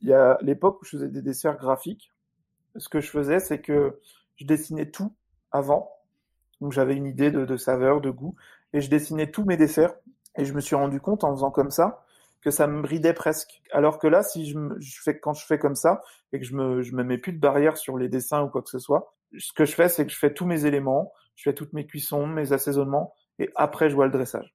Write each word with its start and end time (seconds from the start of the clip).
il 0.00 0.08
y 0.08 0.12
a 0.12 0.38
l'époque 0.42 0.80
où 0.80 0.84
je 0.84 0.90
faisais 0.90 1.08
des 1.08 1.22
desserts 1.22 1.56
graphiques. 1.56 2.12
Ce 2.76 2.88
que 2.88 3.00
je 3.00 3.10
faisais, 3.10 3.40
c'est 3.40 3.60
que 3.60 4.00
je 4.36 4.44
dessinais 4.44 4.90
tout 4.90 5.14
avant. 5.50 5.92
Donc 6.60 6.72
j'avais 6.72 6.94
une 6.94 7.06
idée 7.06 7.30
de, 7.30 7.56
saveur, 7.56 8.00
de 8.00 8.10
goût, 8.10 8.34
et 8.72 8.80
je 8.80 8.90
dessinais 8.90 9.30
tous 9.30 9.44
mes 9.44 9.56
desserts. 9.56 9.94
Et 10.36 10.44
je 10.44 10.52
me 10.52 10.60
suis 10.60 10.76
rendu 10.76 11.00
compte 11.00 11.24
en 11.24 11.34
faisant 11.34 11.50
comme 11.50 11.70
ça 11.70 12.04
que 12.40 12.50
ça 12.50 12.66
me 12.68 12.82
bridait 12.82 13.14
presque. 13.14 13.62
Alors 13.72 13.98
que 13.98 14.06
là, 14.06 14.22
si 14.22 14.46
je, 14.46 14.58
je 14.78 15.02
fais 15.02 15.18
quand 15.18 15.32
je 15.32 15.44
fais 15.44 15.58
comme 15.58 15.74
ça 15.74 16.00
et 16.32 16.38
que 16.38 16.44
je 16.44 16.54
me 16.54 16.82
je 16.82 16.94
me 16.94 17.02
mets 17.02 17.18
plus 17.18 17.32
de 17.32 17.40
barrière 17.40 17.76
sur 17.76 17.98
les 17.98 18.08
dessins 18.08 18.42
ou 18.42 18.48
quoi 18.48 18.62
que 18.62 18.70
ce 18.70 18.78
soit, 18.78 19.12
ce 19.36 19.52
que 19.52 19.64
je 19.64 19.72
fais, 19.72 19.88
c'est 19.88 20.06
que 20.06 20.12
je 20.12 20.18
fais 20.18 20.32
tous 20.32 20.46
mes 20.46 20.64
éléments, 20.64 21.12
je 21.34 21.42
fais 21.42 21.54
toutes 21.54 21.72
mes 21.72 21.86
cuissons, 21.86 22.26
mes 22.26 22.52
assaisonnements, 22.52 23.14
et 23.38 23.50
après 23.56 23.90
je 23.90 23.94
vois 23.94 24.06
le 24.06 24.12
dressage. 24.12 24.54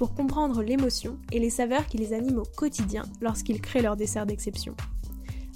pour 0.00 0.14
comprendre 0.14 0.62
l'émotion 0.62 1.18
et 1.30 1.38
les 1.38 1.50
saveurs 1.50 1.84
qui 1.84 1.98
les 1.98 2.14
animent 2.14 2.38
au 2.38 2.46
quotidien 2.56 3.02
lorsqu'ils 3.20 3.60
créent 3.60 3.82
leur 3.82 3.96
dessert 3.96 4.24
d'exception. 4.24 4.74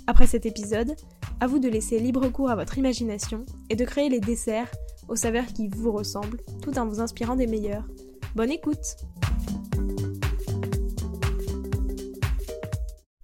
Après 0.06 0.26
cet 0.26 0.44
épisode, 0.44 0.94
à 1.40 1.46
vous 1.46 1.58
de 1.58 1.68
laisser 1.70 1.98
libre 1.98 2.28
cours 2.28 2.50
à 2.50 2.54
votre 2.54 2.76
imagination 2.76 3.46
et 3.70 3.74
de 3.74 3.86
créer 3.86 4.10
les 4.10 4.20
desserts 4.20 4.70
aux 5.08 5.16
saveurs 5.16 5.46
qui 5.46 5.68
vous 5.68 5.90
ressemblent 5.90 6.42
tout 6.60 6.78
en 6.78 6.84
vous 6.86 7.00
inspirant 7.00 7.36
des 7.36 7.46
meilleurs. 7.46 7.88
Bonne 8.34 8.50
écoute 8.50 8.98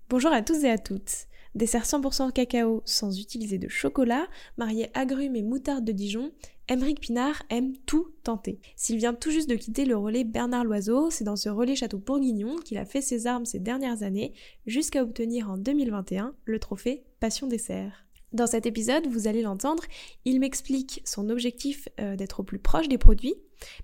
Bonjour 0.09 0.33
à 0.33 0.41
tous 0.41 0.65
et 0.65 0.71
à 0.71 0.79
toutes. 0.79 1.27
Dessert 1.55 1.85
100% 1.85 2.33
cacao 2.33 2.81
sans 2.87 3.21
utiliser 3.21 3.59
de 3.59 3.69
chocolat, 3.69 4.27
marié 4.57 4.89
agrumes 4.95 5.37
et 5.37 5.43
moutarde 5.43 5.85
de 5.85 5.93
Dijon, 5.93 6.31
Émeric 6.71 7.01
Pinard 7.01 7.43
aime 7.51 7.77
tout 7.79 8.15
tenter. 8.23 8.61
S'il 8.77 8.97
vient 8.97 9.13
tout 9.13 9.33
juste 9.33 9.51
de 9.51 9.57
quitter 9.57 9.85
le 9.85 9.97
relais 9.97 10.23
Bernard 10.23 10.63
Loiseau, 10.63 11.11
c'est 11.11 11.25
dans 11.25 11.35
ce 11.35 11.49
relais 11.49 11.75
Château 11.75 11.99
Bourguignon 11.99 12.55
qu'il 12.65 12.79
a 12.79 12.85
fait 12.85 13.01
ses 13.01 13.27
armes 13.27 13.45
ces 13.45 13.59
dernières 13.59 14.05
années, 14.05 14.35
jusqu'à 14.67 15.03
obtenir 15.03 15.51
en 15.51 15.59
2021 15.59 16.33
le 16.45 16.59
trophée 16.61 17.03
Passion 17.19 17.49
Dessert. 17.49 18.07
Dans 18.33 18.47
cet 18.47 18.67
épisode, 18.67 19.09
vous 19.09 19.27
allez 19.27 19.43
l'entendre, 19.43 19.83
il 20.25 20.39
m'explique 20.39 21.03
son 21.05 21.29
objectif 21.29 21.89
euh, 21.99 22.15
d'être 22.15 22.39
au 22.39 22.45
plus 22.45 22.61
proche 22.61 22.87
des 22.87 22.99
produits, 22.99 23.35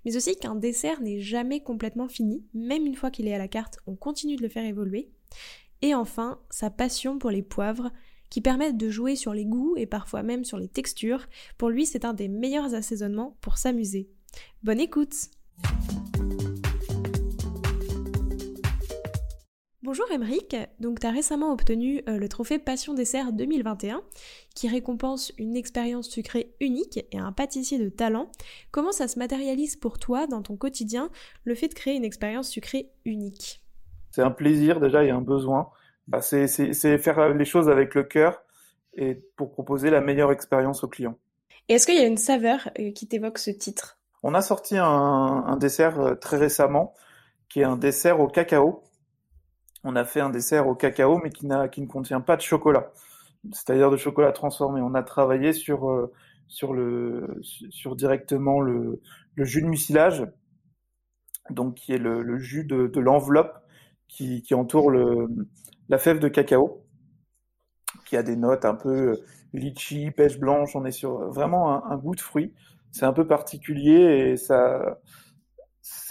mais 0.04 0.16
aussi 0.16 0.36
qu'un 0.36 0.54
dessert 0.54 1.00
n'est 1.00 1.20
jamais 1.20 1.58
complètement 1.58 2.06
fini, 2.06 2.44
même 2.54 2.86
une 2.86 2.94
fois 2.94 3.10
qu'il 3.10 3.26
est 3.26 3.34
à 3.34 3.38
la 3.38 3.48
carte, 3.48 3.80
on 3.88 3.96
continue 3.96 4.36
de 4.36 4.42
le 4.42 4.48
faire 4.48 4.64
évoluer. 4.64 5.10
Et 5.82 5.92
enfin, 5.92 6.40
sa 6.50 6.70
passion 6.70 7.18
pour 7.18 7.30
les 7.30 7.42
poivres, 7.42 7.90
qui 8.30 8.40
permettent 8.40 8.76
de 8.76 8.90
jouer 8.90 9.16
sur 9.16 9.34
les 9.34 9.44
goûts 9.44 9.74
et 9.76 9.86
parfois 9.86 10.22
même 10.22 10.44
sur 10.44 10.58
les 10.58 10.68
textures. 10.68 11.26
Pour 11.58 11.70
lui, 11.70 11.86
c'est 11.86 12.04
un 12.04 12.14
des 12.14 12.28
meilleurs 12.28 12.74
assaisonnements 12.74 13.36
pour 13.40 13.58
s'amuser. 13.58 14.08
Bonne 14.62 14.80
écoute 14.80 15.30
Bonjour 19.86 20.10
Emeric, 20.10 20.56
donc 20.80 20.98
tu 20.98 21.06
as 21.06 21.12
récemment 21.12 21.52
obtenu 21.52 22.02
euh, 22.08 22.18
le 22.18 22.28
trophée 22.28 22.58
Passion 22.58 22.92
Dessert 22.92 23.32
2021 23.32 24.02
qui 24.56 24.66
récompense 24.66 25.32
une 25.38 25.54
expérience 25.54 26.08
sucrée 26.08 26.56
unique 26.58 27.06
et 27.12 27.18
un 27.18 27.30
pâtissier 27.30 27.78
de 27.78 27.88
talent. 27.88 28.32
Comment 28.72 28.90
ça 28.90 29.06
se 29.06 29.16
matérialise 29.16 29.76
pour 29.76 30.00
toi 30.00 30.26
dans 30.26 30.42
ton 30.42 30.56
quotidien 30.56 31.08
le 31.44 31.54
fait 31.54 31.68
de 31.68 31.74
créer 31.74 31.94
une 31.94 32.04
expérience 32.04 32.48
sucrée 32.48 32.90
unique? 33.04 33.62
C'est 34.10 34.22
un 34.22 34.32
plaisir 34.32 34.80
déjà 34.80 35.04
et 35.04 35.10
un 35.10 35.20
besoin. 35.20 35.68
Bah, 36.08 36.20
c'est 36.22 36.46
faire 36.98 37.34
les 37.34 37.44
choses 37.44 37.68
avec 37.68 37.94
le 37.94 38.04
cœur 38.04 38.42
et 38.94 39.14
pour 39.36 39.50
proposer 39.50 39.90
la 39.90 40.00
meilleure 40.00 40.32
expérience 40.32 40.84
au 40.84 40.88
client. 40.88 41.18
Et 41.68 41.74
est-ce 41.74 41.86
qu'il 41.86 41.96
y 41.96 42.02
a 42.02 42.06
une 42.06 42.16
saveur 42.16 42.70
euh, 42.78 42.92
qui 42.92 43.08
t'évoque 43.08 43.38
ce 43.38 43.50
titre? 43.50 43.98
On 44.22 44.34
a 44.34 44.40
sorti 44.40 44.78
un, 44.78 44.84
un 44.84 45.56
dessert 45.56 46.00
euh, 46.00 46.14
très 46.14 46.36
récemment 46.36 46.94
qui 47.48 47.60
est 47.60 47.64
un 47.64 47.76
dessert 47.76 48.20
au 48.20 48.28
cacao 48.28 48.84
on 49.88 49.94
a 49.94 50.04
fait 50.04 50.20
un 50.20 50.30
dessert 50.30 50.66
au 50.66 50.74
cacao, 50.74 51.20
mais 51.22 51.30
qui, 51.30 51.46
qui 51.70 51.80
ne 51.80 51.86
contient 51.86 52.20
pas 52.20 52.36
de 52.36 52.42
chocolat, 52.42 52.90
c'est-à-dire 53.52 53.88
de 53.88 53.96
chocolat 53.96 54.32
transformé. 54.32 54.80
On 54.82 54.94
a 54.94 55.04
travaillé 55.04 55.52
sur, 55.52 55.88
euh, 55.88 56.12
sur, 56.48 56.74
le, 56.74 57.40
sur 57.42 57.94
directement 57.94 58.60
le, 58.60 59.00
jus 59.36 59.62
de 59.62 59.68
mucilage, 59.68 60.26
donc 61.50 61.74
qui 61.74 61.92
est 61.92 61.98
le, 61.98 62.36
jus 62.36 62.64
de, 62.64 62.98
l'enveloppe 62.98 63.54
qui, 64.08 64.42
entoure 64.54 64.90
le, 64.90 65.28
la 65.88 65.98
fève 65.98 66.18
de 66.18 66.28
cacao, 66.28 66.84
qui 68.04 68.16
a 68.16 68.22
des 68.22 68.36
notes 68.36 68.64
un 68.64 68.74
peu 68.74 69.12
euh, 69.12 69.24
litchi, 69.56 70.10
pêche 70.10 70.38
blanche. 70.38 70.76
On 70.76 70.84
est 70.84 70.92
sur 70.92 71.30
vraiment 71.30 71.84
un, 71.84 71.96
goût 71.96 72.14
de 72.14 72.20
fruit. 72.20 72.54
C'est 72.92 73.04
un 73.04 73.12
peu 73.12 73.26
particulier 73.26 74.30
et 74.30 74.36
ça, 74.36 74.98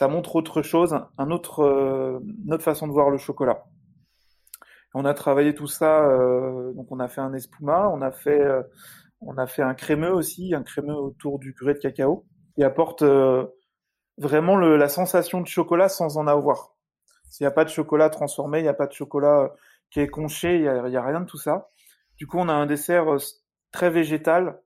montre 0.01 0.35
autre 0.35 0.61
chose, 0.61 0.99
un 1.17 1.31
autre, 1.31 1.61
euh, 1.61 2.19
une 2.45 2.53
autre 2.53 2.63
façon 2.63 2.87
de 2.87 2.91
voir 2.91 3.09
le 3.09 3.17
chocolat. 3.17 3.63
On 4.93 5.03
a 5.03 5.13
travaillé 5.13 5.53
tout 5.53 5.67
ça, 5.67 6.05
euh, 6.05 6.71
donc 6.73 6.91
on 6.91 6.99
a 6.99 7.07
fait 7.07 7.21
un 7.21 7.33
espuma, 7.33 7.89
on 7.89 8.01
a 8.01 8.11
fait, 8.11 8.41
euh, 8.41 8.63
un 9.21 9.73
crémeux 9.73 10.13
aussi, 10.13 10.53
un 10.53 10.63
crémeux 10.63 10.95
autour 10.95 11.39
du 11.39 11.53
purée 11.53 11.73
de 11.73 11.79
cacao, 11.79 12.25
qui 12.55 12.63
apporte 12.63 13.03
vraiment 14.17 14.55
la 14.55 14.87
sensation 14.87 15.41
de 15.41 15.47
chocolat 15.47 15.89
sans 15.89 16.17
en 16.17 16.27
avoir. 16.27 16.74
S'il 17.35 17.43
n'y 17.43 17.49
a 17.49 17.51
pas 17.51 17.65
de 17.65 17.69
chocolat 17.69 18.09
transformé, 18.09 18.59
il 18.59 18.63
n'y 18.63 18.69
a 18.69 18.73
pas 18.73 18.87
de 18.87 18.93
chocolat 18.93 19.53
qui 19.89 19.99
est 19.99 20.07
conché, 20.07 20.55
il 20.55 20.61
n'y 20.61 20.97
a, 20.97 21.03
rien 21.03 21.19
de 21.19 21.25
tout 21.25 21.37
ça. 21.37 21.69
Du 22.15 22.27
coup, 22.27 22.37
on 22.37 22.47
a 22.47 22.53
un 22.53 22.65
dessert 22.65 23.07
très 23.73 23.89
végétal, 23.89 24.61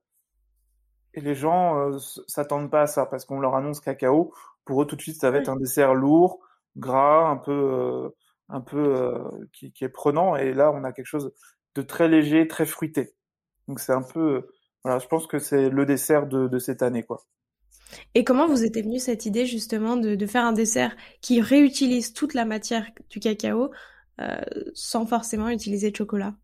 et 1.14 1.20
les 1.20 1.34
gens 1.34 1.98
s'attendent 2.28 2.70
pas 2.70 2.82
à 2.82 2.86
ça 2.86 3.06
parce 3.06 3.24
qu'on 3.24 3.40
leur 3.40 3.56
annonce 3.56 3.80
cacao 3.80 4.32
pour 4.64 4.82
eux 4.82 4.86
tout 4.86 4.94
de 4.94 5.02
suite 5.02 5.20
ça 5.20 5.32
va 5.32 5.38
être 5.38 5.48
un 5.48 5.56
dessert 5.56 5.94
lourd, 5.94 6.38
gras, 6.76 7.28
un 7.28 7.38
peu, 7.38 7.50
euh, 7.50 8.08
un 8.48 8.60
peu 8.60 8.78
euh, 8.78 9.18
qui, 9.52 9.72
qui, 9.72 9.84
est 9.84 9.88
prenant. 9.88 10.36
Et 10.36 10.54
là, 10.54 10.70
on 10.70 10.84
a 10.84 10.92
quelque 10.92 11.06
chose 11.06 11.32
de 11.74 11.82
très 11.82 12.06
léger, 12.06 12.46
très 12.46 12.66
fruité. 12.66 13.16
Donc 13.66 13.80
c'est 13.80 13.92
un 13.92 14.02
peu, 14.02 14.46
voilà, 14.84 15.00
je 15.00 15.08
pense 15.08 15.26
que 15.26 15.40
c'est 15.40 15.70
le 15.70 15.86
dessert 15.86 16.28
de, 16.28 16.46
de, 16.46 16.58
cette 16.60 16.82
année, 16.82 17.02
quoi. 17.02 17.24
Et 18.14 18.24
comment 18.24 18.46
vous 18.46 18.64
était 18.64 18.82
venue 18.82 18.98
cette 18.98 19.26
idée 19.26 19.46
justement 19.46 19.96
de, 19.96 20.26
faire 20.26 20.44
un 20.44 20.52
dessert 20.52 20.96
qui 21.20 21.40
réutilise 21.40 22.12
toute 22.12 22.34
la 22.34 22.44
matière 22.44 22.86
du 23.08 23.20
cacao 23.20 23.70
euh, 24.20 24.40
sans 24.74 25.06
forcément 25.06 25.48
utiliser 25.48 25.90
de 25.90 25.96
chocolat? 25.96 26.34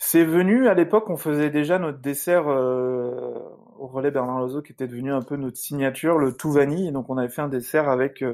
C'est 0.00 0.24
venu 0.24 0.68
à 0.68 0.74
l'époque, 0.74 1.10
on 1.10 1.16
faisait 1.16 1.50
déjà 1.50 1.80
notre 1.80 1.98
dessert 1.98 2.46
euh, 2.46 3.34
au 3.78 3.88
relais 3.88 4.12
Bernard 4.12 4.38
Loiseau 4.38 4.62
qui 4.62 4.70
était 4.70 4.86
devenu 4.86 5.12
un 5.12 5.22
peu 5.22 5.36
notre 5.36 5.56
signature, 5.56 6.18
le 6.18 6.32
tout 6.32 6.52
vanille. 6.52 6.92
donc 6.92 7.10
on 7.10 7.18
avait 7.18 7.28
fait 7.28 7.42
un 7.42 7.48
dessert 7.48 7.88
avec 7.88 8.24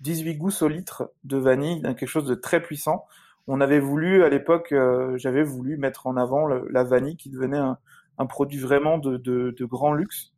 18 0.00 0.30
euh, 0.30 0.38
gousses 0.38 0.60
au 0.60 0.68
litre 0.68 1.10
de 1.24 1.38
vanille, 1.38 1.80
quelque 1.82 2.06
chose 2.06 2.26
de 2.26 2.34
très 2.34 2.60
puissant. 2.60 3.06
On 3.48 3.62
avait 3.62 3.78
voulu 3.78 4.24
à 4.24 4.28
l'époque, 4.28 4.74
j'avais 5.14 5.44
voulu 5.44 5.76
mettre 5.76 6.08
en 6.08 6.16
avant 6.16 6.48
la 6.48 6.82
vanille 6.82 7.16
qui 7.16 7.30
devenait 7.30 7.60
un, 8.18 8.26
produit 8.26 8.58
vraiment 8.58 8.98
de, 8.98 9.18
de, 9.18 9.64
grand 9.64 9.92
luxe. 9.92 10.32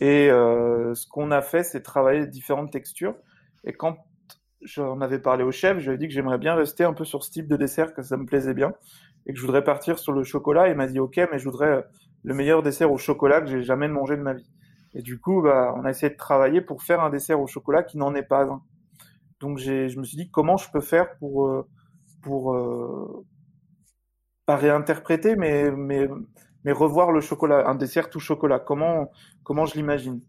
Et 0.00 0.28
ce 0.28 1.06
qu'on 1.08 1.30
a 1.30 1.42
fait, 1.42 1.62
c'est 1.62 1.82
travailler 1.82 2.26
différentes 2.26 2.72
textures. 2.72 3.14
Et 3.64 3.72
quand 3.72 3.98
j'en 4.62 5.00
avais 5.00 5.18
parlé 5.18 5.44
au 5.44 5.52
chef, 5.52 5.86
ai 5.86 5.96
dit 5.96 6.08
que 6.08 6.14
j'aimerais 6.14 6.38
bien 6.38 6.54
rester 6.54 6.84
un 6.84 6.94
peu 6.94 7.04
sur 7.04 7.22
ce 7.22 7.30
type 7.30 7.48
de 7.48 7.56
dessert, 7.56 7.94
que 7.94 8.02
ça 8.02 8.16
me 8.16 8.24
plaisait 8.26 8.54
bien 8.54 8.72
et 9.26 9.32
que 9.32 9.38
je 9.38 9.44
voudrais 9.44 9.64
partir 9.64 9.98
sur 9.98 10.12
le 10.12 10.22
chocolat. 10.22 10.68
Il 10.68 10.76
m'a 10.76 10.86
dit 10.86 10.98
ok, 10.98 11.16
mais 11.30 11.38
je 11.38 11.44
voudrais 11.44 11.68
euh, 11.68 11.82
le 12.22 12.34
meilleur 12.34 12.62
dessert 12.62 12.90
au 12.90 12.98
chocolat 12.98 13.40
que 13.40 13.46
j'ai 13.48 13.62
jamais 13.62 13.88
mangé 13.88 14.16
de 14.16 14.22
ma 14.22 14.34
vie. 14.34 14.50
Et 14.94 15.02
du 15.02 15.20
coup, 15.20 15.42
bah, 15.42 15.74
on 15.76 15.84
a 15.84 15.90
essayé 15.90 16.10
de 16.10 16.16
travailler 16.16 16.60
pour 16.60 16.82
faire 16.82 17.00
un 17.00 17.10
dessert 17.10 17.40
au 17.40 17.46
chocolat 17.46 17.82
qui 17.82 17.98
n'en 17.98 18.14
est 18.14 18.22
pas 18.22 18.42
un. 18.42 18.62
Donc 19.40 19.58
je 19.58 19.98
me 19.98 20.04
suis 20.04 20.16
dit 20.16 20.30
comment 20.30 20.56
je 20.56 20.70
peux 20.70 20.80
faire 20.80 21.16
pour 21.18 21.46
euh, 21.46 21.66
pour 22.22 22.54
euh, 22.54 23.24
pas 24.46 24.56
réinterpréter, 24.56 25.36
mais 25.36 25.70
mais 25.70 26.08
mais 26.64 26.72
revoir 26.72 27.12
le 27.12 27.20
chocolat, 27.20 27.68
un 27.68 27.74
dessert 27.74 28.10
tout 28.10 28.20
chocolat. 28.20 28.58
Comment 28.58 29.10
comment 29.42 29.66
je 29.66 29.74
l'imagine? 29.74 30.20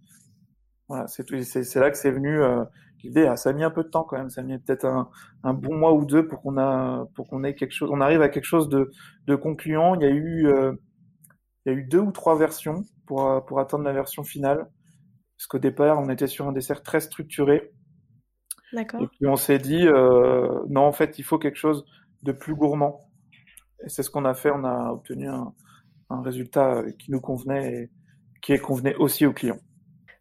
Voilà, 0.87 1.07
c'est 1.07 1.75
là 1.75 1.89
que 1.91 1.97
c'est 1.97 2.11
venu 2.11 2.41
euh, 2.41 2.65
l'idée. 3.03 3.25
Ah, 3.25 3.37
ça 3.37 3.51
a 3.51 3.53
mis 3.53 3.63
un 3.63 3.71
peu 3.71 3.83
de 3.83 3.89
temps 3.89 4.03
quand 4.03 4.17
même. 4.17 4.29
Ça 4.29 4.41
a 4.41 4.43
mis 4.43 4.57
peut-être 4.59 4.85
un, 4.85 5.09
un, 5.43 5.53
bon 5.53 5.75
mois 5.75 5.93
ou 5.93 6.05
deux 6.05 6.27
pour 6.27 6.41
qu'on 6.41 6.57
a 6.57 7.05
pour 7.15 7.27
qu'on 7.29 7.43
ait 7.43 7.55
quelque 7.55 7.71
chose. 7.71 7.89
On 7.93 8.01
arrive 8.01 8.21
à 8.21 8.29
quelque 8.29 8.45
chose 8.45 8.69
de, 8.69 8.91
de 9.27 9.35
concluant. 9.35 9.95
Il 9.95 10.01
y 10.01 10.05
a 10.05 10.09
eu 10.09 10.47
euh, 10.47 10.73
il 11.65 11.71
y 11.71 11.75
a 11.75 11.77
eu 11.77 11.83
deux 11.85 11.99
ou 11.99 12.11
trois 12.11 12.37
versions 12.37 12.83
pour 13.05 13.45
pour 13.45 13.59
atteindre 13.59 13.85
la 13.85 13.93
version 13.93 14.23
finale. 14.23 14.69
parce 15.37 15.47
qu'au 15.47 15.59
départ, 15.59 15.99
on 15.99 16.09
était 16.09 16.27
sur 16.27 16.47
un 16.47 16.51
dessert 16.51 16.83
très 16.83 16.99
structuré. 17.01 17.71
D'accord. 18.73 19.01
Et 19.01 19.07
puis 19.07 19.27
on 19.27 19.35
s'est 19.35 19.59
dit, 19.59 19.87
euh, 19.87 20.63
non, 20.69 20.81
en 20.81 20.91
fait, 20.91 21.19
il 21.19 21.23
faut 21.23 21.37
quelque 21.37 21.57
chose 21.57 21.85
de 22.23 22.31
plus 22.31 22.55
gourmand. 22.55 22.99
Et 23.85 23.89
c'est 23.89 24.03
ce 24.03 24.09
qu'on 24.09 24.25
a 24.25 24.33
fait. 24.33 24.51
On 24.51 24.63
a 24.63 24.91
obtenu 24.91 25.27
un, 25.27 25.53
un 26.11 26.21
résultat 26.21 26.83
qui 26.99 27.11
nous 27.11 27.21
convenait 27.21 27.73
et 27.73 27.89
qui 28.41 28.57
convenait 28.59 28.95
aussi 28.95 29.25
aux 29.25 29.33
clients. 29.33 29.59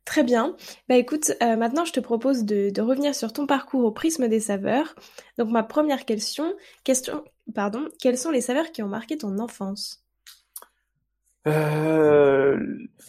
Très 0.04 0.24
bien. 0.24 0.56
Bah 0.88 0.96
écoute, 0.96 1.32
euh, 1.42 1.56
maintenant 1.56 1.84
je 1.84 1.92
te 1.92 2.00
propose 2.00 2.44
de, 2.44 2.70
de, 2.70 2.82
revenir 2.82 3.14
sur 3.14 3.32
ton 3.32 3.46
parcours 3.46 3.84
au 3.84 3.92
prisme 3.92 4.28
des 4.28 4.40
saveurs. 4.40 4.94
Donc 5.38 5.50
ma 5.50 5.62
première 5.62 6.04
question, 6.04 6.52
question 6.84 7.22
pardon, 7.54 7.88
quelles 8.00 8.18
sont 8.18 8.30
les 8.30 8.40
saveurs 8.40 8.72
qui 8.72 8.82
ont 8.82 8.88
marqué 8.88 9.18
ton 9.18 9.38
enfance? 9.38 10.04
Euh, 11.46 12.58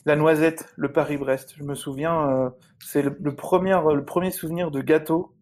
La 0.06 0.16
noisette, 0.16 0.66
le 0.78 0.92
Paris-Brest. 0.92 1.56
Je 1.58 1.64
me 1.64 1.76
souviens, 1.76 2.30
euh, 2.30 2.50
c'est 2.80 3.02
le, 3.02 3.16
le, 3.20 3.36
premier, 3.36 3.78
le 3.94 4.06
premier 4.06 4.32
souvenir 4.32 4.72
de 4.72 4.82
gâteau 4.82 5.36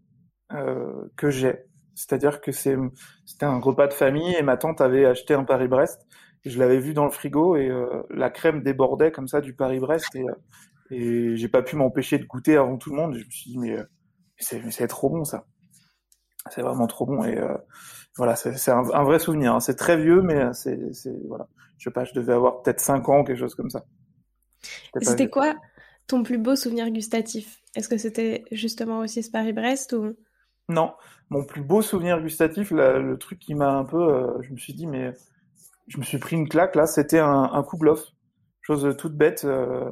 euh, 0.54 1.10
que 1.16 1.30
j'ai. 1.30 1.66
C'est-à-dire 1.96 2.42
que 2.42 2.52
c'est, 2.52 2.78
c'était 3.26 3.46
un 3.46 3.60
repas 3.60 3.88
de 3.88 3.94
famille 3.94 4.34
et 4.36 4.42
ma 4.42 4.58
tante 4.58 4.82
avait 4.82 5.06
acheté 5.06 5.34
un 5.34 5.44
Paris-Brest. 5.44 6.08
Je 6.46 6.58
l'avais 6.58 6.80
vu 6.80 6.94
dans 6.94 7.06
le 7.06 7.12
frigo 7.12 7.56
et 7.56 7.70
euh, 7.70 8.04
la 8.10 8.30
crème 8.30 8.64
débordait 8.64 9.12
comme 9.12 9.28
ça 9.28 9.42
du 9.42 9.54
Paris-Brest 9.54 10.16
et, 10.16 10.24
euh, 10.24 10.34
et 10.92 11.36
j'ai 11.36 11.48
pas 11.48 11.62
pu 11.62 11.76
m'empêcher 11.76 12.18
de 12.18 12.26
goûter 12.26 12.58
avant 12.58 12.78
tout 12.78 12.92
le 12.92 12.96
monde. 12.96 13.16
Je 13.16 13.26
me 13.26 13.30
suis 13.30 13.52
dit 13.52 13.58
mais, 13.58 13.78
euh, 13.78 13.84
c'est, 14.38 14.88
trop 14.88 15.10
bon 15.10 15.26
ça. 15.26 15.46
C'est 16.50 16.62
vraiment 16.62 16.88
trop 16.88 17.06
bon 17.06 17.24
et 17.24 17.38
euh, 17.38 17.58
voilà 18.16 18.36
c'est, 18.36 18.72
un, 18.72 18.90
un, 18.94 19.04
vrai 19.04 19.20
souvenir. 19.20 19.54
Hein. 19.54 19.60
C'est 19.60 19.76
très 19.76 19.98
vieux 19.98 20.22
mais 20.22 20.54
c'est, 20.54 20.80
voilà. 21.28 21.48
Je 21.78 21.86
sais 21.86 21.92
pas, 21.94 22.06
je 22.06 22.14
devais 22.14 22.34
avoir 22.34 22.62
peut-être 22.62 22.80
5 22.80 23.08
ans 23.10 23.24
quelque 23.24 23.40
chose 23.40 23.56
comme 23.56 23.70
ça. 23.70 23.86
C'était 25.02 25.30
quoi 25.30 25.56
ton 26.08 26.24
plus 26.24 26.38
beau 26.38 26.56
souvenir 26.56 26.90
gustatif? 26.90 27.62
Est-ce 27.76 27.88
que 27.88 27.98
c'était 27.98 28.46
justement 28.52 29.00
aussi 29.00 29.24
ce 29.24 29.30
Paris-Brest 29.30 29.94
ou? 29.94 30.16
Non, 30.68 30.94
mon 31.30 31.46
plus 31.46 31.62
beau 31.62 31.82
souvenir 31.82 32.22
gustatif, 32.22 32.72
le 32.72 33.16
truc 33.18 33.40
qui 33.40 33.56
m'a 33.56 33.72
un 33.72 33.86
peu, 33.86 34.02
euh, 34.02 34.42
je 34.42 34.52
me 34.52 34.58
suis 34.58 34.74
dit 34.74 34.88
mais 34.88 35.14
je 35.90 35.98
me 35.98 36.04
suis 36.04 36.20
pris 36.20 36.36
une 36.36 36.48
claque 36.48 36.76
là, 36.76 36.86
c'était 36.86 37.20
un, 37.20 37.50
un 37.52 37.64
Kouglof, 37.64 38.04
chose 38.62 38.96
toute 38.98 39.16
bête. 39.16 39.44
Euh, 39.46 39.92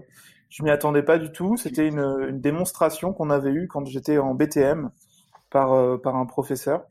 je 0.50 0.64
m'y 0.64 0.70
attendais 0.70 1.04
pas 1.04 1.18
du 1.18 1.32
tout. 1.32 1.58
C'était 1.58 1.88
une, 1.88 2.00
une, 2.00 2.40
démonstration 2.40 3.14
qu'on 3.14 3.30
avait 3.30 3.52
eue 3.52 3.68
quand 3.68 3.86
j'étais 3.86 4.18
en 4.18 4.34
BTM 4.34 4.92
par, 5.50 5.74
euh, 5.74 5.98
par 5.98 6.16
un 6.16 6.26
professeur. 6.26 6.86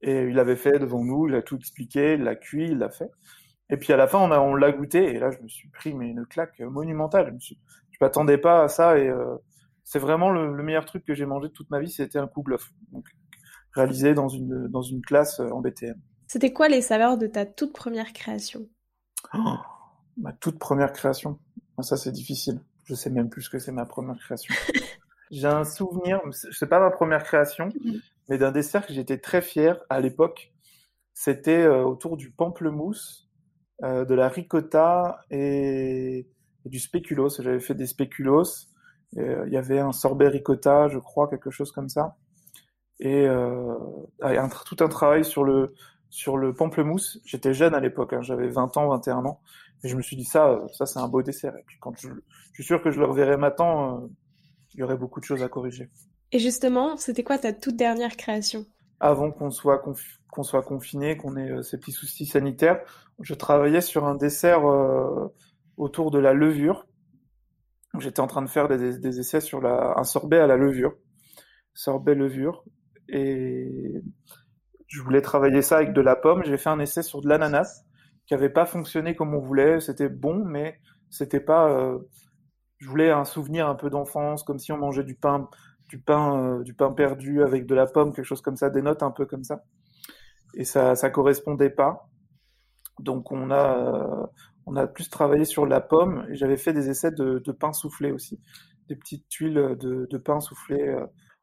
Et 0.00 0.24
il 0.24 0.38
avait 0.38 0.56
fait 0.56 0.78
devant 0.78 1.04
nous, 1.04 1.28
il 1.28 1.34
a 1.36 1.42
tout 1.42 1.56
expliqué, 1.56 2.14
il 2.14 2.24
l'a 2.24 2.34
cuit, 2.34 2.70
il 2.70 2.78
l'a 2.78 2.90
fait. 2.90 3.10
Et 3.70 3.76
puis 3.76 3.92
à 3.92 3.96
la 3.96 4.08
fin, 4.08 4.18
on, 4.18 4.32
a, 4.32 4.40
on 4.40 4.54
l'a 4.54 4.72
goûté, 4.72 5.14
et 5.14 5.18
là, 5.18 5.30
je 5.30 5.38
me 5.40 5.48
suis 5.48 5.68
pris 5.68 5.94
mais 5.94 6.08
une 6.08 6.26
claque 6.26 6.58
monumentale. 6.60 7.36
Je, 7.40 7.54
je 7.90 7.98
m'attendais 8.00 8.38
pas 8.38 8.64
à 8.64 8.68
ça, 8.68 8.98
et 8.98 9.08
euh, 9.08 9.36
c'est 9.84 10.00
vraiment 10.00 10.30
le, 10.30 10.54
le, 10.54 10.62
meilleur 10.64 10.86
truc 10.86 11.04
que 11.04 11.14
j'ai 11.14 11.24
mangé 11.26 11.48
de 11.48 11.52
toute 11.52 11.70
ma 11.70 11.78
vie, 11.78 11.90
c'était 11.90 12.18
un 12.18 12.26
Kouglof. 12.26 12.72
Donc, 12.90 13.06
réalisé 13.74 14.12
dans 14.14 14.28
une, 14.28 14.66
dans 14.68 14.82
une 14.82 15.02
classe 15.02 15.38
en 15.40 15.60
BTM. 15.60 15.94
C'était 16.32 16.54
quoi 16.54 16.68
les 16.68 16.80
saveurs 16.80 17.18
de 17.18 17.26
ta 17.26 17.44
toute 17.44 17.74
première 17.74 18.14
création? 18.14 18.66
Oh, 19.34 19.56
Ma 20.16 20.32
toute 20.32 20.58
première 20.58 20.94
création 20.94 21.38
Ça, 21.82 21.98
c'est 21.98 22.10
difficile. 22.10 22.58
Je 22.84 22.94
sais 22.94 23.10
même 23.10 23.28
plus 23.28 23.42
ce 23.42 23.50
que 23.50 23.58
c'est 23.58 23.70
ma 23.70 23.84
première 23.84 24.16
création. 24.16 24.54
J'ai 25.30 25.46
un 25.46 25.64
souvenir, 25.64 26.22
c'est 26.30 26.70
pas 26.70 26.80
ma 26.80 26.90
première 26.90 27.22
création, 27.22 27.66
mmh. 27.66 27.92
mais 28.30 28.38
d'un 28.38 28.50
dessert 28.50 28.86
que 28.86 28.94
j'étais 28.94 29.18
très 29.18 29.42
fier 29.42 29.78
à 29.90 30.00
l'époque. 30.00 30.54
C'était 31.12 31.64
euh, 31.64 31.84
autour 31.84 32.16
du 32.16 32.30
pamplemousse, 32.30 33.28
euh, 33.82 34.06
de 34.06 34.14
la 34.14 34.30
ricotta 34.30 35.20
et, 35.30 36.26
et 36.64 36.68
du 36.70 36.80
spéculoos. 36.80 37.42
J'avais 37.42 37.60
fait 37.60 37.74
des 37.74 37.86
spéculoos. 37.86 38.68
Euh, 39.18 39.44
il 39.46 39.52
y 39.52 39.58
avait 39.58 39.80
un 39.80 39.92
sorbet 39.92 40.28
ricotta, 40.28 40.88
je 40.88 40.98
crois, 40.98 41.28
quelque 41.28 41.50
chose 41.50 41.72
comme 41.72 41.90
ça. 41.90 42.16
Et 43.00 43.26
un, 43.26 44.48
tout 44.64 44.76
un 44.80 44.88
travail 44.88 45.24
sur 45.24 45.44
le, 45.44 45.74
sur 46.12 46.36
le 46.36 46.52
pamplemousse. 46.52 47.18
J'étais 47.24 47.54
jeune 47.54 47.74
à 47.74 47.80
l'époque, 47.80 48.12
hein, 48.12 48.20
j'avais 48.20 48.48
20 48.48 48.76
ans, 48.76 48.88
21 48.90 49.24
ans. 49.24 49.40
Et 49.82 49.88
je 49.88 49.96
me 49.96 50.02
suis 50.02 50.14
dit, 50.14 50.26
ça, 50.26 50.60
ça 50.74 50.84
c'est 50.84 50.98
un 50.98 51.08
beau 51.08 51.22
dessert. 51.22 51.56
Et 51.56 51.62
puis 51.66 51.78
quand 51.80 51.98
je, 51.98 52.08
je 52.08 52.52
suis 52.52 52.64
sûr 52.64 52.82
que 52.82 52.90
je 52.90 53.00
le 53.00 53.06
reverrai 53.06 53.38
maintenant, 53.38 54.02
euh, 54.02 54.06
il 54.74 54.80
y 54.80 54.82
aurait 54.82 54.98
beaucoup 54.98 55.20
de 55.20 55.24
choses 55.24 55.42
à 55.42 55.48
corriger. 55.48 55.90
Et 56.30 56.38
justement, 56.38 56.98
c'était 56.98 57.24
quoi 57.24 57.38
ta 57.38 57.54
toute 57.54 57.76
dernière 57.76 58.16
création? 58.18 58.66
Avant 59.00 59.32
qu'on 59.32 59.50
soit, 59.50 59.82
qu'on 60.30 60.42
soit 60.42 60.62
confiné, 60.62 61.16
qu'on 61.16 61.34
ait 61.36 61.50
euh, 61.50 61.62
ces 61.62 61.78
petits 61.78 61.92
soucis 61.92 62.26
sanitaires, 62.26 62.84
je 63.20 63.32
travaillais 63.32 63.80
sur 63.80 64.04
un 64.04 64.14
dessert 64.14 64.68
euh, 64.68 65.34
autour 65.78 66.10
de 66.10 66.18
la 66.18 66.34
levure. 66.34 66.86
J'étais 67.98 68.20
en 68.20 68.26
train 68.26 68.42
de 68.42 68.50
faire 68.50 68.68
des, 68.68 68.98
des 68.98 69.18
essais 69.18 69.40
sur 69.40 69.62
la, 69.62 69.94
un 69.96 70.04
sorbet 70.04 70.38
à 70.38 70.46
la 70.46 70.56
levure. 70.56 70.94
Sorbet 71.72 72.14
levure. 72.14 72.64
Et 73.08 74.02
je 74.92 75.00
voulais 75.00 75.22
travailler 75.22 75.62
ça 75.62 75.76
avec 75.76 75.94
de 75.94 76.02
la 76.02 76.14
pomme. 76.14 76.44
J'ai 76.44 76.58
fait 76.58 76.68
un 76.68 76.78
essai 76.78 77.02
sur 77.02 77.22
de 77.22 77.28
l'ananas 77.28 77.82
qui 78.26 78.34
avait 78.34 78.50
pas 78.50 78.66
fonctionné 78.66 79.16
comme 79.16 79.34
on 79.34 79.40
voulait. 79.40 79.80
C'était 79.80 80.10
bon, 80.10 80.44
mais 80.44 80.78
c'était 81.08 81.40
pas. 81.40 81.70
Euh, 81.70 81.98
je 82.76 82.88
voulais 82.90 83.10
un 83.10 83.24
souvenir 83.24 83.68
un 83.68 83.74
peu 83.74 83.88
d'enfance, 83.88 84.42
comme 84.42 84.58
si 84.58 84.70
on 84.70 84.76
mangeait 84.76 85.02
du 85.02 85.14
pain, 85.14 85.48
du 85.88 85.98
pain, 85.98 86.58
euh, 86.58 86.62
du 86.62 86.74
pain 86.74 86.92
perdu 86.92 87.42
avec 87.42 87.64
de 87.64 87.74
la 87.74 87.86
pomme, 87.86 88.12
quelque 88.12 88.26
chose 88.26 88.42
comme 88.42 88.56
ça, 88.56 88.68
des 88.68 88.82
notes 88.82 89.02
un 89.02 89.10
peu 89.10 89.24
comme 89.24 89.44
ça. 89.44 89.64
Et 90.54 90.64
ça, 90.64 90.94
ça 90.94 91.08
correspondait 91.08 91.70
pas. 91.70 92.10
Donc 92.98 93.32
on 93.32 93.50
a, 93.50 93.78
euh, 93.78 94.26
on 94.66 94.76
a 94.76 94.86
plus 94.86 95.08
travaillé 95.08 95.46
sur 95.46 95.64
la 95.64 95.80
pomme. 95.80 96.26
Et 96.30 96.36
j'avais 96.36 96.58
fait 96.58 96.74
des 96.74 96.90
essais 96.90 97.12
de, 97.12 97.40
pain 97.52 97.72
soufflé 97.72 98.12
aussi, 98.12 98.38
des 98.90 98.96
petites 98.96 99.26
tuiles 99.30 99.78
de 99.80 100.18
pain 100.18 100.40
soufflé. 100.40 100.98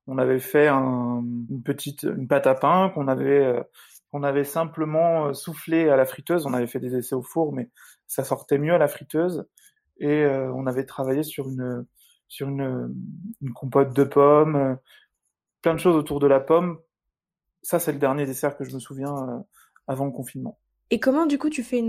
Euh, 0.07 0.11
on 0.11 0.17
avait 0.17 0.39
fait 0.39 0.67
un, 0.67 1.23
une 1.49 1.63
petite, 1.63 2.03
une 2.03 2.27
pâte 2.27 2.47
à 2.47 2.55
pain 2.55 2.91
qu'on 2.93 3.07
avait 3.07 3.43
euh, 3.45 3.63
on 4.11 4.23
avait 4.23 4.43
simplement 4.43 5.33
soufflé 5.33 5.89
à 5.89 5.95
la 5.95 6.05
friteuse. 6.05 6.45
On 6.45 6.53
avait 6.53 6.67
fait 6.67 6.79
des 6.79 6.95
essais 6.95 7.15
au 7.15 7.21
four, 7.21 7.53
mais 7.53 7.69
ça 8.07 8.23
sortait 8.23 8.57
mieux 8.57 8.73
à 8.73 8.77
la 8.77 8.87
friteuse. 8.87 9.45
Et 9.99 10.23
euh, 10.23 10.51
on 10.53 10.65
avait 10.65 10.85
travaillé 10.85 11.23
sur 11.23 11.47
une 11.47 11.85
sur 12.27 12.47
une, 12.47 12.93
compote 13.55 13.95
de 13.95 14.03
pommes, 14.03 14.55
euh, 14.55 14.75
plein 15.63 15.73
de 15.73 15.79
choses 15.79 15.95
autour 15.95 16.19
de 16.19 16.27
la 16.27 16.39
pomme. 16.39 16.79
Ça, 17.63 17.79
c'est 17.79 17.91
le 17.91 17.97
dernier 17.97 18.27
dessert 18.27 18.55
que 18.55 18.63
je 18.63 18.73
me 18.73 18.79
souviens 18.79 19.15
euh, 19.15 19.39
avant 19.87 20.05
le 20.05 20.11
confinement. 20.11 20.59
Et 20.91 20.99
comment 20.99 21.25
du 21.25 21.37
coup 21.37 21.49
tu 21.49 21.63
fais 21.63 21.83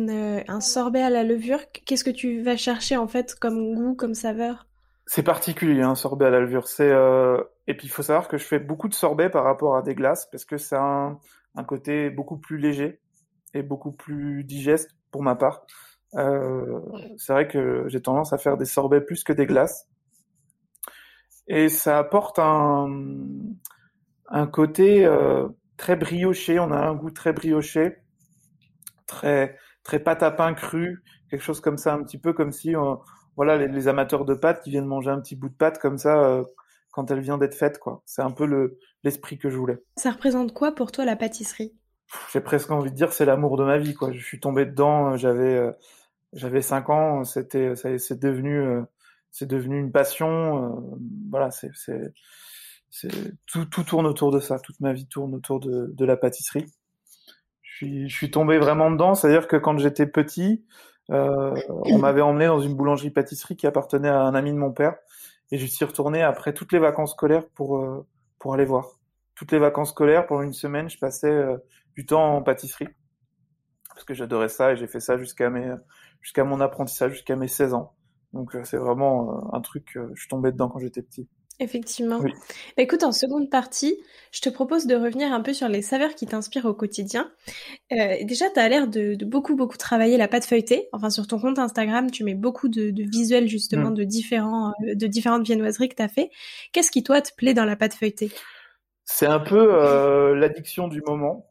un 0.49 0.61
sorbet 0.61 1.03
à 1.03 1.11
la 1.11 1.25
levure? 1.25 1.61
Qu'est-ce 1.73 2.05
que 2.05 2.11
tu 2.11 2.43
vas 2.43 2.57
chercher 2.57 2.97
en 2.97 3.07
fait 3.07 3.35
comme 3.35 3.75
goût, 3.75 3.95
comme 3.95 4.15
saveur? 4.15 4.67
C'est 5.13 5.25
particulier 5.25 5.83
un 5.83 5.97
sorbet 5.97 6.27
à 6.27 6.31
la 6.31 6.39
levure. 6.39 6.69
C'est 6.69 6.89
euh... 6.89 7.43
et 7.67 7.77
puis 7.77 7.89
il 7.89 7.91
faut 7.91 8.05
savoir 8.05 8.29
que 8.29 8.39
je 8.39 8.45
fais 8.45 8.61
beaucoup 8.61 8.87
de 8.89 8.95
sorbets 8.95 9.29
par 9.29 9.43
rapport 9.43 9.75
à 9.77 9.83
des 9.83 9.97
glaces 9.97 10.29
parce 10.31 10.45
que 10.45 10.55
a 10.73 10.81
un, 10.81 11.19
un 11.57 11.65
côté 11.65 12.11
beaucoup 12.11 12.39
plus 12.39 12.59
léger 12.59 13.01
et 13.53 13.65
beaucoup 13.65 13.91
plus 13.91 14.45
digeste 14.45 14.93
pour 15.11 15.25
ma 15.25 15.35
part. 15.35 15.67
Euh, 16.15 16.79
c'est 17.19 17.33
vrai 17.33 17.49
que 17.49 17.87
j'ai 17.89 18.01
tendance 18.01 18.33
à 18.33 18.39
faire 18.39 18.57
des 18.57 18.67
sorbets 18.67 19.01
plus 19.01 19.25
que 19.25 19.33
des 19.33 19.47
glaces. 19.47 19.89
Et 21.49 21.69
ça 21.69 21.99
apporte 21.99 22.39
un, 22.39 22.87
un 24.29 24.47
côté 24.47 25.05
euh, 25.05 25.49
très 25.77 25.97
brioché. 25.97 26.61
On 26.61 26.71
a 26.71 26.79
un 26.79 26.95
goût 26.95 27.11
très 27.11 27.33
brioché, 27.33 27.97
très 29.09 29.59
très 29.83 29.99
pâte 29.99 30.23
à 30.23 30.31
pain 30.31 30.55
cru, 30.55 31.03
quelque 31.31 31.43
chose 31.43 31.61
comme 31.61 31.79
ça, 31.79 31.95
un 31.95 32.05
petit 32.05 32.19
peu 32.19 32.33
comme 32.33 32.53
si 32.53 32.77
on, 32.77 33.01
voilà 33.41 33.57
les, 33.57 33.69
les, 33.69 33.89
amateurs 33.89 34.27
de 34.27 34.35
pâtes 34.35 34.63
qui 34.63 34.69
viennent 34.69 34.85
manger 34.85 35.11
un 35.11 35.19
petit 35.19 35.35
bout 35.35 35.49
de 35.49 35.55
pâte 35.55 35.79
comme 35.79 35.97
ça 35.97 36.23
euh, 36.23 36.45
quand 36.91 37.11
elle 37.11 37.21
vient 37.21 37.39
d'être 37.39 37.55
faite 37.55 37.79
quoi. 37.79 38.03
C'est 38.05 38.21
un 38.21 38.33
peu 38.33 38.45
le 38.45 38.79
l'esprit 39.03 39.39
que 39.39 39.49
je 39.49 39.57
voulais. 39.57 39.79
Ça 39.97 40.11
représente 40.11 40.53
quoi 40.53 40.75
pour 40.75 40.93
toi 40.93 41.07
la 41.07 41.17
pâtisserie? 41.17 41.73
J'ai 42.35 42.43
presque 42.43 42.71
envie 42.71 42.91
de 42.91 42.97
dire 42.97 43.15
c'est 43.15 43.25
l'amour 43.25 43.57
de 43.57 43.65
ma 43.65 43.79
vie 43.79 43.95
quoi. 43.95 44.13
Je 44.13 44.23
suis 44.23 44.41
tombé 44.41 44.67
dedans, 44.67 45.17
j'avais 45.17 45.57
euh, 45.57 45.73
j'avais 46.35 46.61
5 46.61 46.91
ans, 46.91 47.25
c'était 47.25 47.73
c'est 47.77 48.21
devenu 48.21 48.61
euh, 48.61 48.83
c'est 49.31 49.47
devenu 49.47 49.81
une 49.81 49.91
passion 49.91 50.65
euh, 50.65 50.97
voilà, 51.31 51.51
c'est 51.51 51.71
c'est 51.73 52.13
c'est 52.91 53.09
tout 53.47 53.65
tout 53.65 53.85
tourne 53.85 54.07
autour 54.07 54.33
de 54.33 54.41
ça, 54.41 54.59
toute 54.59 54.81
ma 54.81 54.93
vie 54.93 55.07
tourne 55.07 55.35
autour 55.35 55.61
de 55.61 55.91
de 55.95 56.05
la 56.05 56.19
pâtisserie. 56.19 56.67
Je 57.63 57.77
suis 57.77 58.09
je 58.11 58.15
suis 58.15 58.31
tombé 58.31 58.59
vraiment 58.59 58.91
dedans, 58.91 59.15
c'est-à-dire 59.15 59.49
que 59.49 59.57
quand 59.57 59.79
j'étais 59.79 60.07
petit, 60.07 60.67
euh, 61.11 61.55
on 61.69 61.99
m'avait 61.99 62.21
emmené 62.21 62.47
dans 62.47 62.61
une 62.61 62.75
boulangerie 62.75 63.11
pâtisserie 63.11 63.57
qui 63.57 63.67
appartenait 63.67 64.09
à 64.09 64.23
un 64.23 64.35
ami 64.35 64.53
de 64.53 64.57
mon 64.59 64.73
père 64.73 64.97
et 65.51 65.59
je 65.59 65.67
suis 65.67 65.85
retourné 65.85 66.23
après 66.23 66.55
toutes 66.55 66.73
les 66.73 66.79
vacances 66.79 67.13
scolaires 67.13 67.49
pour 67.55 67.79
euh, 67.79 68.07
pour 68.39 68.55
aller 68.55 68.65
voir. 68.65 69.01
Toutes 69.35 69.53
les 69.53 69.59
vacances 69.59 69.91
scolaires 69.91 70.27
pendant 70.27 70.43
une 70.43 70.53
semaine, 70.53 70.89
je 70.89 70.99
passais 70.99 71.31
euh, 71.31 71.57
du 71.97 72.07
temps 72.07 72.37
en 72.37 72.43
pâtisserie 72.43 72.89
parce 73.89 74.05
que 74.05 74.15
j'adorais 74.15 74.49
ça 74.49 74.73
et 74.73 74.77
j'ai 74.77 74.87
fait 74.87 75.01
ça 75.01 75.17
jusqu'à 75.19 75.51
mes 75.51 75.75
jusqu'à 76.21 76.45
mon 76.45 76.61
apprentissage 76.61 77.13
jusqu'à 77.13 77.37
mes 77.37 77.49
16 77.49 77.75
ans. 77.75 77.95
Donc 78.33 78.57
c'est 78.63 78.77
vraiment 78.77 79.53
un 79.53 79.61
truc 79.61 79.99
je 80.15 80.21
suis 80.21 80.29
tombé 80.29 80.53
dedans 80.53 80.69
quand 80.69 80.79
j'étais 80.79 81.03
petit. 81.03 81.29
Effectivement. 81.61 82.21
Bah, 82.21 82.31
écoute, 82.79 83.03
en 83.03 83.13
seconde 83.13 83.51
partie, 83.51 83.99
je 84.33 84.41
te 84.41 84.49
propose 84.49 84.87
de 84.87 84.95
revenir 84.95 85.31
un 85.33 85.43
peu 85.43 85.53
sur 85.53 85.69
les 85.69 85.83
saveurs 85.83 86.15
qui 86.15 86.27
t'inspirent 86.27 86.65
au 86.65 86.73
quotidien. 86.73 87.31
Euh, 87.93 88.17
déjà, 88.25 88.49
tu 88.49 88.59
as 88.59 88.69
l'air 88.69 88.89
de, 88.89 89.23
beaucoup, 89.27 89.55
beaucoup 89.55 89.77
travailler 89.77 90.17
la 90.17 90.27
pâte 90.27 90.47
feuilletée. 90.47 90.89
Enfin, 90.93 91.11
sur 91.11 91.27
ton 91.27 91.39
compte 91.39 91.59
Instagram, 91.59 92.11
tu 92.11 92.25
mets 92.25 92.35
beaucoup 92.35 92.69
de, 92.69 92.91
visuels 92.97 93.47
justement 93.47 93.91
mm. 93.91 93.95
de, 93.95 94.05
différents, 94.05 94.71
euh, 94.71 94.95
de 94.95 95.07
différentes 95.07 95.45
viennoiseries 95.45 95.91
que 95.91 95.97
tu 95.97 96.03
as 96.03 96.09
fait. 96.09 96.31
Qu'est-ce 96.73 96.91
qui, 96.91 97.03
toi, 97.03 97.21
te 97.21 97.31
plaît 97.37 97.55
dans 97.55 97.67
la 97.67 97.77
pâte 97.77 97.93
feuilletée? 97.93 98.33
C'est 99.05 99.27
un 99.27 99.41
peu 99.41 99.75
euh, 99.75 100.35
l'addiction 100.35 100.89
du 100.89 101.03
moment. 101.03 101.47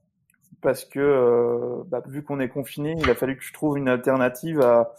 Parce 0.62 0.84
que, 0.84 1.84
bah, 1.88 2.04
vu 2.06 2.22
qu'on 2.22 2.42
est 2.42 2.50
confiné, 2.50 2.94
il 3.00 3.10
a 3.10 3.16
fallu 3.16 3.38
que 3.38 3.44
je 3.44 3.54
trouve 3.54 3.78
une 3.78 3.88
alternative 3.88 4.60
à, 4.60 4.94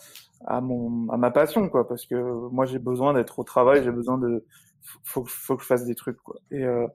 à, 0.47 0.63
mon, 0.63 1.07
à 1.11 1.19
ma 1.19 1.31
passion. 1.31 1.69
quoi. 1.69 1.87
Parce 1.87 2.07
que 2.07 2.15
moi, 2.51 2.65
j'ai 2.65 2.79
besoin 2.79 3.13
d'être 3.13 3.39
au 3.39 3.45
travail, 3.45 3.83
j'ai 3.85 3.91
besoin 3.91 4.17
de 4.17 4.47
faut, 5.05 5.25
faut 5.25 5.57
que 5.57 5.63
je 5.63 5.67
fasse 5.67 5.85
des 5.85 5.95
trucs 5.95 6.19
quoi. 6.19 6.37
Et 6.51 6.65
euh, 6.65 6.87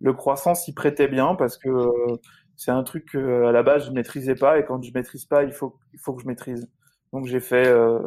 le 0.00 0.12
croissant 0.12 0.54
s'y 0.54 0.72
prêtait 0.74 1.08
bien 1.08 1.34
parce 1.34 1.58
que 1.58 1.68
euh, 1.68 2.16
c'est 2.56 2.70
un 2.70 2.82
truc 2.82 3.06
que 3.12 3.44
à 3.44 3.52
la 3.52 3.62
base 3.62 3.86
je 3.86 3.92
maîtrisais 3.92 4.34
pas 4.34 4.58
et 4.58 4.64
quand 4.64 4.82
je 4.82 4.92
maîtrise 4.92 5.24
pas, 5.24 5.44
il 5.44 5.52
faut 5.52 5.78
il 5.92 6.00
faut 6.00 6.14
que 6.14 6.22
je 6.22 6.26
maîtrise. 6.26 6.68
Donc 7.12 7.26
j'ai 7.26 7.40
fait 7.40 7.66
euh, 7.66 8.00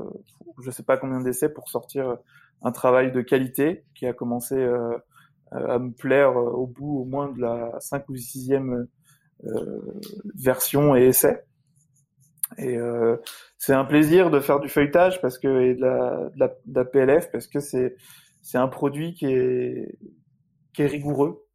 je 0.61 0.71
sais 0.71 0.83
pas 0.83 0.97
combien 0.97 1.19
d'essais 1.21 1.49
pour 1.49 1.69
sortir 1.69 2.17
un 2.61 2.71
travail 2.71 3.11
de 3.11 3.21
qualité 3.21 3.85
qui 3.95 4.07
a 4.07 4.13
commencé 4.13 4.55
euh, 4.55 4.97
à 5.51 5.79
me 5.79 5.91
plaire 5.91 6.35
au 6.35 6.67
bout 6.67 7.01
au 7.01 7.05
moins 7.05 7.31
de 7.31 7.39
la 7.41 7.79
5 7.79 8.09
ou 8.09 8.15
6e 8.15 8.87
version 10.35 10.95
et 10.95 11.07
essai. 11.07 11.45
Et 12.57 12.77
euh, 12.77 13.17
c'est 13.57 13.73
un 13.73 13.85
plaisir 13.85 14.29
de 14.29 14.39
faire 14.39 14.59
du 14.59 14.69
feuilletage 14.69 15.19
parce 15.21 15.39
que 15.39 15.61
et 15.61 15.75
de 15.75 15.81
la, 15.81 16.29
de 16.33 16.39
la, 16.39 16.47
de 16.47 16.75
la 16.75 16.85
PLF 16.85 17.31
parce 17.31 17.47
que 17.47 17.59
c'est 17.59 17.95
c'est 18.45 18.59
un 18.59 18.67
produit 18.67 19.15
qui 19.15 19.25
est, 19.25 19.97
qui 20.71 20.83
est 20.83 20.85
rigoureux. 20.85 21.47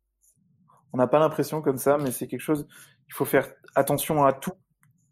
On 0.93 0.99
n'a 0.99 1.07
pas 1.07 1.21
l'impression 1.21 1.63
comme 1.63 1.79
ça, 1.79 1.99
mais 1.99 2.11
c'est 2.11 2.27
quelque 2.27 2.41
chose, 2.41 2.67
il 3.07 3.15
faut 3.15 3.25
faire 3.25 3.49
attention 3.77 4.25
à 4.25 4.33
tout, 4.33 4.55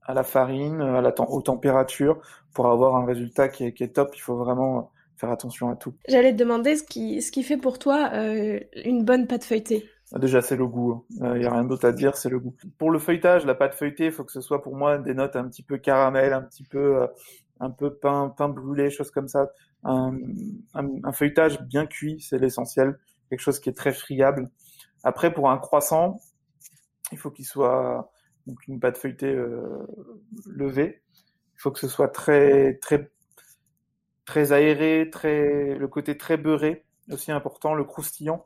à 0.02 0.12
la 0.12 0.25
farine, 0.25 0.80
à 0.80 1.00
la 1.00 1.14
aux 1.30 1.40
températures, 1.40 2.20
pour 2.52 2.66
avoir 2.66 2.97
un 2.97 3.06
résultat 3.06 3.49
qui 3.49 3.66
est, 3.66 3.73
qui 3.75 3.85
est 3.85 3.94
top. 3.94 4.11
Il 4.16 4.20
faut 4.20 4.37
vraiment 4.37 4.90
faire 5.16 5.30
attention 5.30 5.70
à 5.70 5.76
tout. 5.76 5.94
J'allais 6.08 6.32
te 6.32 6.38
demander 6.38 6.75
ce 6.75 6.82
qui, 6.82 7.23
ce 7.23 7.30
qui 7.30 7.44
fait 7.44 7.56
pour 7.56 7.78
toi 7.78 8.11
euh, 8.12 8.58
une 8.85 9.04
bonne 9.04 9.28
pâte 9.28 9.44
feuilletée. 9.44 9.88
Ah, 10.12 10.18
déjà, 10.18 10.42
c'est 10.42 10.56
le 10.56 10.66
goût. 10.66 11.04
Il 11.11 11.25
hein. 11.25 11.38
n'y 11.38 11.44
euh, 11.44 11.49
a 11.49 11.52
rien 11.52 11.64
d'autre 11.64 11.87
à 11.87 11.92
dire, 11.92 12.16
c'est 12.16 12.28
le 12.28 12.40
goût. 12.40 12.56
Pour 12.76 12.90
le 12.90 12.99
feuilletage, 12.99 13.47
la 13.47 13.54
pâte 13.54 13.75
feuilletée, 13.75 14.06
il 14.06 14.12
faut 14.12 14.25
que 14.25 14.32
ce 14.32 14.40
soit 14.40 14.62
pour 14.62 14.75
moi 14.75 14.99
des 14.99 15.14
notes 15.14 15.37
un 15.37 15.47
petit 15.47 15.62
peu 15.62 15.78
caramel, 15.78 16.32
un 16.32 16.42
petit 16.42 16.64
peu, 16.64 17.02
euh, 17.02 17.06
un 17.60 17.70
peu 17.70 17.94
pain, 17.94 18.34
pain 18.36 18.48
brûlé, 18.48 18.90
choses 18.90 19.10
comme 19.10 19.28
ça 19.28 19.48
un, 19.84 20.16
un, 20.74 21.12
feuilletage 21.12 21.60
bien 21.62 21.86
cuit, 21.86 22.20
c'est 22.20 22.38
l'essentiel, 22.38 22.98
quelque 23.30 23.40
chose 23.40 23.60
qui 23.60 23.68
est 23.68 23.76
très 23.76 23.92
friable. 23.92 24.50
Après, 25.04 25.32
pour 25.32 25.50
un 25.50 25.58
croissant, 25.58 26.18
il 27.12 27.18
faut 27.18 27.30
qu'il 27.30 27.44
soit 27.44 28.10
donc 28.46 28.66
une 28.66 28.80
pâte 28.80 28.98
feuilletée 28.98 29.34
euh, 29.34 29.86
levée. 30.46 31.02
Il 31.54 31.60
faut 31.60 31.70
que 31.70 31.78
ce 31.78 31.88
soit 31.88 32.08
très 32.08 32.78
très 32.78 33.10
très 34.24 34.52
aéré, 34.52 35.08
très 35.10 35.74
le 35.74 35.88
côté 35.88 36.16
très 36.16 36.36
beurré 36.36 36.84
aussi 37.10 37.32
important, 37.32 37.74
le 37.74 37.84
croustillant. 37.84 38.44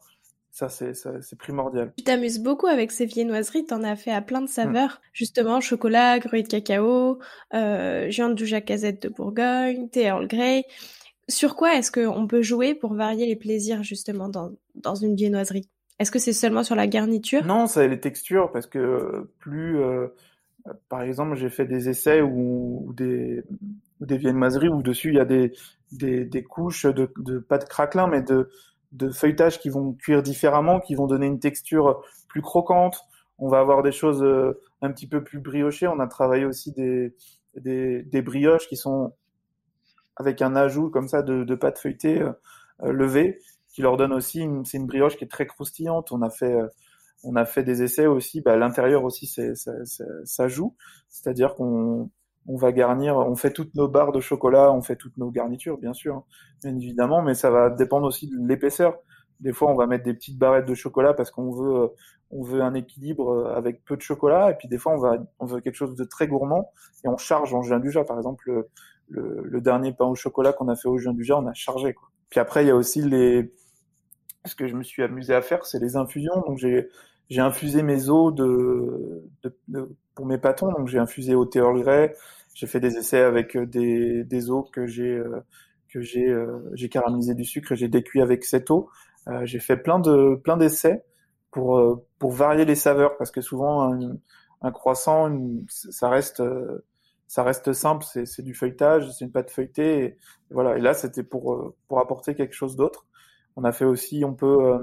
Ça, 0.53 0.69
c'est 0.69 1.39
primordial. 1.39 1.95
Tu 1.97 2.05
t'amuses 2.05 2.39
beaucoup 2.39 2.67
avec 2.67 2.93
ces 2.93 3.07
viennoiseries, 3.07 3.65
en 3.71 3.83
as 3.85 3.97
fait 3.97 4.11
à 4.11 4.21
plein 4.21 4.43
de 4.43 4.49
saveurs, 4.51 5.01
justement 5.15 5.63
chocolat, 5.63 6.19
gruau 6.19 6.43
de 6.43 6.47
cacao, 6.47 7.19
euh, 7.55 8.09
de 8.09 8.59
casette 8.61 9.03
de 9.05 9.09
Bourgogne, 9.09 9.89
thé 9.89 10.03
Earl 10.03 10.29
Grey. 10.29 10.67
Sur 11.27 11.57
quoi 11.57 11.75
est-ce 11.77 11.91
qu'on 11.91 12.27
peut 12.27 12.43
jouer 12.43 12.75
pour 12.75 12.93
varier 12.93 13.25
les 13.25 13.37
plaisirs 13.37 13.83
justement 13.83 14.29
dans, 14.29 14.53
dans 14.75 14.95
une 14.95 15.17
viennoiserie? 15.17 15.71
Est-ce 15.99 16.11
que 16.11 16.19
c'est 16.19 16.35
seulement 16.35 16.65
sur 16.65 16.77
la 16.77 16.87
garniture? 16.87 17.47
Non, 17.47 17.67
c'est 17.67 17.89
les 17.89 18.01
textures 18.01 18.53
parce 18.53 18.67
que 18.67 19.31
plus, 19.39 19.81
euh, 19.81 20.09
par 20.91 21.01
exemple, 21.01 21.35
j'ai 21.35 21.49
fait 21.49 21.65
des 21.65 21.89
essais 21.89 22.21
ou, 22.21 22.93
des, 22.95 23.43
des 24.01 24.19
viennoiseries 24.19 24.69
où 24.69 24.83
dessus 24.83 25.09
il 25.09 25.15
y 25.15 25.21
a 25.21 25.25
des, 25.25 25.53
des, 25.93 26.27
des 26.27 26.43
couches 26.43 26.85
de, 26.85 27.11
de 27.17 27.39
pas 27.39 27.57
de 27.57 27.65
craquelin 27.65 28.07
mais 28.07 28.21
de, 28.21 28.51
de 28.93 29.11
feuilletage 29.11 29.59
qui 29.61 29.71
vont 29.71 29.95
cuire 29.95 30.23
différemment, 30.23 30.81
qui 30.81 30.95
vont 30.95 31.07
donner 31.07 31.27
une 31.27 31.41
texture 31.41 32.03
plus 32.29 32.43
croquante. 32.43 33.01
On 33.39 33.49
va 33.49 33.59
avoir 33.59 33.83
des 33.83 33.93
choses 33.93 34.23
euh, 34.23 34.61
un 34.83 34.93
petit 34.93 35.09
peu 35.09 35.25
plus 35.25 35.41
briochées. 35.41 35.89
On 35.89 35.99
a 36.01 36.07
travaillé 36.07 36.45
aussi 36.45 36.73
des, 36.73 37.15
des, 37.57 38.03
des 38.03 38.23
brioches 38.23 38.69
qui 38.69 38.77
sont 38.77 39.13
avec 40.17 40.43
un 40.43 40.57
ajout 40.57 40.91
comme 40.91 41.09
ça 41.09 41.23
de, 41.23 41.45
de 41.45 41.55
pâte 41.55 41.79
feuilletée 41.79 42.21
euh, 42.21 42.33
euh, 42.83 42.93
levée, 42.93 43.41
qui 43.69 43.83
leur 43.83 43.97
donne 43.97 44.13
aussi 44.13 44.41
une, 44.41 44.65
c'est 44.65 44.77
une 44.77 44.87
brioche 44.87 45.17
qui 45.17 45.25
est 45.25 45.31
très 45.31 45.47
croustillante. 45.47 46.13
On 46.13 46.23
a 46.23 46.31
fait, 46.31 46.55
euh, 46.55 46.69
on 47.25 47.37
a 47.37 47.45
fait 47.45 47.63
des 47.63 47.83
essais 47.83 48.07
aussi. 48.07 48.41
Bah, 48.41 48.57
l'intérieur 48.57 49.05
aussi, 49.05 49.27
c'est, 49.27 49.55
ça, 49.55 49.73
ça, 50.25 50.49
joue. 50.49 50.75
C'est-à-dire 51.09 51.55
qu'on 51.55 52.11
on 52.47 52.57
va 52.57 52.73
garnir, 52.73 53.17
on 53.17 53.37
fait 53.37 53.53
toutes 53.53 53.75
nos 53.75 53.89
barres 53.89 54.13
de 54.13 54.21
chocolat, 54.21 54.73
on 54.73 54.83
fait 54.83 54.97
toutes 54.97 55.17
nos 55.17 55.31
garnitures, 55.31 55.79
bien 55.79 55.93
sûr, 55.93 56.17
hein, 56.17 56.25
bien 56.63 56.77
évidemment, 56.77 57.23
mais 57.23 57.35
ça 57.35 57.51
va 57.51 57.71
dépendre 57.71 58.07
aussi 58.07 58.29
de 58.29 58.37
l'épaisseur. 58.47 58.99
Des 59.41 59.53
fois, 59.53 59.71
on 59.71 59.75
va 59.75 59.87
mettre 59.87 60.05
des 60.05 60.15
petites 60.15 60.39
barrettes 60.39 60.67
de 60.67 60.75
chocolat 60.75 61.15
parce 61.15 61.31
qu'on 61.31 61.51
veut, 61.51 61.91
on 62.31 62.43
veut 62.43 62.63
un 62.63 62.75
équilibre 62.75 63.53
avec 63.55 63.85
peu 63.85 63.97
de 63.97 64.03
chocolat, 64.03 64.51
et 64.51 64.55
puis 64.55 64.69
des 64.69 64.79
fois, 64.79 64.93
on 64.93 64.99
va, 64.99 65.19
on 65.39 65.47
veut 65.47 65.61
quelque 65.61 65.75
chose 65.75 65.97
de 65.97 66.05
très 66.05 66.29
gourmand 66.29 66.71
et 67.05 67.09
on 67.09 67.17
charge 67.17 67.53
en 67.55 67.63
juin 67.63 67.81
du 67.81 67.93
par 68.07 68.17
exemple, 68.17 68.67
le, 69.09 69.61
dernier 69.61 69.93
pain 69.93 70.07
au 70.07 70.15
chocolat 70.15 70.53
qu'on 70.53 70.69
a 70.69 70.77
fait 70.77 70.89
au 70.89 70.99
juin 70.99 71.13
du 71.13 71.31
on 71.33 71.47
a 71.47 71.55
chargé. 71.55 71.93
Quoi. 71.95 72.09
Puis 72.31 72.41
après, 72.41 72.65
il 72.65 72.69
y 72.69 72.71
a 72.71 72.77
aussi 72.77 73.03
les... 73.03 73.53
Ce 74.45 74.57
que 74.57 74.67
je 74.67 74.75
me 74.75 74.83
suis 74.83 75.03
amusé 75.03 75.35
à 75.35 75.43
faire, 75.43 75.65
c'est 75.65 75.79
les 75.79 75.95
infusions. 75.97 76.41
Donc 76.47 76.59
j'ai 76.59 76.89
j'ai 77.33 77.41
infusé 77.41 77.83
mes 77.83 78.11
os 78.11 78.35
de, 78.35 79.25
de, 79.69 79.97
pour 80.15 80.27
mes 80.27 80.39
pâtons. 80.39 80.71
Donc 80.73 80.89
j'ai 80.89 80.99
infusé 80.99 81.35
au 81.35 81.45
thé 81.45 81.59
Earl 81.61 81.81
Grey. 81.81 82.15
J'ai 82.55 82.67
fait 82.67 82.81
des 82.81 82.97
essais 82.97 83.23
avec 83.23 83.57
euh, 83.57 83.67
des, 83.67 84.25
des 84.25 84.51
os 84.51 84.69
que 84.71 84.87
j'ai 84.87 85.15
euh, 85.17 85.41
que 85.89 86.01
j'ai 86.01 86.29
euh, 86.29 86.71
j'ai 86.75 86.89
caramélisé 86.89 87.35
du 87.35 87.45
sucre 87.45 87.73
et 87.73 87.77
j'ai 87.77 87.89
décuit 87.89 88.23
avec 88.23 88.45
cette 88.45 88.71
eau. 88.71 88.89
j'ai 89.45 89.61
fait 89.61 89.77
plein 89.77 89.99
de 89.99 90.37
plein 90.37 90.57
d'essais 90.57 91.05
pour 91.51 92.03
pour 92.19 92.33
varier 92.33 92.65
les 92.65 92.75
saveurs 92.75 93.17
parce 93.19 93.31
que 93.31 93.41
souvent 93.41 93.93
un, 93.93 94.17
un 94.63 94.73
croissant 94.73 95.31
ça 95.69 96.09
reste 96.09 96.43
ça 97.33 97.45
reste 97.45 97.73
simple, 97.73 98.05
c'est 98.05 98.43
du 98.43 98.53
feuilletage, 98.53 99.11
c'est 99.11 99.25
une 99.25 99.33
pâte 99.33 99.51
feuilletée, 99.51 100.05
et, 100.05 100.19
voilà. 100.51 100.77
Et 100.77 100.83
là, 100.83 100.93
c'était 100.93 101.23
pour 101.23 101.55
euh, 101.55 101.75
pour 101.89 101.99
apporter 101.99 102.35
quelque 102.35 102.53
chose 102.53 102.77
d'autre. 102.77 103.07
On 103.57 103.65
a 103.65 103.73
fait 103.73 103.87
aussi, 103.87 104.23
on 104.23 104.35
peut 104.35 104.67
euh, 104.67 104.79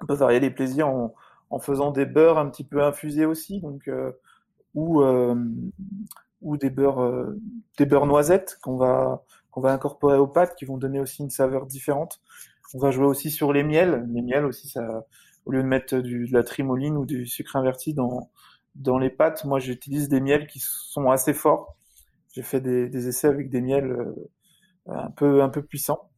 on 0.00 0.06
peut 0.06 0.14
varier 0.14 0.38
les 0.38 0.50
plaisirs 0.52 0.86
en, 0.88 1.12
en 1.50 1.58
faisant 1.58 1.90
des 1.90 2.06
beurres 2.06 2.38
un 2.38 2.48
petit 2.48 2.64
peu 2.64 2.82
infusés 2.82 3.26
aussi, 3.26 3.60
donc 3.60 3.88
euh, 3.88 4.12
ou 4.74 5.02
ou 6.42 6.56
des 6.56 6.70
beurres 6.70 7.26
des 7.78 7.86
beurres 7.86 8.06
noisettes 8.06 8.58
qu'on 8.62 8.76
va 8.76 9.24
qu'on 9.50 9.60
va 9.60 9.72
incorporer 9.72 10.16
aux 10.16 10.28
pâtes, 10.28 10.54
qui 10.56 10.64
vont 10.64 10.78
donner 10.78 11.00
aussi 11.00 11.22
une 11.22 11.30
saveur 11.30 11.66
différente. 11.66 12.20
On 12.74 12.78
va 12.78 12.90
jouer 12.90 13.06
aussi 13.06 13.30
sur 13.30 13.52
les 13.52 13.64
miels. 13.64 14.06
Les 14.12 14.22
miels 14.22 14.44
aussi, 14.44 14.68
ça, 14.68 15.04
au 15.44 15.52
lieu 15.52 15.62
de 15.62 15.68
mettre 15.68 15.98
du, 15.98 16.28
de 16.28 16.32
la 16.32 16.44
trimoline 16.44 16.96
ou 16.96 17.04
du 17.04 17.26
sucre 17.26 17.56
inverti 17.56 17.94
dans 17.94 18.30
dans 18.76 18.98
les 18.98 19.10
pâtes, 19.10 19.44
moi, 19.44 19.58
j'utilise 19.58 20.08
des 20.08 20.20
miels 20.20 20.46
qui 20.46 20.60
sont 20.60 21.10
assez 21.10 21.34
forts. 21.34 21.76
J'ai 22.32 22.42
fait 22.42 22.60
des, 22.60 22.88
des, 22.88 23.08
essais 23.08 23.26
avec 23.26 23.50
des 23.50 23.60
miels 23.60 23.90
euh, 23.90 24.14
un 24.86 25.10
peu 25.10 25.42
un 25.42 25.48
peu 25.48 25.62
puissants 25.62 26.10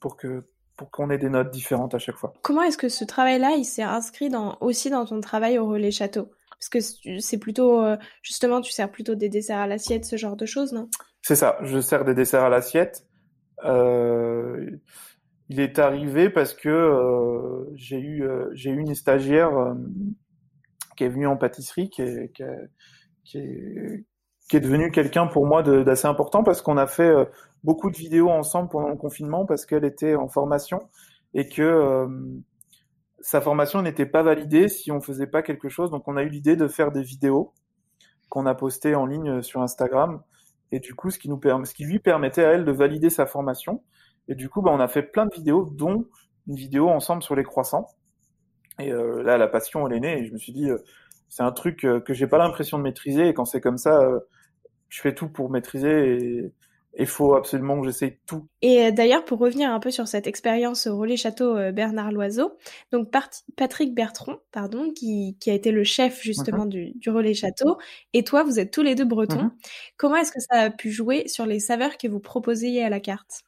pour 0.00 0.16
que 0.16 0.48
pour 0.78 0.90
qu'on 0.90 1.10
ait 1.10 1.18
des 1.18 1.28
notes 1.28 1.50
différentes 1.50 1.94
à 1.94 1.98
chaque 1.98 2.16
fois. 2.16 2.32
Comment 2.42 2.62
est-ce 2.62 2.78
que 2.78 2.88
ce 2.88 3.04
travail-là, 3.04 3.56
il 3.58 3.64
s'est 3.64 3.82
inscrit 3.82 4.30
dans, 4.30 4.56
aussi 4.60 4.88
dans 4.88 5.04
ton 5.04 5.20
travail 5.20 5.58
au 5.58 5.66
relais 5.66 5.90
château? 5.90 6.30
Parce 6.50 6.68
que 6.70 7.20
c'est 7.20 7.38
plutôt, 7.38 7.82
euh, 7.82 7.96
justement, 8.22 8.60
tu 8.60 8.72
sers 8.72 8.90
plutôt 8.90 9.14
des 9.14 9.28
desserts 9.28 9.58
à 9.58 9.66
l'assiette, 9.66 10.04
ce 10.04 10.16
genre 10.16 10.36
de 10.36 10.46
choses, 10.46 10.72
non? 10.72 10.88
C'est 11.22 11.36
ça, 11.36 11.58
je 11.62 11.80
sers 11.80 12.04
des 12.04 12.14
desserts 12.14 12.44
à 12.44 12.48
l'assiette. 12.48 13.04
Euh, 13.64 14.70
il 15.48 15.60
est 15.60 15.78
arrivé 15.78 16.30
parce 16.30 16.54
que 16.54 16.68
euh, 16.68 17.70
j'ai 17.74 17.98
eu, 17.98 18.22
euh, 18.22 18.48
j'ai 18.52 18.70
eu 18.70 18.78
une 18.78 18.94
stagiaire 18.94 19.50
qui 20.96 21.04
est 21.04 21.08
venu 21.08 21.26
en 21.26 21.36
pâtisserie, 21.36 21.90
qui 21.90 22.02
est, 22.02 22.32
qui 22.32 22.42
est, 22.42 22.70
qui 23.24 23.38
est, 23.38 24.04
qui 24.48 24.56
est 24.56 24.60
devenu 24.60 24.90
quelqu'un 24.90 25.26
pour 25.26 25.46
moi 25.46 25.62
d'assez 25.62 26.06
important 26.06 26.42
parce 26.42 26.62
qu'on 26.62 26.76
a 26.76 26.86
fait 26.86 27.12
beaucoup 27.64 27.90
de 27.90 27.96
vidéos 27.96 28.30
ensemble 28.30 28.68
pendant 28.68 28.88
le 28.88 28.96
confinement 28.96 29.46
parce 29.46 29.66
qu'elle 29.66 29.84
était 29.84 30.14
en 30.14 30.28
formation 30.28 30.88
et 31.34 31.48
que 31.48 31.62
euh, 31.62 32.08
sa 33.20 33.40
formation 33.40 33.82
n'était 33.82 34.06
pas 34.06 34.22
validée 34.22 34.68
si 34.68 34.90
on 34.92 35.00
faisait 35.00 35.26
pas 35.26 35.42
quelque 35.42 35.68
chose. 35.68 35.90
Donc 35.90 36.08
on 36.08 36.16
a 36.16 36.22
eu 36.22 36.28
l'idée 36.28 36.56
de 36.56 36.68
faire 36.68 36.92
des 36.92 37.02
vidéos 37.02 37.52
qu'on 38.28 38.46
a 38.46 38.54
postées 38.54 38.94
en 38.94 39.06
ligne 39.06 39.42
sur 39.42 39.62
Instagram 39.62 40.22
et 40.70 40.80
du 40.80 40.94
coup 40.94 41.10
ce 41.10 41.18
qui 41.18 41.28
nous 41.28 41.38
permet, 41.38 41.64
ce 41.64 41.74
qui 41.74 41.84
lui 41.84 41.98
permettait 41.98 42.44
à 42.44 42.52
elle 42.52 42.64
de 42.64 42.72
valider 42.72 43.10
sa 43.10 43.26
formation. 43.26 43.82
Et 44.28 44.34
du 44.34 44.48
coup, 44.48 44.62
bah, 44.62 44.70
on 44.72 44.80
a 44.80 44.88
fait 44.88 45.02
plein 45.02 45.26
de 45.26 45.34
vidéos, 45.34 45.64
dont 45.72 46.06
une 46.46 46.56
vidéo 46.56 46.88
ensemble 46.88 47.22
sur 47.22 47.34
les 47.34 47.44
croissants. 47.44 47.86
Et 48.78 48.92
euh, 48.92 49.22
là, 49.22 49.38
la 49.38 49.48
passion, 49.48 49.86
elle 49.88 49.96
est 49.96 50.00
née. 50.00 50.20
Et 50.20 50.26
je 50.26 50.32
me 50.32 50.38
suis 50.38 50.52
dit, 50.52 50.70
euh, 50.70 50.78
c'est 51.28 51.42
un 51.42 51.52
truc 51.52 51.84
euh, 51.84 52.00
que 52.00 52.14
j'ai 52.14 52.26
pas 52.26 52.38
l'impression 52.38 52.78
de 52.78 52.82
maîtriser. 52.82 53.28
Et 53.28 53.34
quand 53.34 53.46
c'est 53.46 53.60
comme 53.60 53.78
ça, 53.78 54.06
je 54.88 55.00
fais 55.00 55.14
tout 55.14 55.28
pour 55.28 55.50
maîtriser. 55.50 56.12
Et, 56.12 56.52
il 56.96 57.06
faut 57.06 57.34
absolument 57.34 57.80
que 57.80 57.86
j'essaye 57.86 58.18
tout. 58.26 58.48
Et 58.62 58.86
euh, 58.86 58.90
d'ailleurs, 58.90 59.24
pour 59.24 59.38
revenir 59.38 59.70
un 59.70 59.78
peu 59.78 59.90
sur 59.90 60.08
cette 60.08 60.26
expérience 60.26 60.86
au 60.86 60.96
relais 60.96 61.16
château 61.16 61.56
euh, 61.56 61.70
Bernard 61.70 62.12
Loiseau, 62.12 62.56
donc 62.92 63.10
Patrick 63.56 63.94
Bertrand, 63.94 64.36
pardon, 64.52 64.90
qui, 64.92 65.36
qui, 65.40 65.50
a 65.50 65.54
été 65.54 65.70
le 65.70 65.84
chef 65.84 66.20
justement 66.22 66.66
du, 66.66 66.92
du, 66.94 67.10
relais 67.10 67.34
château, 67.34 67.78
et 68.14 68.24
toi, 68.24 68.42
vous 68.42 68.58
êtes 68.58 68.72
tous 68.72 68.82
les 68.82 68.94
deux 68.94 69.04
bretons. 69.04 69.44
Mhm. 69.44 69.52
Comment 69.96 70.16
est-ce 70.16 70.32
que 70.32 70.40
ça 70.40 70.62
a 70.62 70.70
pu 70.70 70.90
jouer 70.90 71.28
sur 71.28 71.46
les 71.46 71.60
saveurs 71.60 71.98
que 71.98 72.08
vous 72.08 72.20
proposiez 72.20 72.82
à 72.84 72.90
la 72.90 73.00
carte? 73.00 73.42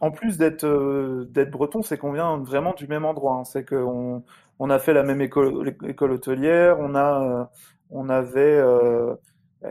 En 0.00 0.10
plus 0.10 0.36
d'être 0.36 0.64
euh, 0.64 1.26
d'être 1.30 1.50
breton, 1.50 1.82
c'est 1.82 1.96
qu'on 1.96 2.12
vient 2.12 2.38
vraiment 2.38 2.74
du 2.74 2.86
même 2.86 3.04
endroit. 3.04 3.36
Hein. 3.36 3.44
C'est 3.44 3.64
qu'on 3.66 4.24
on 4.58 4.70
a 4.70 4.78
fait 4.78 4.92
la 4.92 5.04
même 5.04 5.20
école, 5.20 5.76
école 5.86 6.12
hôtelière, 6.12 6.78
on 6.80 6.94
a 6.94 7.50
on 7.90 8.08
avait 8.08 8.60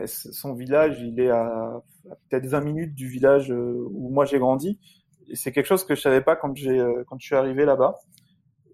son 0.06 0.54
village, 0.54 1.00
il 1.00 1.20
est 1.20 1.30
à, 1.30 1.80
peut-être 2.28 2.46
20 2.46 2.60
minutes 2.60 2.94
du 2.94 3.08
village 3.08 3.50
euh, 3.50 3.86
où 3.90 4.10
moi 4.10 4.24
j'ai 4.24 4.38
grandi. 4.38 4.78
Et 5.28 5.36
c'est 5.36 5.52
quelque 5.52 5.66
chose 5.66 5.84
que 5.84 5.94
je 5.94 6.00
savais 6.00 6.20
pas 6.20 6.36
quand 6.36 6.54
j'ai 6.56 6.78
euh, 6.78 7.04
quand 7.06 7.18
je 7.18 7.26
suis 7.26 7.34
arrivé 7.34 7.64
là-bas. 7.64 7.98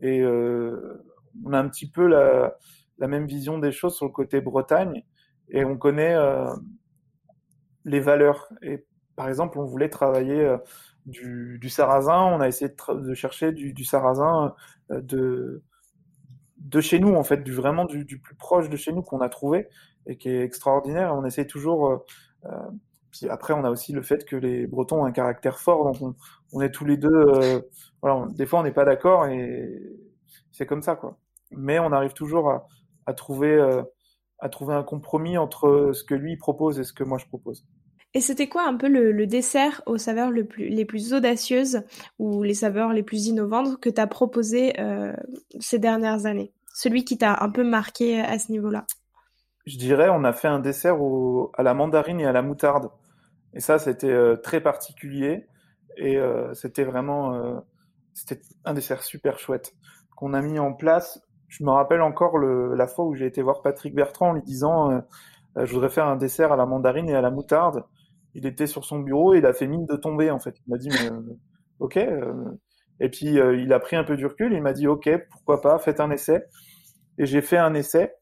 Et 0.00 0.20
euh, 0.20 1.02
on 1.44 1.52
a 1.52 1.58
un 1.58 1.68
petit 1.68 1.90
peu 1.90 2.06
la, 2.06 2.56
même 2.98 3.26
vision 3.26 3.58
des 3.58 3.72
choses 3.72 3.96
sur 3.96 4.06
le 4.06 4.12
côté 4.12 4.40
Bretagne 4.40 5.04
et 5.48 5.64
on 5.64 5.76
connaît 5.76 6.16
les 7.84 8.00
valeurs. 8.00 8.52
Et 8.62 8.84
par 9.16 9.28
exemple, 9.28 9.58
on 9.58 9.64
voulait 9.64 9.88
travailler 9.88 10.56
du, 11.06 11.58
du, 11.60 11.68
sarrasin, 11.68 12.22
on 12.22 12.40
a 12.40 12.46
essayé 12.46 12.70
de, 12.70 13.14
chercher 13.14 13.52
du, 13.52 13.72
du, 13.72 13.84
sarrasin 13.84 14.54
de 14.88 15.62
de 16.58 16.80
chez 16.80 17.00
nous 17.00 17.14
en 17.14 17.24
fait, 17.24 17.42
du 17.42 17.52
vraiment 17.52 17.86
du, 17.86 18.04
plus 18.18 18.36
proche 18.36 18.68
de 18.68 18.76
chez 18.76 18.92
nous 18.92 19.02
qu'on 19.02 19.20
a 19.20 19.28
trouvé 19.28 19.68
et 20.06 20.16
qui 20.16 20.28
est 20.28 20.42
extraordinaire. 20.42 21.12
On 21.14 21.24
essaie 21.24 21.46
toujours. 21.46 22.04
Puis 23.12 23.28
après, 23.28 23.54
on 23.54 23.64
a 23.64 23.70
aussi 23.70 23.92
le 23.92 24.02
fait 24.02 24.24
que 24.24 24.36
les 24.36 24.66
Bretons 24.66 25.02
ont 25.02 25.04
un 25.04 25.12
caractère 25.12 25.58
fort, 25.58 25.84
donc 25.84 26.00
on, 26.00 26.14
on 26.52 26.60
est 26.60 26.70
tous 26.70 26.84
les 26.84 26.96
deux. 26.96 27.08
Euh, 27.12 27.60
voilà, 28.00 28.26
des 28.30 28.46
fois, 28.46 28.60
on 28.60 28.62
n'est 28.62 28.72
pas 28.72 28.84
d'accord 28.84 29.26
et 29.26 29.68
c'est 30.50 30.66
comme 30.66 30.82
ça, 30.82 30.96
quoi. 30.96 31.18
Mais 31.50 31.78
on 31.78 31.92
arrive 31.92 32.14
toujours 32.14 32.50
à, 32.50 32.66
à 33.06 33.12
trouver 33.12 33.60
à 34.38 34.48
trouver 34.48 34.74
un 34.74 34.82
compromis 34.82 35.38
entre 35.38 35.92
ce 35.94 36.02
que 36.02 36.14
lui 36.14 36.36
propose 36.36 36.80
et 36.80 36.84
ce 36.84 36.92
que 36.92 37.04
moi 37.04 37.16
je 37.16 37.26
propose. 37.26 37.64
Et 38.12 38.20
c'était 38.20 38.48
quoi 38.48 38.66
un 38.66 38.76
peu 38.76 38.88
le, 38.88 39.12
le, 39.12 39.26
dessert 39.26 39.82
aux 39.86 39.98
saveurs 39.98 40.30
le 40.30 40.44
plus, 40.44 40.68
les 40.68 40.84
plus 40.84 41.14
audacieuses 41.14 41.82
ou 42.18 42.42
les 42.42 42.54
saveurs 42.54 42.92
les 42.92 43.04
plus 43.04 43.28
innovantes 43.28 43.80
que 43.80 43.88
tu 43.88 44.00
as 44.00 44.06
proposé 44.06 44.78
euh, 44.80 45.14
ces 45.60 45.78
dernières 45.78 46.26
années? 46.26 46.52
Celui 46.74 47.04
qui 47.04 47.16
t'a 47.16 47.38
un 47.40 47.50
peu 47.50 47.62
marqué 47.62 48.20
à 48.20 48.38
ce 48.38 48.50
niveau-là 48.50 48.84
je 49.66 49.78
dirais, 49.78 50.08
on 50.10 50.24
a 50.24 50.32
fait 50.32 50.48
un 50.48 50.58
dessert 50.58 51.00
au, 51.00 51.52
à 51.56 51.62
la 51.62 51.74
mandarine 51.74 52.20
et 52.20 52.26
à 52.26 52.32
la 52.32 52.42
moutarde. 52.42 52.90
Et 53.54 53.60
ça, 53.60 53.78
c'était 53.78 54.10
euh, 54.10 54.36
très 54.36 54.60
particulier. 54.60 55.46
Et 55.96 56.16
euh, 56.16 56.54
c'était 56.54 56.84
vraiment, 56.84 57.34
euh, 57.34 57.58
c'était 58.14 58.40
un 58.64 58.74
dessert 58.74 59.02
super 59.02 59.38
chouette 59.38 59.74
qu'on 60.16 60.32
a 60.34 60.40
mis 60.40 60.58
en 60.58 60.72
place. 60.72 61.20
Je 61.48 61.64
me 61.64 61.70
rappelle 61.70 62.00
encore 62.00 62.38
la 62.38 62.86
fois 62.86 63.04
où 63.04 63.14
j'ai 63.14 63.26
été 63.26 63.42
voir 63.42 63.60
Patrick 63.60 63.94
Bertrand 63.94 64.30
en 64.30 64.32
lui 64.32 64.42
disant, 64.42 65.02
je 65.54 65.70
voudrais 65.70 65.90
faire 65.90 66.06
un 66.06 66.16
dessert 66.16 66.50
à 66.50 66.56
la 66.56 66.64
mandarine 66.64 67.10
et 67.10 67.14
à 67.14 67.20
la 67.20 67.30
moutarde. 67.30 67.84
Il 68.32 68.46
était 68.46 68.66
sur 68.66 68.86
son 68.86 69.00
bureau 69.00 69.34
et 69.34 69.38
il 69.38 69.44
a 69.44 69.52
fait 69.52 69.66
mine 69.66 69.84
de 69.84 69.96
tomber 69.96 70.30
en 70.30 70.38
fait. 70.38 70.54
Il 70.66 70.70
m'a 70.70 70.78
dit, 70.78 70.88
ok. 71.78 71.98
et 71.98 73.08
puis 73.10 73.34
il 73.34 73.70
a 73.70 73.80
pris 73.80 73.96
un 73.96 74.04
peu 74.04 74.16
du 74.16 74.24
recul. 74.24 74.54
Il 74.54 74.62
m'a 74.62 74.72
dit, 74.72 74.86
ok, 74.86 75.10
pourquoi 75.30 75.60
pas, 75.60 75.78
faites 75.78 76.00
un 76.00 76.10
essai. 76.10 76.42
Et 77.18 77.26
j'ai 77.26 77.42
fait 77.42 77.58
un 77.58 77.74
essai. 77.74 78.14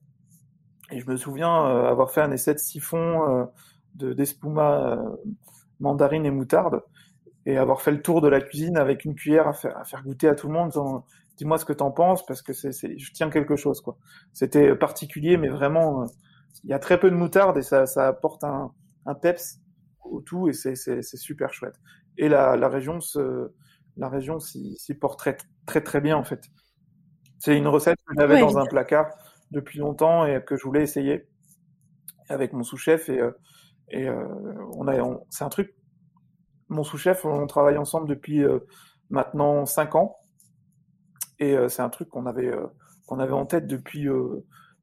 Et 0.91 0.99
je 0.99 1.09
me 1.09 1.17
souviens 1.17 1.67
avoir 1.87 2.11
fait 2.11 2.23
un 2.23 2.33
essai 2.33 2.55
de 2.55 2.59
siphon 2.59 3.47
de 3.95 4.13
d'espuma 4.13 4.93
euh, 4.93 5.17
mandarine 5.81 6.27
et 6.27 6.31
moutarde 6.31 6.83
et 7.47 7.57
avoir 7.57 7.81
fait 7.81 7.93
le 7.93 8.03
tour 8.03 8.21
de 8.21 8.29
la 8.29 8.41
cuisine 8.41 8.77
avec 8.77 9.05
une 9.05 9.15
cuillère 9.15 9.49
à 9.49 9.53
faire, 9.53 9.77
à 9.79 9.85
faire 9.85 10.03
goûter 10.03 10.29
à 10.29 10.35
tout 10.35 10.47
le 10.47 10.53
monde 10.53 10.77
en 10.77 11.05
dis-moi 11.37 11.57
ce 11.57 11.65
que 11.65 11.73
t'en 11.73 11.91
penses 11.91 12.25
parce 12.27 12.43
que 12.43 12.53
c'est, 12.53 12.73
je 12.73 13.13
tiens 13.13 13.31
quelque 13.31 13.57
chose 13.57 13.81
quoi. 13.81 13.97
C'était 14.33 14.75
particulier 14.75 15.37
mais 15.37 15.49
vraiment 15.49 16.05
il 16.65 16.71
y 16.71 16.75
a 16.75 16.79
très 16.79 17.01
peu 17.01 17.11
de 17.11 17.17
moutarde 17.17 17.57
et 17.57 17.63
ça, 17.63 17.87
ça 17.87 18.09
apporte 18.09 18.45
un, 18.45 18.73
un 19.07 19.15
peps 19.15 19.61
au 20.05 20.21
tout 20.21 20.49
et 20.49 20.53
c'est, 20.53 21.03
super 21.03 21.53
chouette. 21.53 21.77
Et 22.19 22.29
la, 22.29 22.57
la 22.57 22.69
région 22.69 23.01
se, 23.01 23.51
la 23.97 24.09
région 24.09 24.39
s'y, 24.39 24.77
porte 25.01 25.19
très, 25.19 25.37
très 25.67 25.81
très 25.81 26.01
bien 26.01 26.17
en 26.17 26.25
fait. 26.25 26.43
C'est 27.39 27.57
une 27.57 27.69
recette 27.69 27.99
que 28.07 28.15
j'avais 28.19 28.41
dans 28.41 28.59
un 28.59 28.67
placard 28.67 29.11
depuis 29.51 29.79
longtemps 29.79 30.27
et 30.27 30.43
que 30.45 30.57
je 30.57 30.65
voulais 30.65 30.83
essayer 30.83 31.27
avec 32.29 32.53
mon 32.53 32.63
sous-chef 32.63 33.09
et, 33.09 33.21
euh, 33.21 33.31
et 33.91 34.09
euh, 34.09 34.25
on 34.77 34.89
a, 34.89 34.95
c'est 35.31 35.45
un 35.45 35.49
truc. 35.49 35.75
Mon 36.69 36.85
sous-chef, 36.85 37.25
on 37.25 37.47
travaille 37.47 37.79
ensemble 37.79 38.09
depuis 38.09 38.45
euh, 38.45 38.61
maintenant 39.11 39.67
cinq 39.67 39.95
ans 39.95 40.17
et 41.39 41.57
c'est 41.69 41.81
un 41.81 41.89
truc 41.89 42.11
qu'on 42.11 42.27
avait 42.27 42.53
qu'on 43.07 43.19
avait 43.19 43.33
en 43.33 43.47
tête 43.47 43.67
depuis 43.67 44.07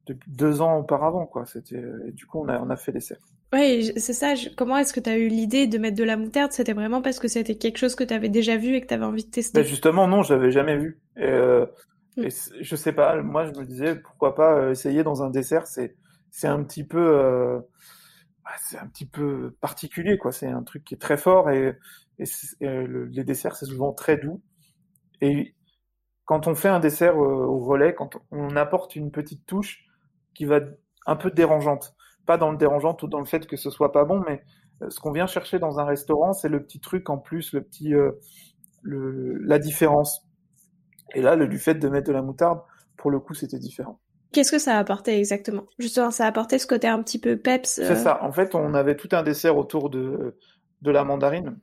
depuis 0.08 0.32
deux 0.32 0.60
ans 0.60 0.80
auparavant 0.80 1.28
quoi. 1.28 1.46
C'était 1.46 1.84
et 2.08 2.12
du 2.12 2.26
coup 2.26 2.42
on 2.42 2.50
a 2.50 2.60
on 2.60 2.72
a 2.72 2.76
fait 2.76 2.92
l'essai. 2.92 3.16
Oui, 3.54 3.94
c'est 3.96 4.14
ça. 4.14 4.34
Comment 4.58 4.78
est-ce 4.78 4.92
que 4.92 5.00
tu 5.00 5.10
as 5.10 5.18
eu 5.18 5.28
l'idée 5.28 5.68
de 5.68 5.78
mettre 5.78 5.96
de 5.96 6.04
la 6.04 6.18
moutarde? 6.18 6.52
C'était 6.52 6.74
vraiment 6.74 7.04
parce 7.04 7.20
que 7.20 7.28
c'était 7.28 7.56
quelque 7.56 7.78
chose 7.78 7.94
que 7.94 8.04
tu 8.04 8.14
avais 8.14 8.28
déjà 8.28 8.58
vu 8.58 8.76
et 8.76 8.82
que 8.82 8.88
tu 8.88 8.94
avais 8.96 9.06
envie 9.06 9.24
de 9.24 9.30
tester? 9.30 9.62
Ben 9.62 9.68
Justement, 9.68 10.08
non, 10.08 10.24
je 10.24 10.34
l'avais 10.34 10.52
jamais 10.52 10.78
vu. 10.78 11.00
Et, 11.16 11.32
Mm. 12.18 12.24
Et 12.24 12.30
je 12.62 12.76
sais 12.76 12.92
pas, 12.92 13.22
moi 13.22 13.46
je 13.46 13.58
me 13.60 13.66
disais 13.66 13.96
pourquoi 13.96 14.36
pas 14.36 14.58
euh, 14.58 14.72
essayer 14.72 15.04
dans 15.04 15.24
un 15.24 15.30
dessert, 15.30 15.68
c'est 15.68 15.96
c'est 16.32 16.48
un 16.48 16.64
petit 16.64 16.84
peu 16.84 17.00
euh, 17.00 17.60
c'est 18.60 18.78
un 18.78 18.88
petit 18.88 19.06
peu 19.06 19.56
particulier 19.62 20.18
quoi, 20.18 20.32
c'est 20.32 20.48
un 20.48 20.64
truc 20.64 20.84
qui 20.84 20.94
est 20.94 20.98
très 20.98 21.18
fort 21.18 21.50
et, 21.50 21.78
et, 22.20 22.26
les 22.62 23.24
desserts 23.24 23.56
c'est 23.56 23.66
souvent 23.66 23.94
très 23.94 24.18
doux. 24.18 24.42
Et 25.22 25.56
quand 26.26 26.48
on 26.48 26.56
fait 26.56 26.70
un 26.70 26.80
dessert 26.80 27.16
euh, 27.16 27.46
au 27.46 27.60
relais, 27.60 27.94
quand 27.96 28.18
on 28.32 28.56
apporte 28.56 28.96
une 28.96 29.12
petite 29.12 29.46
touche 29.46 29.86
qui 30.34 30.46
va 30.46 30.62
un 31.06 31.16
peu 31.16 31.32
dérangeante, 31.32 31.96
pas 32.26 32.38
dans 32.38 32.52
le 32.52 32.58
dérangeante 32.58 33.04
ou 33.04 33.08
dans 33.08 33.20
le 33.20 33.26
fait 33.26 33.48
que 33.48 33.58
ce 33.58 33.70
soit 33.70 33.92
pas 33.92 34.06
bon, 34.06 34.24
mais 34.28 34.44
ce 34.90 35.00
qu'on 35.00 35.12
vient 35.12 35.28
chercher 35.28 35.58
dans 35.60 35.80
un 35.80 35.86
restaurant, 35.86 36.34
c'est 36.34 36.50
le 36.50 36.62
petit 36.64 36.80
truc 36.80 37.10
en 37.10 37.18
plus, 37.18 37.54
le 37.54 37.64
petit 37.64 37.94
la 38.84 39.60
différence. 39.60 40.28
Et 41.16 41.22
là, 41.22 41.36
le, 41.36 41.48
du 41.48 41.58
fait 41.58 41.76
de 41.76 41.90
mettre 41.90 42.08
de 42.08 42.14
la 42.14 42.22
moutarde, 42.22 42.62
pour 42.98 43.12
le 43.12 43.20
coup, 43.20 43.34
c'était 43.34 43.60
différent. 43.60 44.00
Qu'est-ce 44.32 44.52
que 44.52 44.60
ça 44.60 44.76
a 44.76 44.80
apporté 44.80 45.18
exactement? 45.18 45.64
Justement, 45.80 46.12
ça 46.12 46.26
a 46.26 46.28
apporté 46.28 46.60
ce 46.60 46.68
côté 46.68 46.88
un 46.88 47.02
petit 47.02 47.20
peu 47.20 47.38
peps. 47.38 47.70
C'est 47.70 47.92
euh, 47.92 47.96
ça. 47.96 48.24
En 48.24 48.32
fait, 48.32 48.56
on 48.56 48.74
avait 48.74 48.96
tout 48.96 49.10
un 49.12 49.24
dessert 49.24 49.58
autour 49.58 49.90
de, 49.90 50.36
de 50.82 50.92
la 50.92 51.04
mandarine 51.04 51.58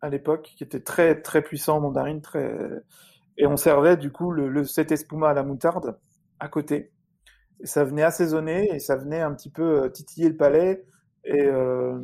à 0.00 0.10
l'époque, 0.10 0.52
qui 0.56 0.64
était 0.64 0.80
très 0.80 1.22
très 1.22 1.40
puissant 1.40 1.78
en 1.78 1.80
mandarine, 1.80 2.20
très 2.20 2.52
et 3.36 3.46
on 3.46 3.56
servait 3.56 3.96
du 3.96 4.12
coup 4.12 4.30
le, 4.30 4.48
le 4.48 4.64
cet 4.64 4.92
espuma 4.92 5.30
à 5.30 5.34
la 5.34 5.42
moutarde 5.42 5.98
à 6.40 6.48
côté. 6.48 6.92
Et 7.60 7.66
ça 7.66 7.84
venait 7.84 8.02
assaisonner 8.02 8.68
et 8.74 8.78
ça 8.78 8.96
venait 8.96 9.20
un 9.20 9.32
petit 9.34 9.50
peu 9.50 9.84
euh, 9.84 9.88
titiller 9.88 10.28
le 10.28 10.36
palais 10.36 10.84
et 11.24 11.44
euh, 11.44 11.98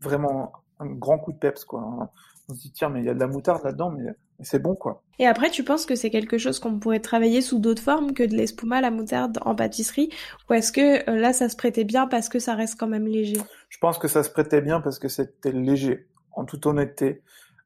vraiment 0.00 0.52
un 0.78 0.86
grand 0.86 1.18
coup 1.18 1.32
de 1.32 1.38
peps 1.38 1.64
quoi. 1.64 2.10
On 2.48 2.54
se 2.54 2.60
dit 2.60 2.72
tiens 2.72 2.88
mais 2.88 3.00
il 3.00 3.06
y 3.06 3.08
a 3.08 3.14
de 3.14 3.20
la 3.20 3.26
moutarde 3.26 3.62
là-dedans 3.64 3.90
mais 3.90 4.10
c'est 4.42 4.60
bon 4.60 4.74
quoi. 4.74 5.02
Et 5.18 5.26
après, 5.26 5.50
tu 5.50 5.64
penses 5.64 5.86
que 5.86 5.94
c'est 5.94 6.10
quelque 6.10 6.38
chose 6.38 6.58
qu'on 6.58 6.78
pourrait 6.78 7.00
travailler 7.00 7.40
sous 7.40 7.58
d'autres 7.58 7.82
formes 7.82 8.12
que 8.12 8.22
de 8.22 8.34
l'espuma, 8.34 8.80
la 8.80 8.90
moutarde 8.90 9.38
en 9.42 9.54
pâtisserie? 9.54 10.10
Ou 10.48 10.54
est-ce 10.54 10.72
que 10.72 11.08
euh, 11.08 11.16
là, 11.16 11.32
ça 11.32 11.48
se 11.48 11.56
prêtait 11.56 11.84
bien 11.84 12.06
parce 12.06 12.28
que 12.28 12.38
ça 12.38 12.54
reste 12.54 12.78
quand 12.78 12.88
même 12.88 13.06
léger? 13.06 13.38
Je 13.68 13.78
pense 13.78 13.98
que 13.98 14.08
ça 14.08 14.22
se 14.22 14.30
prêtait 14.30 14.60
bien 14.60 14.80
parce 14.80 14.98
que 14.98 15.08
c'était 15.08 15.52
léger, 15.52 16.08
en 16.32 16.44
toute 16.44 16.66
honnêteté. 16.66 17.22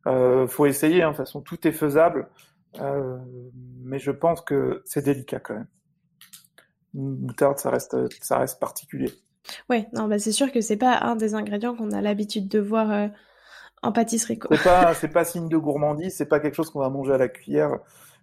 Euh, 0.07 0.47
faut 0.47 0.67
essayer, 0.67 1.03
hein, 1.03 1.11
de 1.11 1.17
toute 1.17 1.27
façon, 1.27 1.41
tout 1.41 1.67
est 1.67 1.73
faisable. 1.73 2.29
Euh, 2.81 3.19
mais 3.83 3.99
je 3.99 4.13
pense 4.13 4.41
que 4.41 4.83
c'est 4.85 5.05
délicat 5.05 5.41
quand 5.41 5.55
même. 5.55 5.67
moutarde, 6.95 7.59
ça 7.59 7.71
reste, 7.71 7.97
ça 8.23 8.39
reste 8.39 8.61
particulier. 8.61 9.11
Ouais, 9.69 9.89
non, 9.93 10.07
bah 10.07 10.19
c'est 10.19 10.33
sûr 10.33 10.53
que 10.53 10.61
c'est 10.61 10.77
pas 10.77 10.99
un 10.99 11.17
des 11.17 11.35
ingrédients 11.35 11.75
qu'on 11.75 11.91
a 11.91 12.01
l'habitude 12.01 12.49
de 12.49 12.61
voir 12.61 12.91
euh, 12.91 13.09
en 13.83 13.93
pâtisserie. 13.93 14.39
Quoi. 14.39 14.57
C'est 14.57 14.63
pas, 14.63 14.95
c'est 14.95 15.09
pas 15.09 15.25
signe 15.25 15.49
de 15.49 15.57
gourmandise, 15.57 16.15
c'est 16.17 16.27
pas 16.27 16.41
quelque 16.41 16.55
chose 16.55 16.71
qu'on 16.71 16.81
va 16.81 16.91
manger 16.91 17.15
à 17.15 17.19
la 17.19 17.29
cuillère. 17.29 17.79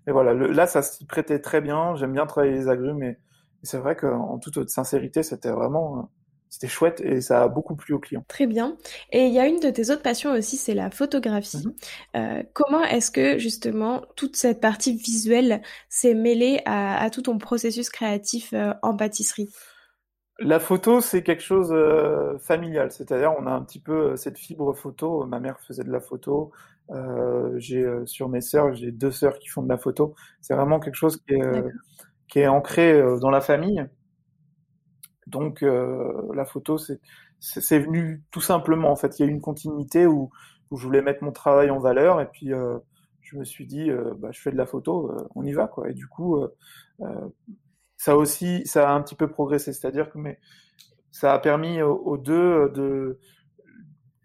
Mais 0.06 0.14
voilà, 0.14 0.34
là, 0.34 0.68
ça 0.68 0.82
s'y 0.82 1.06
prêtait 1.06 1.40
très 1.40 1.62
bien. 1.62 1.96
J'aime 1.96 2.14
bien 2.14 2.26
travailler 2.26 2.54
les 2.54 2.70
agrumes, 2.70 2.98
mais 2.98 3.20
c'est 3.64 3.78
vrai 3.78 3.96
qu'en 3.96 4.38
toute 4.40 4.70
sincérité, 4.70 5.24
c'était 5.24 5.52
vraiment, 5.52 6.10
c'était 6.50 6.68
chouette 6.68 7.02
et 7.02 7.20
ça 7.22 7.44
a 7.44 7.48
beaucoup 7.50 7.76
plu 7.76 7.94
aux 7.94 8.00
clients. 8.00 8.24
Très 8.28 8.48
bien. 8.48 8.78
Et 9.12 9.26
il 9.26 9.34
y 9.34 9.40
a 9.40 9.48
une 9.48 9.60
de 9.60 9.70
tes 9.70 9.90
autres 9.90 10.04
passions 10.04 10.32
aussi, 10.32 10.56
c'est 10.58 10.74
la 10.74 10.90
photographie. 10.92 11.58
Mhm. 11.58 11.74
euh, 12.16 12.44
comment 12.54 12.84
est-ce 12.84 13.12
que 13.12 13.38
justement 13.38 14.02
toute 14.16 14.36
cette 14.36 14.62
partie 14.62 14.96
visuelle 14.96 15.62
s'est 15.90 16.14
mêlée 16.14 16.62
à, 16.66 17.04
à, 17.04 17.10
tout 17.10 17.24
ton 17.24 17.38
processus 17.38 17.90
créatif 17.90 18.54
euh, 18.54 18.74
en 18.84 18.96
pâtisserie? 18.96 19.50
La 20.40 20.60
photo, 20.60 21.02
c'est 21.02 21.24
quelque 21.24 21.44
chose 21.44 21.72
euh, 21.72 22.38
familial, 22.40 22.92
c'est-à-dire 22.92 23.34
on 23.38 23.48
a 23.48 23.52
un 23.52 23.62
petit 23.64 23.80
peu 23.80 24.12
euh, 24.12 24.16
cette 24.16 24.38
fibre 24.38 24.74
photo. 24.74 25.26
Ma 25.26 25.40
mère 25.40 25.60
faisait 25.60 25.84
de 25.84 25.92
la 25.92 26.00
photo. 26.00 26.52
Euh, 26.92 27.54
j'ai 27.58 27.84
euh, 27.84 28.06
sur 28.06 28.30
mes 28.30 28.42
sœurs, 28.42 28.74
j'ai 28.74 28.92
deux 28.92 29.12
sœurs 29.12 29.40
qui 29.40 29.50
font 29.50 29.64
de 29.64 29.70
la 29.70 29.78
photo. 29.78 30.16
C'est 30.42 30.56
vraiment 30.56 30.80
quelque 30.80 30.96
chose 30.96 31.18
qui 31.18 31.34
est, 31.34 31.64
qui 32.28 32.40
est 32.40 32.48
ancré 32.48 33.02
dans 33.20 33.30
la 33.32 33.42
famille. 33.42 33.86
Donc 35.28 35.62
la 35.62 36.46
photo, 36.46 36.78
c'est 36.78 37.02
c'est 37.40 37.80
venu 37.80 38.24
tout 38.32 38.42
simplement. 38.42 38.92
En 38.92 38.96
fait, 38.96 39.20
il 39.20 39.24
y 39.24 39.26
a 39.26 39.30
eu 39.30 39.34
une 39.34 39.42
continuité 39.42 40.08
où 40.08 40.32
où 40.72 40.78
je 40.78 40.86
voulais 40.86 41.02
mettre 41.02 41.24
mon 41.24 41.32
travail 41.32 41.70
en 41.70 41.80
valeur. 41.80 42.22
Et 42.22 42.28
puis, 42.28 42.54
euh, 42.54 42.78
je 43.22 43.38
me 43.38 43.44
suis 43.46 43.66
dit, 43.66 43.90
euh, 43.90 44.14
bah, 44.18 44.30
je 44.32 44.42
fais 44.42 44.52
de 44.52 44.58
la 44.58 44.66
photo, 44.66 45.12
euh, 45.12 45.28
on 45.36 45.46
y 45.46 45.54
va, 45.54 45.68
quoi. 45.68 45.90
Et 45.90 45.94
du 45.94 46.08
coup, 46.08 46.46
ça 47.98 48.16
aussi, 48.16 48.66
ça 48.66 48.90
a 48.90 48.94
un 48.94 49.02
petit 49.02 49.16
peu 49.16 49.28
progressé. 49.28 49.74
C'est-à-dire 49.74 50.10
que 50.10 50.18
mais, 50.18 50.40
ça 51.12 51.34
a 51.34 51.40
permis 51.40 51.82
aux, 51.82 52.18
deux 52.18 52.70
de 52.70 53.20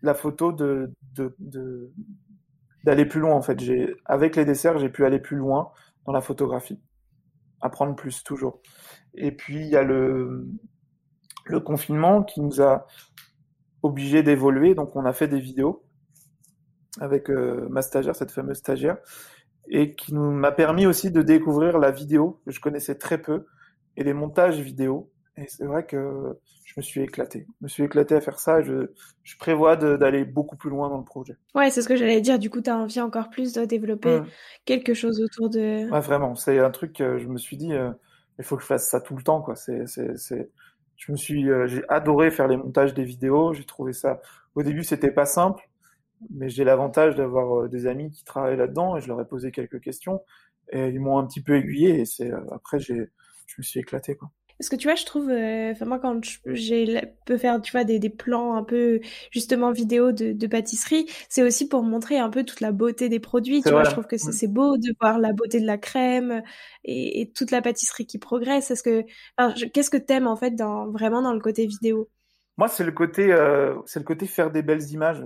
la 0.02 0.14
photo 0.14 0.52
de, 0.52 0.92
d'aller 2.84 3.06
plus 3.06 3.20
loin 3.20 3.34
en 3.34 3.42
fait. 3.42 3.58
J'ai 3.60 3.94
avec 4.04 4.36
les 4.36 4.44
desserts, 4.44 4.78
j'ai 4.78 4.90
pu 4.90 5.04
aller 5.04 5.18
plus 5.18 5.36
loin 5.36 5.72
dans 6.06 6.12
la 6.12 6.20
photographie, 6.20 6.80
apprendre 7.60 7.94
plus 7.94 8.22
toujours. 8.22 8.60
Et 9.14 9.32
puis 9.32 9.60
il 9.60 9.68
y 9.68 9.76
a 9.76 9.82
le 9.82 10.46
le 11.44 11.60
confinement 11.60 12.22
qui 12.22 12.40
nous 12.40 12.60
a 12.60 12.86
obligés 13.82 14.22
d'évoluer, 14.22 14.74
donc 14.74 14.94
on 14.94 15.04
a 15.04 15.12
fait 15.12 15.28
des 15.28 15.40
vidéos 15.40 15.84
avec 17.00 17.30
euh, 17.30 17.66
ma 17.70 17.82
stagiaire, 17.82 18.14
cette 18.14 18.30
fameuse 18.30 18.58
stagiaire, 18.58 18.98
et 19.68 19.94
qui 19.94 20.14
m'a 20.14 20.52
permis 20.52 20.86
aussi 20.86 21.10
de 21.10 21.22
découvrir 21.22 21.78
la 21.78 21.90
vidéo 21.90 22.40
que 22.44 22.52
je 22.52 22.60
connaissais 22.60 22.96
très 22.96 23.20
peu 23.20 23.46
et 23.96 24.04
les 24.04 24.14
montages 24.14 24.60
vidéo. 24.60 25.10
Et 25.36 25.46
c'est 25.48 25.64
vrai 25.64 25.86
que 25.86 26.36
je 26.64 26.74
me 26.76 26.82
suis 26.82 27.02
éclaté. 27.02 27.46
Je 27.60 27.64
me 27.64 27.68
suis 27.68 27.82
éclaté 27.82 28.14
à 28.14 28.20
faire 28.20 28.38
ça 28.38 28.60
et 28.60 28.64
je, 28.64 28.90
je 29.22 29.36
prévois 29.36 29.76
d'aller 29.76 30.24
beaucoup 30.24 30.56
plus 30.56 30.70
loin 30.70 30.88
dans 30.88 30.98
le 30.98 31.04
projet. 31.04 31.36
Ouais, 31.54 31.70
c'est 31.70 31.82
ce 31.82 31.88
que 31.88 31.96
j'allais 31.96 32.20
dire. 32.20 32.38
Du 32.38 32.50
coup, 32.50 32.60
tu 32.60 32.70
as 32.70 32.76
envie 32.76 33.00
encore 33.00 33.30
plus 33.30 33.52
de 33.52 33.64
développer 33.64 34.20
mmh. 34.20 34.26
quelque 34.64 34.94
chose 34.94 35.20
autour 35.20 35.50
de. 35.50 35.90
Ouais, 35.90 36.00
vraiment. 36.00 36.34
C'est 36.34 36.58
un 36.58 36.70
truc 36.70 36.94
que 36.94 37.18
je 37.18 37.28
me 37.28 37.38
suis 37.38 37.56
dit, 37.56 37.72
euh, 37.72 37.90
il 38.38 38.44
faut 38.44 38.56
que 38.56 38.62
je 38.62 38.66
fasse 38.66 38.88
ça 38.88 39.00
tout 39.00 39.16
le 39.16 39.22
temps, 39.22 39.42
quoi. 39.42 39.56
C'est, 39.56 39.86
c'est, 39.86 40.16
c'est... 40.16 40.50
Je 40.96 41.10
me 41.12 41.16
suis, 41.16 41.50
euh, 41.50 41.66
j'ai 41.66 41.82
adoré 41.88 42.30
faire 42.30 42.46
les 42.46 42.56
montages 42.56 42.94
des 42.94 43.04
vidéos. 43.04 43.52
J'ai 43.54 43.64
trouvé 43.64 43.92
ça. 43.92 44.20
Au 44.54 44.62
début, 44.62 44.84
c'était 44.84 45.10
pas 45.10 45.26
simple, 45.26 45.68
mais 46.30 46.48
j'ai 46.48 46.64
l'avantage 46.64 47.16
d'avoir 47.16 47.62
euh, 47.62 47.68
des 47.68 47.86
amis 47.86 48.10
qui 48.10 48.24
travaillent 48.24 48.56
là-dedans 48.56 48.96
et 48.96 49.00
je 49.00 49.08
leur 49.08 49.20
ai 49.20 49.26
posé 49.26 49.50
quelques 49.50 49.80
questions 49.80 50.22
et 50.70 50.88
ils 50.88 51.00
m'ont 51.00 51.18
un 51.18 51.26
petit 51.26 51.42
peu 51.42 51.56
aiguillé 51.56 52.00
et 52.00 52.04
c'est 52.04 52.30
après 52.50 52.78
j'ai, 52.78 53.10
je 53.52 53.56
me 53.58 53.62
suis 53.62 53.80
éclaté, 53.80 54.16
quoi. 54.16 54.30
Parce 54.62 54.68
que 54.68 54.76
tu 54.76 54.86
vois, 54.86 54.94
je 54.94 55.04
trouve, 55.04 55.28
euh, 55.28 55.72
enfin 55.72 55.86
moi 55.86 55.98
quand 55.98 56.20
j'ai 56.46 57.02
peux 57.26 57.36
faire, 57.36 57.60
tu 57.60 57.72
vois, 57.72 57.82
des, 57.82 57.98
des, 57.98 58.10
plans 58.10 58.54
un 58.54 58.62
peu 58.62 59.00
justement 59.32 59.72
vidéo 59.72 60.12
de, 60.12 60.32
de 60.32 60.46
pâtisserie, 60.46 61.06
c'est 61.28 61.42
aussi 61.42 61.68
pour 61.68 61.82
montrer 61.82 62.18
un 62.18 62.30
peu 62.30 62.44
toute 62.44 62.60
la 62.60 62.70
beauté 62.70 63.08
des 63.08 63.18
produits. 63.18 63.62
Tu 63.62 63.70
vois, 63.70 63.82
je 63.82 63.90
trouve 63.90 64.06
que 64.06 64.14
mm. 64.14 64.32
c'est 64.32 64.46
beau 64.46 64.76
de 64.76 64.94
voir 65.00 65.18
la 65.18 65.32
beauté 65.32 65.60
de 65.60 65.66
la 65.66 65.78
crème 65.78 66.42
et, 66.84 67.22
et 67.22 67.32
toute 67.32 67.50
la 67.50 67.60
pâtisserie 67.60 68.06
qui 68.06 68.18
progresse. 68.18 68.70
Est-ce 68.70 68.84
que, 68.84 69.04
qu'est-ce 69.72 69.90
que 69.90 69.96
t'aimes 69.96 70.28
en 70.28 70.36
fait 70.36 70.52
dans 70.52 70.88
vraiment 70.92 71.22
dans 71.22 71.34
le 71.34 71.40
côté 71.40 71.66
vidéo? 71.66 72.08
Moi, 72.56 72.68
c'est 72.68 72.84
le 72.84 72.92
côté, 72.92 73.32
euh, 73.32 73.74
c'est 73.86 73.98
le 73.98 74.04
côté 74.04 74.26
faire 74.26 74.52
des 74.52 74.62
belles 74.62 74.90
images. 74.90 75.24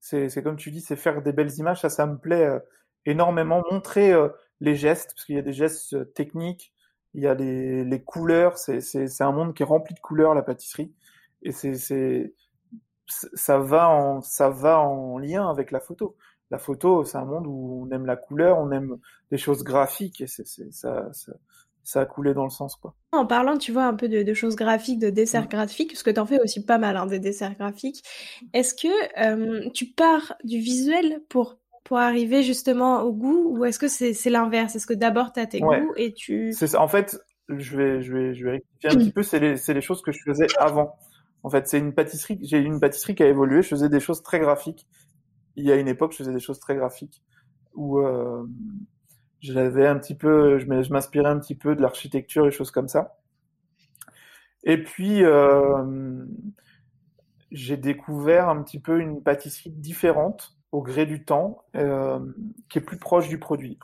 C'est 0.00 0.42
comme 0.42 0.56
tu 0.56 0.70
dis, 0.70 0.82
c'est 0.82 0.96
faire 0.96 1.22
des 1.22 1.32
belles 1.32 1.56
images. 1.56 1.80
Ça, 1.80 1.88
ça 1.88 2.06
me 2.06 2.18
plaît 2.18 2.44
euh, 2.44 2.58
énormément. 3.06 3.62
Montrer 3.70 4.12
les 4.60 4.76
gestes, 4.76 5.12
parce 5.14 5.24
qu'il 5.24 5.36
y 5.36 5.38
a 5.38 5.42
des 5.42 5.54
gestes 5.54 6.12
techniques 6.12 6.74
il 7.16 7.22
y 7.22 7.26
a 7.26 7.34
les, 7.34 7.82
les 7.82 8.02
couleurs, 8.02 8.58
c'est 8.58 9.20
un 9.20 9.32
monde 9.32 9.54
qui 9.54 9.62
est 9.62 9.66
rempli 9.66 9.94
de 9.94 10.00
couleurs, 10.00 10.34
la 10.34 10.42
pâtisserie, 10.42 10.92
et 11.42 11.50
c'est 11.50 12.34
ça 13.08 13.58
va 13.58 13.88
en 13.88 14.20
ça 14.20 14.50
va 14.50 14.80
en 14.80 15.18
lien 15.18 15.48
avec 15.48 15.70
la 15.70 15.80
photo. 15.80 16.16
La 16.50 16.58
photo, 16.58 17.04
c'est 17.04 17.16
un 17.16 17.24
monde 17.24 17.46
où 17.46 17.84
on 17.84 17.90
aime 17.90 18.04
la 18.04 18.16
couleur, 18.16 18.58
on 18.58 18.70
aime 18.70 18.98
des 19.30 19.38
choses 19.38 19.64
graphiques, 19.64 20.20
et 20.20 20.26
c'est 20.26 20.46
ça, 20.46 21.08
ça, 21.12 21.32
ça 21.82 22.00
a 22.02 22.04
coulé 22.04 22.34
dans 22.34 22.44
le 22.44 22.50
sens 22.50 22.76
quoi. 22.76 22.94
En 23.12 23.26
parlant, 23.26 23.56
tu 23.56 23.72
vois, 23.72 23.84
un 23.84 23.94
peu 23.94 24.08
de, 24.08 24.22
de 24.22 24.34
choses 24.34 24.54
graphiques, 24.54 24.98
de 24.98 25.08
desserts 25.08 25.44
mmh. 25.44 25.48
graphiques, 25.48 25.92
parce 25.92 26.02
que 26.02 26.10
tu 26.10 26.20
en 26.20 26.26
fais 26.26 26.40
aussi 26.40 26.64
pas 26.64 26.78
mal 26.78 26.96
hein, 26.98 27.06
des 27.06 27.18
desserts 27.18 27.54
graphiques. 27.54 28.02
Est-ce 28.52 28.74
que 28.74 28.88
euh, 29.24 29.70
tu 29.70 29.86
pars 29.86 30.34
du 30.44 30.58
visuel 30.58 31.22
pour 31.30 31.56
pour 31.86 31.98
arriver 31.98 32.42
justement 32.42 33.02
au 33.02 33.12
goût 33.12 33.56
ou 33.56 33.64
est-ce 33.64 33.78
que 33.78 33.86
c'est 33.86 34.30
l'inverse? 34.30 34.74
Est-ce 34.74 34.88
que 34.88 34.94
d'abord 34.94 35.32
tu 35.32 35.38
as 35.38 35.46
tes 35.46 35.60
goûts 35.60 35.94
et 35.96 36.12
tu... 36.12 36.52
En 36.76 36.88
fait, 36.88 37.16
je 37.48 37.76
vais, 37.76 38.02
je 38.02 38.12
vais, 38.12 38.34
je 38.34 38.44
vais 38.44 38.50
rectifier 38.50 38.90
un 38.90 38.96
petit 38.96 39.12
peu, 39.12 39.22
c'est 39.22 39.38
les, 39.38 39.54
les 39.54 39.80
choses 39.80 40.02
que 40.02 40.10
je 40.10 40.18
faisais 40.24 40.48
avant. 40.58 40.96
En 41.44 41.50
fait, 41.50 41.68
c'est 41.68 41.78
une 41.78 41.94
pâtisserie, 41.94 42.40
j'ai 42.42 42.58
une 42.58 42.80
pâtisserie 42.80 43.14
qui 43.14 43.22
a 43.22 43.28
évolué, 43.28 43.62
je 43.62 43.68
faisais 43.68 43.88
des 43.88 44.00
choses 44.00 44.22
très 44.24 44.40
graphiques. 44.40 44.84
Il 45.54 45.64
y 45.64 45.70
a 45.70 45.76
une 45.76 45.86
époque, 45.86 46.10
je 46.10 46.16
faisais 46.18 46.32
des 46.32 46.40
choses 46.40 46.58
très 46.58 46.74
graphiques 46.74 47.22
où 47.74 48.00
euh, 48.00 48.44
j'avais 49.40 49.86
un 49.86 49.96
petit 49.96 50.16
peu, 50.16 50.58
je 50.58 50.66
m'inspirais 50.66 51.28
un 51.28 51.38
petit 51.38 51.54
peu 51.54 51.76
de 51.76 51.82
l'architecture 51.82 52.48
et 52.48 52.50
choses 52.50 52.72
comme 52.72 52.88
ça. 52.88 53.16
Et 54.64 54.82
puis, 54.82 55.22
euh, 55.22 56.24
j'ai 57.52 57.76
découvert 57.76 58.48
un 58.48 58.60
petit 58.62 58.80
peu 58.80 58.98
une 58.98 59.22
pâtisserie 59.22 59.70
différente 59.70 60.55
au 60.76 60.82
gré 60.82 61.06
du 61.06 61.24
temps, 61.24 61.64
euh, 61.74 62.20
qui 62.68 62.76
est 62.76 62.82
plus 62.82 62.98
proche 62.98 63.28
du 63.28 63.38
produit. 63.38 63.78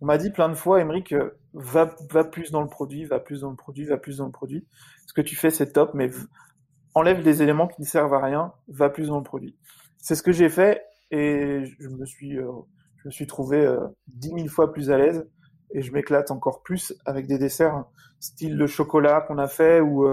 On 0.00 0.06
m'a 0.06 0.16
dit 0.16 0.30
plein 0.30 0.48
de 0.48 0.54
fois, 0.54 0.82
euh, 0.82 1.30
va, 1.52 1.94
va 2.10 2.24
plus 2.24 2.50
dans 2.50 2.62
le 2.62 2.66
produit, 2.66 3.04
va 3.04 3.20
plus 3.20 3.42
dans 3.42 3.50
le 3.50 3.56
produit, 3.56 3.84
va 3.84 3.98
plus 3.98 4.16
dans 4.16 4.24
le 4.24 4.32
produit. 4.32 4.66
Ce 5.06 5.12
que 5.12 5.20
tu 5.20 5.36
fais, 5.36 5.50
c'est 5.50 5.74
top, 5.74 5.92
mais 5.92 6.08
enlève 6.94 7.22
des 7.22 7.42
éléments 7.42 7.68
qui 7.68 7.82
ne 7.82 7.86
servent 7.86 8.14
à 8.14 8.24
rien, 8.24 8.54
va 8.68 8.88
plus 8.88 9.08
dans 9.08 9.18
le 9.18 9.22
produit. 9.22 9.58
C'est 9.98 10.14
ce 10.14 10.22
que 10.22 10.32
j'ai 10.32 10.48
fait 10.48 10.82
et 11.10 11.62
je 11.78 11.88
me 11.90 12.06
suis, 12.06 12.38
euh, 12.38 12.50
je 13.02 13.08
me 13.08 13.10
suis 13.10 13.26
trouvé 13.26 13.76
dix 14.06 14.32
mille 14.32 14.48
fois 14.48 14.72
plus 14.72 14.90
à 14.90 14.96
l'aise 14.96 15.28
et 15.72 15.82
je 15.82 15.92
m'éclate 15.92 16.30
encore 16.30 16.62
plus 16.62 16.94
avec 17.04 17.26
des 17.26 17.36
desserts 17.36 17.84
style 18.18 18.56
le 18.56 18.66
chocolat 18.66 19.20
qu'on 19.20 19.36
a 19.36 19.46
fait 19.46 19.82
ou, 19.82 20.08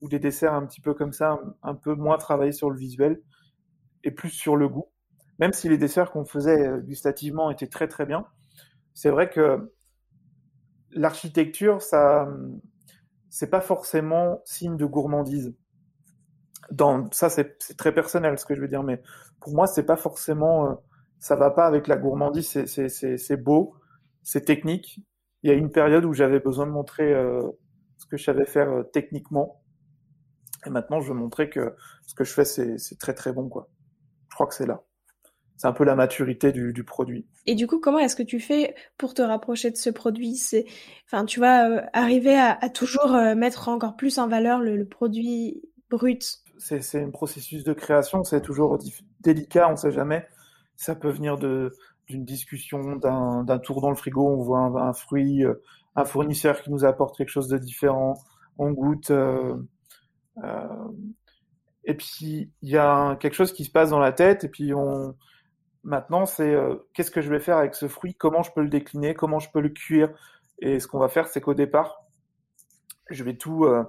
ou 0.00 0.08
des 0.08 0.18
desserts 0.18 0.54
un 0.54 0.66
petit 0.66 0.80
peu 0.80 0.92
comme 0.92 1.12
ça, 1.12 1.38
un 1.62 1.74
peu 1.76 1.94
moins 1.94 2.18
travaillés 2.18 2.50
sur 2.50 2.68
le 2.68 2.76
visuel 2.76 3.20
et 4.02 4.10
plus 4.10 4.30
sur 4.30 4.56
le 4.56 4.68
goût 4.68 4.88
même 5.38 5.52
si 5.52 5.68
les 5.68 5.78
desserts 5.78 6.10
qu'on 6.10 6.24
faisait 6.24 6.66
euh, 6.66 6.78
gustativement 6.80 7.50
étaient 7.50 7.68
très 7.68 7.88
très 7.88 8.06
bien, 8.06 8.26
c'est 8.94 9.10
vrai 9.10 9.30
que 9.30 9.72
l'architecture, 10.90 11.82
ça, 11.82 12.28
c'est 13.30 13.50
pas 13.50 13.60
forcément 13.60 14.40
signe 14.44 14.76
de 14.76 14.84
gourmandise. 14.84 15.54
Dans 16.70 17.10
ça, 17.12 17.30
c'est 17.30 17.58
très 17.76 17.94
personnel 17.94 18.38
ce 18.38 18.44
que 18.44 18.54
je 18.54 18.60
veux 18.60 18.68
dire, 18.68 18.82
mais 18.82 19.00
pour 19.40 19.54
moi, 19.54 19.66
c'est 19.66 19.84
pas 19.84 19.96
forcément, 19.96 20.70
euh, 20.70 20.74
ça 21.18 21.36
va 21.36 21.50
pas 21.50 21.66
avec 21.66 21.86
la 21.86 21.96
gourmandise. 21.96 22.64
C'est 22.66 23.36
beau, 23.36 23.74
c'est 24.22 24.44
technique. 24.44 25.00
Il 25.42 25.50
y 25.50 25.52
a 25.52 25.56
une 25.56 25.70
période 25.70 26.04
où 26.04 26.12
j'avais 26.12 26.40
besoin 26.40 26.66
de 26.66 26.72
montrer 26.72 27.14
euh, 27.14 27.40
ce 27.98 28.06
que 28.06 28.16
je 28.16 28.24
savais 28.24 28.46
faire 28.46 28.84
techniquement, 28.92 29.62
et 30.66 30.70
maintenant, 30.70 31.00
je 31.00 31.08
veux 31.08 31.18
montrer 31.18 31.48
que 31.48 31.74
ce 32.06 32.14
que 32.14 32.24
je 32.24 32.32
fais, 32.32 32.44
c'est 32.44 32.98
très 32.98 33.14
très 33.14 33.32
bon, 33.32 33.48
quoi. 33.48 33.68
Je 34.28 34.34
crois 34.34 34.46
que 34.46 34.54
c'est 34.54 34.66
là 34.66 34.82
c'est 35.58 35.66
un 35.66 35.72
peu 35.72 35.84
la 35.84 35.96
maturité 35.96 36.52
du, 36.52 36.72
du, 36.72 36.84
produit. 36.84 37.26
Et 37.46 37.56
du 37.56 37.66
coup, 37.66 37.80
comment 37.80 37.98
est-ce 37.98 38.14
que 38.14 38.22
tu 38.22 38.38
fais 38.38 38.76
pour 38.96 39.12
te 39.12 39.22
rapprocher 39.22 39.72
de 39.72 39.76
ce 39.76 39.90
produit? 39.90 40.36
C'est, 40.36 40.64
enfin, 41.04 41.24
tu 41.24 41.40
vas 41.40 41.68
euh, 41.68 41.82
arriver 41.92 42.36
à, 42.36 42.56
à 42.60 42.68
toujours 42.68 43.12
euh, 43.14 43.34
mettre 43.34 43.68
encore 43.68 43.96
plus 43.96 44.18
en 44.18 44.28
valeur 44.28 44.60
le, 44.60 44.76
le 44.76 44.86
produit 44.86 45.60
brut? 45.90 46.38
C'est 46.58 47.02
un 47.02 47.10
processus 47.10 47.64
de 47.64 47.72
création, 47.72 48.22
c'est 48.22 48.40
toujours 48.40 48.78
délicat, 49.20 49.68
on 49.70 49.76
sait 49.76 49.90
jamais. 49.90 50.26
Ça 50.76 50.94
peut 50.94 51.10
venir 51.10 51.36
de 51.36 51.72
d'une 52.06 52.24
discussion, 52.24 52.96
d'un 52.96 53.58
tour 53.58 53.82
dans 53.82 53.90
le 53.90 53.96
frigo, 53.96 54.26
on 54.26 54.42
voit 54.42 54.60
un, 54.60 54.74
un, 54.76 54.92
fruit, 54.94 55.44
euh, 55.44 55.62
un 55.94 56.06
fournisseur 56.06 56.62
qui 56.62 56.70
nous 56.70 56.86
apporte 56.86 57.18
quelque 57.18 57.28
chose 57.28 57.48
de 57.48 57.58
différent, 57.58 58.14
on 58.56 58.70
goûte. 58.70 59.10
Euh, 59.10 59.56
et 61.84 61.94
puis 61.94 62.50
il 62.62 62.68
y 62.70 62.78
a 62.78 63.16
quelque 63.16 63.34
chose 63.34 63.52
qui 63.52 63.64
se 63.64 63.70
passe 63.70 63.90
dans 63.90 63.98
la 63.98 64.12
tête, 64.12 64.44
et 64.44 64.48
puis 64.48 64.72
on 64.72 65.14
Maintenant, 65.84 66.26
c'est 66.26 66.54
euh, 66.54 66.76
qu'est-ce 66.92 67.10
que 67.10 67.20
je 67.20 67.30
vais 67.30 67.40
faire 67.40 67.56
avec 67.56 67.74
ce 67.74 67.88
fruit, 67.88 68.14
comment 68.14 68.42
je 68.42 68.52
peux 68.52 68.62
le 68.62 68.68
décliner, 68.68 69.14
comment 69.14 69.38
je 69.38 69.50
peux 69.50 69.60
le 69.60 69.68
cuire? 69.68 70.10
Et 70.58 70.80
ce 70.80 70.88
qu'on 70.88 70.98
va 70.98 71.08
faire, 71.08 71.28
c'est 71.28 71.40
qu'au 71.40 71.54
départ, 71.54 72.04
je 73.10 73.22
vais 73.22 73.36
tout, 73.36 73.64
euh, 73.64 73.84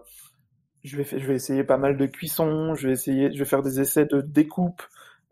je 0.83 1.01
vais, 1.01 1.35
essayer 1.35 1.63
pas 1.63 1.77
mal 1.77 1.97
de 1.97 2.05
cuisson, 2.05 2.75
je 2.75 2.87
vais 2.87 2.93
essayer, 2.93 3.33
je 3.33 3.39
vais 3.39 3.45
faire 3.45 3.63
des 3.63 3.81
essais 3.81 4.05
de 4.05 4.21
découpe, 4.21 4.83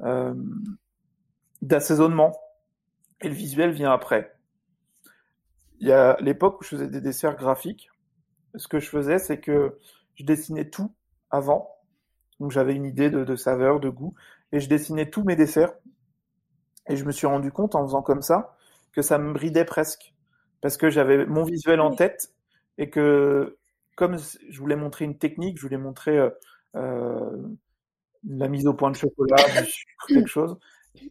euh, 0.02 0.34
d'assaisonnement, 1.62 2.36
et 3.22 3.30
le 3.30 3.36
visuel 3.36 3.72
vient 3.72 3.92
après. 3.92 4.36
Il 5.80 5.88
y 5.88 5.92
a 5.92 6.18
l'époque 6.22 6.60
où 6.60 6.64
je 6.64 6.70
faisais 6.70 6.88
des 6.88 7.02
desserts 7.02 7.36
graphiques. 7.36 7.90
Ce 8.56 8.68
que 8.68 8.80
je 8.80 8.90
faisais, 8.90 9.20
c'est 9.20 9.40
que 9.40 9.78
je 10.16 10.26
dessinais 10.26 10.70
tout 10.70 10.92
avant. 11.30 11.72
Donc 12.40 12.52
j'avais 12.52 12.74
une 12.74 12.86
idée 12.86 13.12
de 13.12 13.36
saveur, 13.36 13.80
de 13.80 13.90
goût, 13.90 14.16
et 14.52 14.60
je 14.60 14.68
dessinais 14.68 15.10
tous 15.10 15.24
mes 15.24 15.36
desserts 15.36 15.74
et 16.90 16.96
je 16.96 17.06
me 17.06 17.12
suis 17.12 17.28
rendu 17.28 17.52
compte 17.52 17.76
en 17.76 17.86
faisant 17.86 18.02
comme 18.02 18.22
ça 18.22 18.56
que 18.94 19.02
ça 19.02 19.18
me 19.18 19.34
bridait 19.34 19.66
presque. 19.66 20.14
Parce 20.62 20.78
que 20.78 20.90
j'avais 20.90 21.26
mon 21.26 21.44
visuel 21.44 21.82
en 21.82 21.94
tête 21.94 22.34
et 22.78 22.90
que 22.90 23.58
comme 23.96 24.18
je 24.18 24.60
voulais 24.60 24.76
montrer 24.76 25.06
une 25.06 25.18
technique, 25.18 25.58
je 25.58 25.64
voulais 25.64 25.78
montrer 25.78 26.18
euh, 26.18 26.30
euh 26.76 27.44
la 28.28 28.48
mise 28.48 28.68
au 28.68 28.74
point 28.74 28.92
de 28.92 28.96
chocolat, 28.96 29.38
du 29.62 29.66
sucre, 29.70 30.08
quelque 30.08 30.28
chose, 30.28 30.58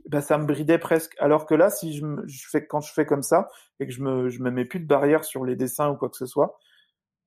ben 0.09 0.21
ça 0.21 0.39
me 0.39 0.47
bridait 0.47 0.79
presque. 0.79 1.15
Alors 1.19 1.47
que 1.47 1.55
là, 1.55 1.71
si 1.71 1.97
je, 1.97 2.05
fais 2.51 2.67
quand 2.67 2.81
je 2.81 2.93
fais 2.93 3.07
comme 3.07 3.23
ça 3.23 3.49
et 3.81 3.87
que 3.87 3.93
je 3.93 4.03
me 4.03 4.29
je 4.29 4.43
me 4.43 4.51
mets 4.51 4.65
plus 4.65 4.81
de 4.81 4.87
barrière 4.87 5.25
sur 5.25 5.45
les 5.45 5.57
dessins 5.57 5.89
ou 5.91 5.97
quoi 5.97 6.09
que 6.11 6.17
ce 6.17 6.27
soit, 6.27 6.59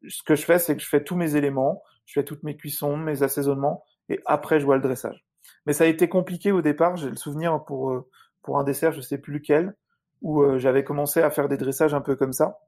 ce 0.08 0.24
que 0.24 0.36
je 0.36 0.44
fais, 0.44 0.60
c'est 0.60 0.76
que 0.76 0.82
je 0.82 0.88
fais 0.88 1.04
tous 1.04 1.16
mes 1.16 1.36
éléments, 1.36 1.82
je 2.06 2.14
fais 2.20 2.26
toutes 2.26 2.44
mes 2.44 2.56
cuissons, 2.56 2.98
mes 2.98 3.24
assaisonnements 3.24 3.84
et 4.10 4.20
après 4.26 4.60
je 4.60 4.66
vois 4.66 4.76
le 4.76 4.82
dressage. 4.82 5.26
Mais 5.66 5.74
ça 5.74 5.86
a 5.86 5.88
été 5.88 6.10
compliqué 6.10 6.52
au 6.52 6.62
départ. 6.62 6.96
J'ai 6.98 7.10
le 7.10 7.16
souvenir 7.16 7.64
pour, 7.66 7.92
euh, 7.92 8.10
pour 8.42 8.58
un 8.60 8.64
dessert, 8.64 8.92
je 8.92 9.02
sais 9.02 9.18
plus 9.18 9.34
lequel, 9.34 9.76
où 10.22 10.42
euh, 10.42 10.58
j'avais 10.58 10.84
commencé 10.84 11.22
à 11.22 11.30
faire 11.30 11.48
des 11.50 11.58
dressages 11.58 11.94
un 11.94 12.02
peu 12.02 12.16
comme 12.16 12.34
ça. 12.34 12.60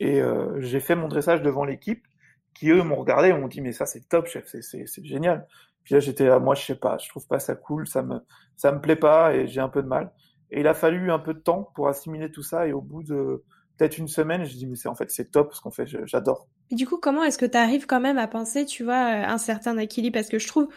Et 0.00 0.20
euh, 0.20 0.60
j'ai 0.60 0.80
fait 0.80 0.94
mon 0.94 1.08
dressage 1.08 1.42
devant 1.42 1.64
l'équipe, 1.64 2.06
qui 2.54 2.70
eux 2.70 2.82
m'ont 2.82 2.96
regardé 2.96 3.32
m'ont 3.32 3.48
dit 3.48 3.60
mais 3.60 3.72
ça 3.72 3.86
c'est 3.86 4.08
top 4.08 4.26
chef, 4.26 4.46
c'est 4.46 5.04
génial. 5.04 5.46
Puis 5.84 5.94
là 5.94 6.00
j'étais 6.00 6.26
là, 6.26 6.38
moi 6.38 6.54
je 6.54 6.64
sais 6.64 6.74
pas, 6.74 6.98
je 6.98 7.08
trouve 7.08 7.26
pas 7.26 7.38
ça 7.38 7.54
cool, 7.54 7.86
ça 7.86 8.02
me 8.02 8.20
ça 8.56 8.72
me 8.72 8.80
plaît 8.80 8.96
pas 8.96 9.34
et 9.34 9.46
j'ai 9.46 9.60
un 9.60 9.68
peu 9.68 9.82
de 9.82 9.88
mal. 9.88 10.12
Et 10.50 10.60
il 10.60 10.66
a 10.66 10.74
fallu 10.74 11.10
un 11.10 11.18
peu 11.18 11.34
de 11.34 11.38
temps 11.40 11.70
pour 11.74 11.88
assimiler 11.88 12.30
tout 12.30 12.42
ça 12.42 12.66
et 12.66 12.72
au 12.72 12.80
bout 12.80 13.02
de 13.02 13.44
peut-être 13.76 13.98
une 13.98 14.08
semaine, 14.08 14.44
je 14.44 14.54
dis 14.54 14.66
mais 14.66 14.76
c'est 14.76 14.88
en 14.88 14.94
fait 14.94 15.10
c'est 15.10 15.30
top 15.30 15.54
ce 15.54 15.60
qu'on 15.60 15.70
fait, 15.70 15.86
j'adore. 16.06 16.48
Du 16.70 16.86
coup, 16.86 16.98
comment 16.98 17.22
est-ce 17.22 17.38
que 17.38 17.46
tu 17.46 17.56
arrives 17.56 17.86
quand 17.86 18.00
même 18.00 18.18
à 18.18 18.26
penser, 18.26 18.66
tu 18.66 18.82
vois, 18.84 18.96
un 18.96 19.38
certain 19.38 19.78
équilibre? 19.78 20.14
Parce 20.14 20.28
que 20.28 20.38
je 20.38 20.48
trouve 20.48 20.68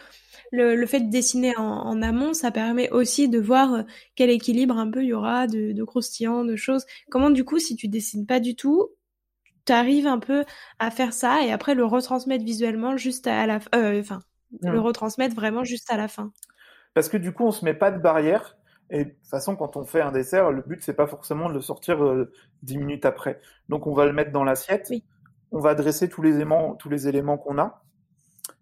le, 0.52 0.76
le 0.76 0.86
fait 0.86 1.00
de 1.00 1.10
dessiner 1.10 1.56
en, 1.56 1.62
en, 1.62 2.02
amont, 2.02 2.32
ça 2.32 2.50
permet 2.50 2.90
aussi 2.90 3.28
de 3.28 3.38
voir 3.38 3.74
euh, 3.74 3.82
quel 4.14 4.30
équilibre 4.30 4.76
un 4.78 4.90
peu 4.90 5.02
il 5.02 5.08
y 5.08 5.12
aura 5.12 5.46
de, 5.46 5.72
de 5.72 5.84
croustillant, 5.84 6.44
de 6.44 6.56
choses. 6.56 6.86
Comment 7.10 7.30
du 7.30 7.44
coup, 7.44 7.58
si 7.58 7.76
tu 7.76 7.88
dessines 7.88 8.26
pas 8.26 8.40
du 8.40 8.56
tout, 8.56 8.90
tu 9.66 9.72
arrives 9.72 10.06
un 10.06 10.18
peu 10.18 10.44
à 10.78 10.90
faire 10.90 11.12
ça 11.12 11.44
et 11.44 11.52
après 11.52 11.74
le 11.74 11.84
retransmettre 11.84 12.44
visuellement 12.44 12.96
juste 12.96 13.26
à 13.26 13.46
la 13.46 13.60
fin, 13.60 13.68
euh, 13.74 14.00
enfin, 14.00 14.20
le 14.62 14.80
retransmettre 14.80 15.34
vraiment 15.34 15.64
juste 15.64 15.90
à 15.90 15.96
la 15.96 16.08
fin? 16.08 16.32
Parce 16.94 17.08
que 17.08 17.16
du 17.16 17.32
coup, 17.32 17.44
on 17.44 17.52
se 17.52 17.64
met 17.64 17.74
pas 17.74 17.90
de 17.90 17.98
barrière. 17.98 18.56
Et 18.92 19.04
de 19.04 19.10
toute 19.10 19.28
façon, 19.28 19.54
quand 19.54 19.76
on 19.76 19.84
fait 19.84 20.00
un 20.00 20.10
dessert, 20.10 20.50
le 20.50 20.62
but, 20.62 20.82
c'est 20.82 20.94
pas 20.94 21.06
forcément 21.06 21.48
de 21.48 21.54
le 21.54 21.60
sortir 21.60 22.04
euh, 22.04 22.32
dix 22.64 22.76
minutes 22.76 23.04
après. 23.04 23.40
Donc, 23.68 23.86
on 23.86 23.94
va 23.94 24.04
le 24.04 24.12
mettre 24.12 24.32
dans 24.32 24.42
l'assiette. 24.42 24.88
Oui. 24.90 25.04
On 25.52 25.58
va 25.58 25.74
dresser 25.74 26.08
tous 26.08 26.22
les 26.22 26.36
éléments, 26.36 26.74
tous 26.74 26.88
les 26.88 27.08
éléments 27.08 27.38
qu'on 27.38 27.58
a. 27.58 27.82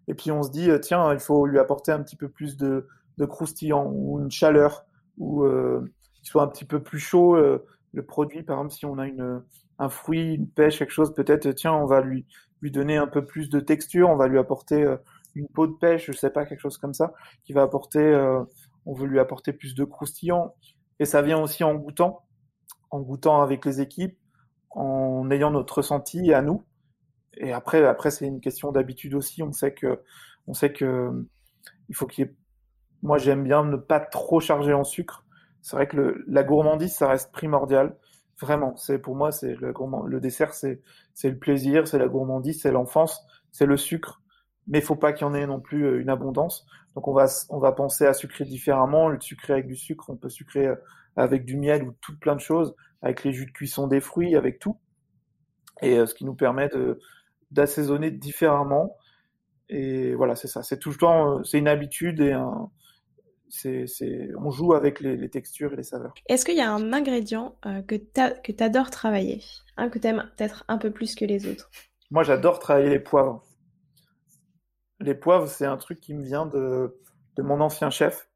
Et 0.07 0.13
puis, 0.13 0.31
on 0.31 0.43
se 0.43 0.49
dit, 0.49 0.69
euh, 0.69 0.79
tiens, 0.79 1.13
il 1.13 1.19
faut 1.19 1.45
lui 1.45 1.59
apporter 1.59 1.91
un 1.91 2.01
petit 2.01 2.15
peu 2.15 2.29
plus 2.29 2.57
de, 2.57 2.87
de 3.17 3.25
croustillant 3.25 3.85
ou 3.91 4.19
une 4.19 4.31
chaleur 4.31 4.85
ou 5.17 5.43
euh, 5.43 5.85
soit 6.23 6.43
un 6.43 6.47
petit 6.47 6.65
peu 6.65 6.81
plus 6.81 6.99
chaud. 6.99 7.35
Euh, 7.35 7.65
le 7.93 8.03
produit, 8.03 8.43
par 8.43 8.57
exemple, 8.57 8.73
si 8.73 8.85
on 8.85 8.97
a 8.97 9.07
une, 9.07 9.43
un 9.77 9.89
fruit, 9.89 10.35
une 10.35 10.49
pêche, 10.49 10.79
quelque 10.79 10.91
chose, 10.91 11.13
peut-être, 11.13 11.49
tiens, 11.51 11.73
on 11.73 11.85
va 11.85 12.01
lui, 12.01 12.25
lui 12.61 12.71
donner 12.71 12.97
un 12.97 13.07
peu 13.07 13.25
plus 13.25 13.49
de 13.49 13.59
texture. 13.59 14.09
On 14.09 14.15
va 14.15 14.27
lui 14.27 14.39
apporter 14.39 14.95
une 15.35 15.47
peau 15.47 15.67
de 15.67 15.73
pêche, 15.73 16.07
je 16.07 16.11
sais 16.11 16.29
pas, 16.29 16.45
quelque 16.45 16.59
chose 16.59 16.77
comme 16.77 16.93
ça, 16.93 17.13
qui 17.43 17.53
va 17.53 17.63
apporter 17.63 18.15
on 18.85 18.93
veut 18.93 19.07
lui 19.07 19.19
apporter 19.19 19.53
plus 19.53 19.75
de 19.75 19.83
croustillant. 19.83 20.55
Et 20.99 21.05
ça 21.05 21.21
vient 21.21 21.39
aussi 21.39 21.63
en 21.63 21.75
goûtant, 21.75 22.25
en 22.89 22.99
goûtant 23.01 23.41
avec 23.41 23.65
les 23.65 23.81
équipes, 23.81 24.17
en 24.71 25.29
ayant 25.31 25.51
notre 25.51 25.77
ressenti 25.77 26.33
à 26.33 26.41
nous. 26.41 26.63
Et 27.37 27.53
après, 27.53 27.83
après 27.85 28.11
c'est 28.11 28.25
une 28.25 28.41
question 28.41 28.71
d'habitude 28.71 29.13
aussi. 29.13 29.43
On 29.43 29.51
sait 29.51 29.73
que, 29.73 30.01
on 30.47 30.53
sait 30.53 30.71
que 30.71 31.11
il 31.89 31.95
faut 31.95 32.07
qu'il 32.07 32.25
y 32.25 32.27
ait. 32.27 32.35
Moi, 33.01 33.17
j'aime 33.17 33.43
bien 33.43 33.63
ne 33.63 33.77
pas 33.77 33.99
trop 33.99 34.39
charger 34.39 34.73
en 34.73 34.83
sucre. 34.83 35.25
C'est 35.61 35.75
vrai 35.75 35.87
que 35.87 36.23
la 36.27 36.43
gourmandise, 36.43 36.93
ça 36.93 37.07
reste 37.07 37.31
primordial. 37.31 37.95
Vraiment, 38.39 38.75
c'est 38.77 38.99
pour 38.99 39.15
moi, 39.15 39.31
c'est 39.31 39.55
le, 39.55 40.19
dessert, 40.19 40.53
c'est 40.53 40.81
le 41.23 41.37
plaisir, 41.37 41.87
c'est 41.87 41.99
la 41.99 42.07
gourmandise, 42.07 42.61
c'est 42.61 42.71
l'enfance, 42.71 43.25
c'est 43.51 43.65
le 43.65 43.75
sucre. 43.75 44.21
Mais 44.67 44.79
il 44.79 44.83
faut 44.83 44.95
pas 44.95 45.13
qu'il 45.13 45.25
y 45.25 45.29
en 45.29 45.33
ait 45.33 45.47
non 45.47 45.59
plus 45.59 45.85
euh, 45.85 46.01
une 46.01 46.09
abondance. 46.09 46.65
Donc 46.95 47.07
on 47.07 47.13
va, 47.13 47.25
on 47.49 47.59
va 47.59 47.71
penser 47.71 48.05
à 48.05 48.13
sucrer 48.13 48.45
différemment. 48.45 49.09
Le 49.09 49.19
sucrer 49.19 49.53
avec 49.53 49.67
du 49.67 49.75
sucre, 49.75 50.09
on 50.09 50.15
peut 50.15 50.29
sucrer 50.29 50.67
euh, 50.67 50.75
avec 51.15 51.43
du 51.43 51.57
miel 51.57 51.83
ou 51.83 51.93
tout 52.01 52.17
plein 52.17 52.35
de 52.35 52.39
choses, 52.39 52.75
avec 53.01 53.23
les 53.23 53.33
jus 53.33 53.47
de 53.47 53.51
cuisson 53.51 53.87
des 53.87 53.99
fruits, 53.99 54.35
avec 54.35 54.59
tout. 54.59 54.77
Et 55.81 55.97
euh, 55.97 56.05
ce 56.05 56.13
qui 56.13 56.23
nous 56.23 56.35
permet 56.35 56.69
d'assaisonner 57.51 58.11
différemment. 58.11 58.97
Et 59.69 60.15
voilà, 60.15 60.35
c'est 60.35 60.47
ça. 60.47 60.63
C'est 60.63 60.79
tout 60.79 60.89
le 60.89 60.95
temps, 60.95 61.39
euh, 61.39 61.43
c'est 61.43 61.59
une 61.59 61.67
habitude 61.67 62.21
et 62.21 62.31
un, 62.31 62.69
c'est, 63.49 63.87
c'est, 63.87 64.29
on 64.37 64.51
joue 64.51 64.73
avec 64.73 64.99
les, 64.99 65.15
les, 65.15 65.29
textures 65.29 65.73
et 65.73 65.75
les 65.75 65.83
saveurs. 65.83 66.13
Est-ce 66.27 66.45
qu'il 66.45 66.57
y 66.57 66.61
a 66.61 66.71
un 66.71 66.93
ingrédient 66.93 67.55
que 67.87 67.95
tu 67.95 68.63
adores 68.63 68.89
travailler, 68.89 69.41
hein, 69.77 69.89
que 69.89 69.99
tu 69.99 70.07
aimes 70.07 70.29
peut-être 70.37 70.63
un 70.67 70.77
peu 70.77 70.91
plus 70.91 71.15
que 71.15 71.25
les 71.25 71.47
autres 71.47 71.69
Moi, 72.11 72.23
j'adore 72.23 72.59
travailler 72.59 72.89
les 72.89 72.99
poivres 72.99 73.43
les 74.99 75.15
poivres, 75.15 75.47
c'est 75.47 75.65
un 75.65 75.77
truc 75.77 75.99
qui 75.99 76.13
me 76.13 76.23
vient 76.23 76.45
de, 76.45 76.97
de 77.35 77.41
mon 77.41 77.61
ancien 77.61 77.89
chef, 77.89 78.29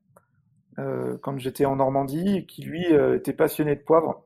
euh, 0.80 1.18
quand 1.22 1.38
j'étais 1.38 1.66
en 1.66 1.76
Normandie, 1.76 2.46
qui 2.48 2.64
lui 2.64 2.86
euh, 2.94 3.18
était 3.18 3.34
passionné 3.34 3.76
de 3.76 3.82
poivre. 3.82 4.26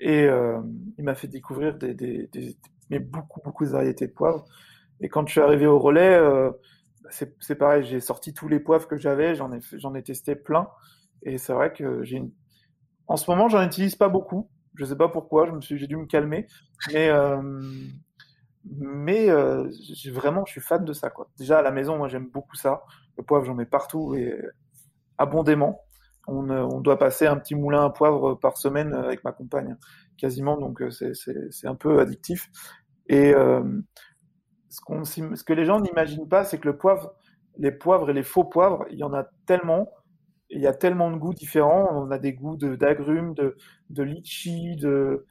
Et 0.00 0.24
euh, 0.24 0.60
il 0.96 1.04
m'a 1.04 1.14
fait 1.14 1.28
découvrir 1.28 1.76
des, 1.76 1.94
des, 1.94 2.28
des, 2.28 2.56
mais 2.90 2.98
beaucoup, 2.98 3.40
beaucoup 3.44 3.64
de 3.64 3.70
variétés 3.70 4.06
de 4.06 4.12
poivre. 4.12 4.44
Et 5.00 5.08
quand 5.08 5.26
je 5.26 5.32
suis 5.32 5.40
arrivé 5.40 5.66
au 5.66 5.78
relais, 5.78 6.14
euh, 6.14 6.50
c'est 7.10 7.54
pareil, 7.56 7.84
j'ai 7.84 8.00
sorti 8.00 8.34
tous 8.34 8.48
les 8.48 8.60
poivres 8.60 8.86
que 8.86 8.96
j'avais, 8.96 9.34
j'en 9.34 9.52
ai, 9.52 9.98
ai 9.98 10.02
testé 10.02 10.36
plein. 10.36 10.68
Et 11.22 11.38
c'est 11.38 11.52
vrai 11.52 11.72
que 11.72 12.02
j'ai 12.04 12.16
une... 12.16 12.32
En 13.06 13.16
ce 13.16 13.30
moment, 13.30 13.48
j'en 13.48 13.64
utilise 13.64 13.96
pas 13.96 14.08
beaucoup. 14.08 14.48
Je 14.74 14.84
sais 14.84 14.96
pas 14.96 15.08
pourquoi, 15.08 15.50
j'ai 15.60 15.86
dû 15.86 15.96
me 15.96 16.06
calmer. 16.06 16.46
Mais, 16.92 17.08
euh, 17.08 17.42
mais 18.64 19.28
euh, 19.28 19.68
vraiment, 20.12 20.44
je 20.46 20.52
suis 20.52 20.60
fan 20.60 20.84
de 20.84 20.92
ça. 20.92 21.10
Quoi. 21.10 21.28
Déjà, 21.36 21.58
à 21.58 21.62
la 21.62 21.72
maison, 21.72 21.96
moi, 21.98 22.08
j'aime 22.08 22.28
beaucoup 22.28 22.56
ça. 22.56 22.84
Le 23.16 23.24
poivre, 23.24 23.44
j'en 23.44 23.54
mets 23.54 23.66
partout 23.66 24.14
et 24.14 24.40
abondément. 25.18 25.82
On, 26.28 26.48
euh, 26.50 26.62
on, 26.62 26.80
doit 26.80 26.98
passer 26.98 27.26
un 27.26 27.36
petit 27.36 27.54
moulin 27.54 27.84
à 27.84 27.90
poivre 27.90 28.34
par 28.34 28.56
semaine 28.56 28.94
avec 28.94 29.24
ma 29.24 29.32
compagne, 29.32 29.76
quasiment, 30.16 30.56
donc 30.58 30.82
c'est 30.90 31.66
un 31.66 31.74
peu 31.74 31.98
addictif. 31.98 32.50
Et 33.10 33.34
euh, 33.34 33.62
ce, 34.68 35.44
que 35.44 35.52
les 35.52 35.64
gens 35.64 35.80
n'imaginent 35.80 36.28
pas, 36.28 36.44
c'est 36.44 36.58
que 36.58 36.68
le 36.68 36.78
poivre, 36.78 37.12
les 37.58 37.72
poivres 37.72 38.08
et 38.08 38.12
les 38.12 38.22
faux 38.22 38.44
poivres, 38.44 38.86
il 38.90 38.98
y 38.98 39.02
en 39.02 39.12
a 39.12 39.24
tellement, 39.46 39.90
il 40.48 40.60
y 40.60 40.68
a 40.68 40.72
tellement 40.72 41.10
de 41.10 41.16
goûts 41.16 41.34
différents. 41.34 41.88
On 41.92 42.12
a 42.12 42.18
des 42.18 42.32
goûts 42.32 42.56
d'agrumes, 42.56 43.34
de, 43.34 43.42
de, 43.42 43.56
de 43.90 44.02
litchi, 44.04 44.76
de, 44.76 45.26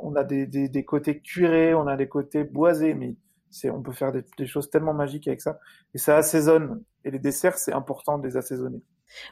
on 0.00 0.16
a 0.16 0.24
des, 0.24 0.46
des, 0.46 0.84
côtés 0.86 1.20
cuirés, 1.20 1.74
on 1.74 1.86
a 1.86 1.96
des 1.96 2.08
côtés 2.08 2.44
boisés, 2.44 2.94
mais 2.94 3.16
on 3.64 3.82
peut 3.82 3.92
faire 3.92 4.12
des, 4.12 4.24
des, 4.38 4.46
choses 4.46 4.70
tellement 4.70 4.94
magiques 4.94 5.28
avec 5.28 5.42
ça. 5.42 5.58
Et 5.92 5.98
ça 5.98 6.16
assaisonne. 6.16 6.82
Et 7.04 7.10
les 7.10 7.18
desserts, 7.18 7.58
c'est 7.58 7.74
important 7.74 8.16
de 8.16 8.26
les 8.26 8.38
assaisonner. 8.38 8.82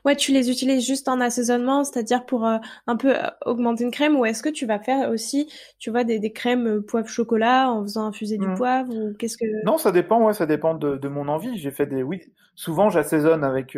Ouais, 0.05 0.17
tu 0.17 0.33
les 0.33 0.51
utilises 0.51 0.87
juste 0.87 1.09
en 1.09 1.21
assaisonnement, 1.21 1.85
c'est-à-dire 1.85 2.27
pour 2.27 2.47
euh, 2.47 2.59
un 2.87 2.97
peu 2.97 3.17
euh, 3.17 3.29
augmenter 3.45 3.85
une 3.85 3.91
crème, 3.91 4.17
ou 4.17 4.25
est-ce 4.25 4.43
que 4.43 4.49
tu 4.49 4.67
vas 4.67 4.79
faire 4.79 5.11
aussi, 5.11 5.51
tu 5.79 5.91
vois, 5.91 6.05
des, 6.05 6.19
des 6.19 6.33
crèmes 6.33 6.67
euh, 6.67 6.81
poivre 6.81 7.09
chocolat 7.09 7.71
en 7.71 7.83
faisant 7.83 8.07
infuser 8.07 8.39
du 8.39 8.47
mmh. 8.49 8.55
poivre 8.55 8.95
ou 8.95 9.15
qu'est-ce 9.15 9.37
que 9.37 9.65
Non, 9.65 9.79
ça 9.79 9.93
dépend. 9.93 10.23
Ouais, 10.25 10.35
ça 10.35 10.47
dépend 10.47 10.75
de, 10.75 10.97
de 10.97 11.09
mon 11.09 11.29
envie. 11.29 11.59
J'ai 11.59 11.71
fait 11.71 11.87
des, 11.87 12.03
oui, 12.03 12.23
souvent 12.55 12.91
j'assaisonne 12.91 13.45
avec 13.45 13.77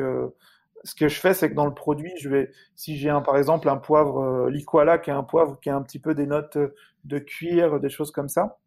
ce 0.85 0.95
que 0.95 1.09
je 1.09 1.21
fais, 1.21 1.35
c'est 1.35 1.51
que 1.51 1.55
dans 1.55 1.67
le 1.67 1.75
produit, 1.75 2.13
je 2.19 2.29
vais, 2.29 2.51
si 2.77 2.97
j'ai 2.97 3.11
un, 3.11 3.21
par 3.21 3.37
exemple, 3.37 3.69
un 3.69 3.77
poivre 3.77 4.23
euh, 4.23 4.51
liquala, 4.51 4.99
qui 4.99 5.11
est 5.11 5.15
un 5.15 5.23
poivre 5.23 5.59
qui 5.61 5.71
a 5.71 5.77
un 5.77 5.83
petit 5.83 5.99
peu 5.99 6.15
des 6.15 6.27
notes 6.27 6.59
de 7.05 7.19
cuir, 7.19 7.81
des 7.81 7.91
choses 7.91 8.11
comme 8.11 8.29
ça, 8.29 8.59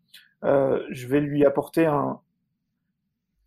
je 0.44 1.08
vais 1.08 1.22
lui 1.22 1.46
apporter 1.46 1.86
un, 1.86 2.20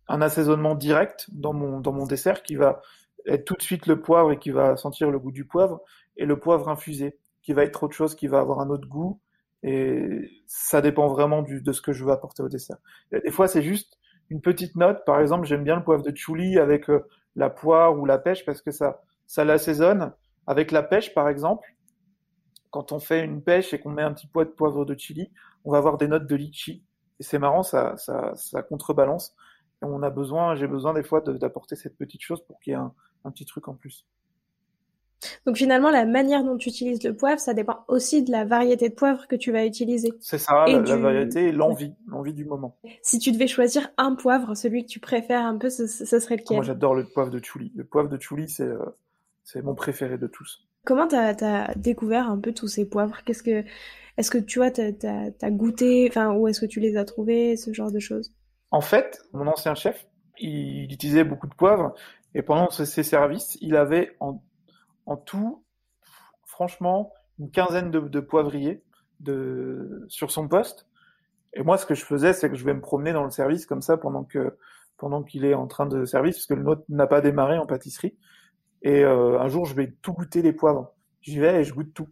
un 0.07 0.21
assaisonnement 0.21 0.75
direct 0.75 1.27
dans 1.31 1.53
mon, 1.53 1.79
dans 1.79 1.91
mon 1.91 2.05
dessert 2.05 2.41
qui 2.43 2.55
va 2.55 2.81
être 3.27 3.45
tout 3.45 3.55
de 3.55 3.61
suite 3.61 3.87
le 3.87 4.01
poivre 4.01 4.31
et 4.31 4.39
qui 4.39 4.51
va 4.51 4.77
sentir 4.77 5.11
le 5.11 5.19
goût 5.19 5.31
du 5.31 5.45
poivre, 5.45 5.81
et 6.17 6.25
le 6.25 6.39
poivre 6.39 6.69
infusé, 6.69 7.17
qui 7.41 7.53
va 7.53 7.63
être 7.63 7.83
autre 7.83 7.95
chose, 7.95 8.15
qui 8.15 8.27
va 8.27 8.39
avoir 8.39 8.59
un 8.59 8.69
autre 8.69 8.87
goût, 8.87 9.19
et 9.63 10.29
ça 10.45 10.81
dépend 10.81 11.07
vraiment 11.07 11.41
de 11.43 11.71
ce 11.71 11.81
que 11.81 11.91
je 11.91 12.03
veux 12.03 12.11
apporter 12.11 12.43
au 12.43 12.49
dessert. 12.49 12.77
Des 13.11 13.31
fois, 13.31 13.47
c'est 13.47 13.63
juste 13.63 13.97
une 14.29 14.41
petite 14.41 14.75
note. 14.75 15.03
Par 15.05 15.19
exemple, 15.19 15.47
j'aime 15.47 15.63
bien 15.63 15.75
le 15.75 15.83
poivre 15.83 16.03
de 16.03 16.15
chouli 16.15 16.59
avec 16.59 16.89
euh, 16.89 17.07
la 17.35 17.49
poire 17.49 17.97
ou 17.97 18.05
la 18.05 18.17
pêche 18.17 18.45
parce 18.45 18.61
que 18.61 18.71
ça, 18.71 19.01
ça 19.25 19.43
l'assaisonne. 19.43 20.13
Avec 20.45 20.71
la 20.71 20.83
pêche, 20.83 21.13
par 21.13 21.27
exemple, 21.27 21.75
quand 22.71 22.91
on 22.91 22.99
fait 22.99 23.23
une 23.23 23.41
pêche 23.41 23.73
et 23.73 23.79
qu'on 23.79 23.89
met 23.89 24.03
un 24.03 24.13
petit 24.13 24.27
poids 24.27 24.45
de 24.45 24.49
poivre 24.49 24.85
de 24.85 24.97
chili, 24.97 25.31
on 25.65 25.71
va 25.71 25.77
avoir 25.77 25.97
des 25.97 26.07
notes 26.07 26.27
de 26.27 26.35
litchi. 26.35 26.83
Et 27.19 27.23
c'est 27.23 27.39
marrant, 27.39 27.63
ça, 27.63 27.95
ça, 27.97 28.61
contrebalance. 28.63 29.35
On 29.81 30.03
a 30.03 30.09
besoin, 30.09 30.55
j'ai 30.55 30.67
besoin 30.67 30.93
des 30.93 31.03
fois 31.03 31.21
d'apporter 31.21 31.75
cette 31.75 31.97
petite 31.97 32.21
chose 32.21 32.43
pour 32.45 32.59
qu'il 32.59 32.71
y 32.71 32.75
ait 32.75 32.79
un, 32.79 32.93
un 33.23 33.31
petit 33.31 33.45
truc 33.45 33.67
en 33.67 33.73
plus. 33.73 34.05
Donc 35.45 35.57
finalement, 35.57 35.89
la 35.89 36.05
manière 36.05 36.43
dont 36.43 36.57
tu 36.57 36.69
utilises 36.69 37.03
le 37.03 37.15
poivre, 37.15 37.39
ça 37.39 37.53
dépend 37.53 37.83
aussi 37.87 38.23
de 38.23 38.31
la 38.31 38.45
variété 38.45 38.89
de 38.89 38.93
poivre 38.93 39.27
que 39.27 39.35
tu 39.35 39.51
vas 39.51 39.65
utiliser. 39.65 40.13
C'est 40.19 40.37
ça, 40.37 40.65
la, 40.67 40.79
du... 40.79 40.89
la, 40.89 40.97
variété 40.97 41.47
et 41.47 41.51
l'envie, 41.51 41.95
l'envie 42.07 42.33
du 42.33 42.45
moment. 42.45 42.77
Si 43.01 43.17
tu 43.17 43.31
devais 43.31 43.47
choisir 43.47 43.89
un 43.97 44.15
poivre, 44.15 44.53
celui 44.55 44.85
que 44.85 44.89
tu 44.89 44.99
préfères 44.99 45.43
un 45.43 45.57
peu, 45.57 45.69
ce, 45.69 45.87
ce 45.87 46.19
serait 46.19 46.37
lequel? 46.37 46.57
Moi, 46.57 46.65
j'adore 46.65 46.93
le 46.93 47.05
poivre 47.05 47.31
de 47.31 47.43
chouli. 47.43 47.71
Le 47.75 47.83
poivre 47.83 48.09
de 48.09 48.19
chouli, 48.19 48.47
c'est 48.47 48.63
euh, 48.63 48.77
c'est 49.43 49.61
mon 49.61 49.75
préféré 49.75 50.17
de 50.17 50.27
tous. 50.27 50.67
Comment 50.85 51.07
t'as 51.07 51.33
as 51.41 51.75
découvert 51.75 52.29
un 52.29 52.37
peu 52.37 52.53
tous 52.53 52.67
ces 52.67 52.87
poivres? 52.87 53.23
Qu'est-ce 53.25 53.43
que 53.43 53.63
est-ce 54.17 54.31
que 54.31 54.37
tu 54.37 54.59
vois, 54.59 54.71
t'as 54.71 54.91
as, 55.41 55.51
goûté, 55.51 56.07
enfin, 56.09 56.33
où 56.33 56.47
est-ce 56.47 56.59
que 56.61 56.65
tu 56.65 56.79
les 56.79 56.97
as 56.97 57.05
trouvés, 57.05 57.55
ce 57.55 57.71
genre 57.71 57.91
de 57.91 57.99
choses? 57.99 58.33
En 58.71 58.81
fait, 58.81 59.21
mon 59.31 59.45
ancien 59.47 59.75
chef, 59.75 60.07
il, 60.39 60.83
il 60.83 60.93
utilisait 60.93 61.23
beaucoup 61.23 61.47
de 61.47 61.53
poivre 61.53 61.93
et 62.37 62.43
pendant 62.43 62.69
ses 62.69 63.01
services, 63.01 63.57
il 63.61 63.75
avait 63.75 64.15
en 64.19 65.17
tout, 65.17 65.63
franchement, 66.45 67.11
une 67.39 67.49
quinzaine 67.49 67.89
de, 67.89 68.19
poivriers 68.19 68.83
sur 70.07 70.29
son 70.29 70.47
poste. 70.47 70.87
Et 71.53 71.63
moi, 71.63 71.79
ce 71.79 71.87
que 71.87 71.95
je 71.95 72.05
faisais, 72.05 72.33
c'est 72.33 72.51
que 72.51 72.55
je 72.55 72.63
vais 72.63 72.75
me 72.75 72.79
promener 72.79 73.11
dans 73.11 73.23
le 73.23 73.31
service 73.31 73.65
comme 73.65 73.81
ça 73.81 73.97
pendant 73.97 74.23
que 74.23 74.55
pendant 74.97 75.23
qu'il 75.23 75.45
est 75.45 75.55
en 75.55 75.65
train 75.65 75.87
de 75.87 76.05
servir, 76.05 76.31
parce 76.31 76.45
que 76.45 76.53
le 76.53 76.61
nôtre 76.61 76.83
n'a 76.89 77.07
pas 77.07 77.21
démarré 77.21 77.57
en 77.57 77.65
pâtisserie. 77.65 78.15
Et 78.83 79.03
euh, 79.03 79.39
un 79.39 79.47
jour, 79.47 79.65
je 79.65 79.73
vais 79.73 79.95
tout 80.03 80.13
goûter 80.13 80.43
les 80.43 80.53
poivres. 80.53 80.93
J'y 81.21 81.39
vais 81.39 81.61
et 81.61 81.63
je 81.63 81.73
goûte 81.73 81.91
tout. 81.95 82.09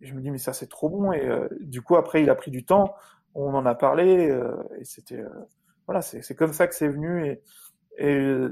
Je 0.00 0.12
me 0.12 0.20
dis, 0.20 0.32
mais 0.32 0.38
ça, 0.38 0.52
c'est 0.52 0.68
trop 0.68 0.88
bon. 0.88 1.12
Et 1.12 1.24
euh, 1.24 1.46
du 1.60 1.82
coup, 1.82 1.94
après, 1.94 2.20
il 2.20 2.30
a 2.30 2.34
pris 2.34 2.50
du 2.50 2.64
temps. 2.64 2.96
On 3.34 3.54
en 3.54 3.64
a 3.64 3.76
parlé. 3.76 4.28
Euh, 4.28 4.56
et 4.80 4.84
c'était. 4.84 5.22
Voilà, 5.86 6.02
c'est 6.02 6.34
comme 6.34 6.52
ça 6.52 6.66
que 6.66 6.74
c'est 6.74 6.88
venu. 6.88 7.38
Et 7.96 8.48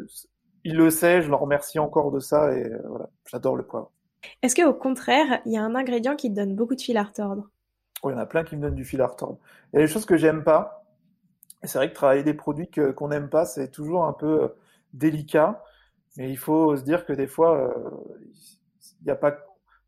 il 0.67 0.77
le 0.77 0.91
sait. 0.91 1.23
Je 1.23 1.29
le 1.29 1.37
remercie 1.37 1.79
encore 1.79 2.11
de 2.11 2.21
ça. 2.21 2.53
Et 2.53 2.69
voilà, 2.89 3.09
j'adore 3.27 3.57
le 3.57 3.65
poivre. 3.65 3.91
Est-ce 4.43 4.57
qu'au 4.57 4.75
contraire, 4.75 5.41
il 5.47 5.53
y 5.53 5.57
a 5.57 5.63
un 5.63 5.75
ingrédient 5.75 6.17
qui 6.17 6.31
te 6.31 6.35
donne 6.35 6.55
beaucoup 6.55 6.75
de 6.75 6.81
fil 6.81 6.97
à 6.97 7.05
retordre? 7.05 7.49
Oui, 8.03 8.13
il 8.13 8.17
y 8.17 8.19
en 8.19 8.23
a 8.23 8.27
plein 8.27 8.45
qui 8.45 8.57
me 8.57 8.63
donnent 8.63 8.75
du 8.75 8.85
fil 8.85 9.01
à 9.01 9.07
retordre. 9.07 9.39
Il 9.73 9.77
y 9.77 9.83
a 9.83 9.87
des 9.87 9.93
choses 9.93 10.05
que 10.05 10.17
j'aime 10.17 10.43
pas. 10.45 10.85
C'est 11.63 11.79
vrai 11.79 11.89
que 11.89 11.95
travailler 11.95 12.23
des 12.23 12.35
produits 12.35 12.69
qu'on 12.71 13.09
n'aime 13.09 13.31
pas, 13.31 13.45
c'est 13.45 13.71
toujours 13.71 14.05
un 14.05 14.13
peu 14.13 14.55
délicat. 14.93 15.63
Mais 16.17 16.31
il 16.31 16.37
faut 16.37 16.77
se 16.77 16.83
dire 16.83 17.07
que 17.07 17.13
des 17.13 17.27
fois, 17.27 17.75
il 19.01 19.07
y 19.07 19.11
a 19.11 19.17
pas 19.17 19.37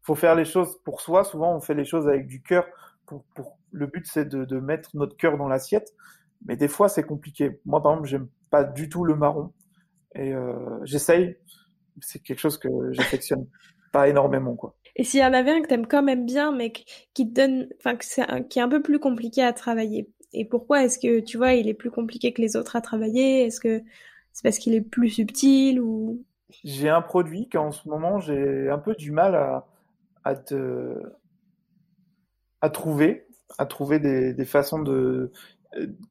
faut 0.03 0.15
faire 0.15 0.35
les 0.35 0.47
choses 0.47 0.79
pour 0.85 1.03
soi. 1.03 1.23
Souvent, 1.23 1.55
on 1.55 1.61
fait 1.61 1.75
les 1.75 1.85
choses 1.85 2.09
avec 2.09 2.27
du 2.27 2.41
cœur. 2.41 2.67
Pour, 3.05 3.25
pour... 3.35 3.59
Le 3.73 3.87
but, 3.87 4.07
c'est 4.07 4.25
de, 4.25 4.47
de, 4.47 4.59
mettre 4.59 4.89
notre 4.95 5.17
cœur 5.19 5.37
dans 5.37 5.49
l'assiette. 5.49 5.93
Mais 6.47 6.57
des 6.57 6.69
fois, 6.69 6.89
c'est 6.89 7.03
compliqué. 7.03 7.61
Moi, 7.67 7.83
par 7.83 7.93
exemple, 7.93 8.09
j'aime 8.09 8.29
pas 8.49 8.65
du 8.65 8.89
tout 8.89 9.05
le 9.05 9.15
marron. 9.15 9.53
Et 10.15 10.33
euh, 10.33 10.85
j'essaye. 10.85 11.37
C'est 12.01 12.23
quelque 12.23 12.39
chose 12.39 12.59
que 12.59 12.69
j'affectionne 12.93 13.47
pas 13.93 14.09
énormément, 14.09 14.55
quoi. 14.55 14.77
Et 14.97 15.05
s'il 15.05 15.21
y 15.21 15.25
en 15.25 15.33
avait 15.33 15.53
un 15.53 15.63
que 15.63 15.69
t'aimes 15.69 15.87
quand 15.87 16.03
même 16.03 16.27
bien, 16.27 16.53
mais 16.53 16.73
qui 16.73 17.29
te 17.29 17.35
donne, 17.35 17.69
enfin, 17.79 17.97
qui 17.97 18.59
est 18.59 18.63
un 18.63 18.69
peu 18.69 18.83
plus 18.83 18.99
compliqué 18.99 19.43
à 19.43 19.53
travailler. 19.53 20.11
Et 20.33 20.45
pourquoi 20.45 20.85
est-ce 20.85 20.99
que, 20.99 21.21
tu 21.21 21.39
vois, 21.39 21.55
il 21.55 21.69
est 21.69 21.75
plus 21.75 21.91
compliqué 21.91 22.33
que 22.33 22.43
les 22.43 22.57
autres 22.57 22.77
à 22.77 22.81
travailler? 22.81 23.47
Est-ce 23.47 23.61
que 23.61 23.83
c'est 24.33 24.43
parce 24.43 24.59
qu'il 24.59 24.75
est 24.75 24.81
plus 24.83 25.09
subtil 25.09 25.81
ou? 25.81 26.25
J'ai 26.65 26.89
un 26.89 27.03
produit 27.03 27.49
qu'en 27.49 27.71
ce 27.71 27.89
moment, 27.89 28.19
j'ai 28.21 28.69
un 28.69 28.79
peu 28.79 28.95
du 28.95 29.11
mal 29.11 29.35
à, 29.35 29.67
à 30.25 30.35
te 30.35 31.01
à 32.61 32.71
trouver, 32.71 33.27
à 33.59 33.67
trouver 33.67 33.99
des, 33.99 34.35
des 34.35 34.45
façons 34.45 34.81
de 34.81 35.31